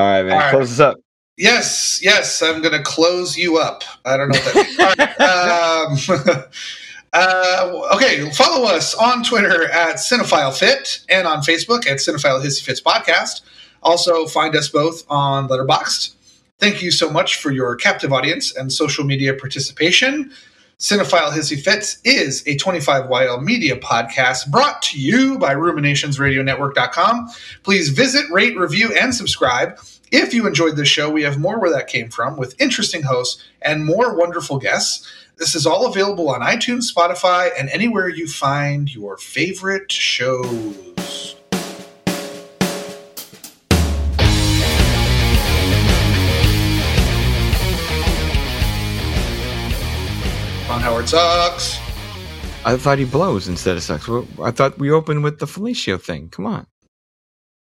right, 0.00 0.22
man. 0.24 0.32
All 0.32 0.38
right. 0.38 0.50
Close 0.50 0.70
this 0.70 0.80
up. 0.80 0.96
Yes, 1.36 2.00
yes, 2.02 2.42
I'm 2.42 2.60
going 2.60 2.74
to 2.74 2.82
close 2.82 3.36
you 3.36 3.56
up. 3.58 3.84
I 4.04 4.16
don't 4.16 4.28
know 4.28 4.38
what 4.38 4.54
that 4.54 5.96
means. 5.96 6.08
Right, 6.08 6.28
um, 6.28 6.44
uh, 7.12 7.94
okay, 7.96 8.30
follow 8.32 8.66
us 8.68 8.94
on 8.94 9.24
Twitter 9.24 9.64
at 9.70 9.96
Cinephile 9.96 10.56
Fit 10.56 11.00
and 11.08 11.26
on 11.26 11.38
Facebook 11.38 11.86
at 11.86 11.98
Cinephile 11.98 12.42
Hissy 12.42 12.62
Fits 12.62 12.82
Podcast. 12.82 13.40
Also, 13.82 14.26
find 14.26 14.54
us 14.54 14.68
both 14.68 15.04
on 15.08 15.48
Letterboxd. 15.48 16.14
Thank 16.58 16.82
you 16.82 16.90
so 16.90 17.10
much 17.10 17.36
for 17.36 17.50
your 17.50 17.74
captive 17.76 18.12
audience 18.12 18.54
and 18.54 18.72
social 18.72 19.04
media 19.04 19.34
participation. 19.34 20.32
Cinephile 20.78 21.30
Hissy 21.30 21.60
Fits 21.60 21.98
is 22.04 22.42
a 22.46 22.56
25YL 22.56 23.42
media 23.42 23.76
podcast 23.76 24.50
brought 24.50 24.82
to 24.82 25.00
you 25.00 25.38
by 25.38 25.54
RuminationsRadioNetwork.com. 25.54 27.30
Please 27.62 27.88
visit, 27.88 28.24
rate, 28.30 28.56
review, 28.56 28.92
and 28.92 29.14
subscribe. 29.14 29.78
If 30.14 30.34
you 30.34 30.46
enjoyed 30.46 30.76
this 30.76 30.88
show, 30.88 31.08
we 31.08 31.22
have 31.22 31.38
more 31.38 31.58
where 31.58 31.70
that 31.70 31.88
came 31.88 32.10
from 32.10 32.36
with 32.36 32.60
interesting 32.60 33.02
hosts 33.02 33.42
and 33.62 33.82
more 33.82 34.14
wonderful 34.14 34.58
guests. 34.58 35.10
This 35.38 35.54
is 35.54 35.66
all 35.66 35.86
available 35.86 36.28
on 36.28 36.42
iTunes, 36.42 36.92
Spotify, 36.92 37.48
and 37.58 37.70
anywhere 37.70 38.10
you 38.10 38.28
find 38.28 38.94
your 38.94 39.16
favorite 39.16 39.90
shows. 39.90 41.34
Ron 50.68 50.80
Howard 50.82 51.08
sucks. 51.08 51.78
I 52.66 52.76
thought 52.76 52.98
he 52.98 53.06
blows 53.06 53.48
instead 53.48 53.78
of 53.78 53.82
sucks. 53.82 54.06
Well, 54.06 54.28
I 54.42 54.50
thought 54.50 54.78
we 54.78 54.90
opened 54.90 55.24
with 55.24 55.38
the 55.38 55.46
Felicio 55.46 55.98
thing. 55.98 56.28
Come 56.28 56.44
on. 56.44 56.66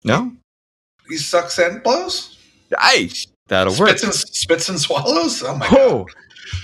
No? 0.03 0.33
He 1.09 1.17
sucks 1.17 1.57
and 1.61 1.81
blows. 1.85 2.39
Nice. 2.71 3.27
That'll 3.49 3.75
work. 3.79 3.99
Spits 3.99 4.03
and, 4.05 4.15
spits 4.15 4.69
and 4.69 4.81
swallows. 4.81 5.43
Oh 5.43 5.57
my 5.57 5.69
god. 5.69 5.79
Oh, 5.79 6.07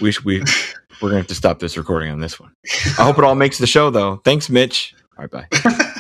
we 0.01 0.13
sh- 0.13 0.25
we 0.25 0.41
we're 1.03 1.09
gonna 1.09 1.17
have 1.17 1.27
to 1.29 1.35
stop 1.35 1.59
this 1.59 1.77
recording 1.77 2.11
on 2.11 2.21
this 2.21 2.39
one. 2.39 2.53
I 2.99 3.05
hope 3.05 3.19
it 3.19 3.25
all 3.25 3.35
makes 3.35 3.59
the 3.59 3.67
show 3.67 3.91
though. 3.91 4.17
Thanks, 4.25 4.49
Mitch. 4.49 4.95
All 5.19 5.27
right, 5.27 5.49
bye. 5.51 5.83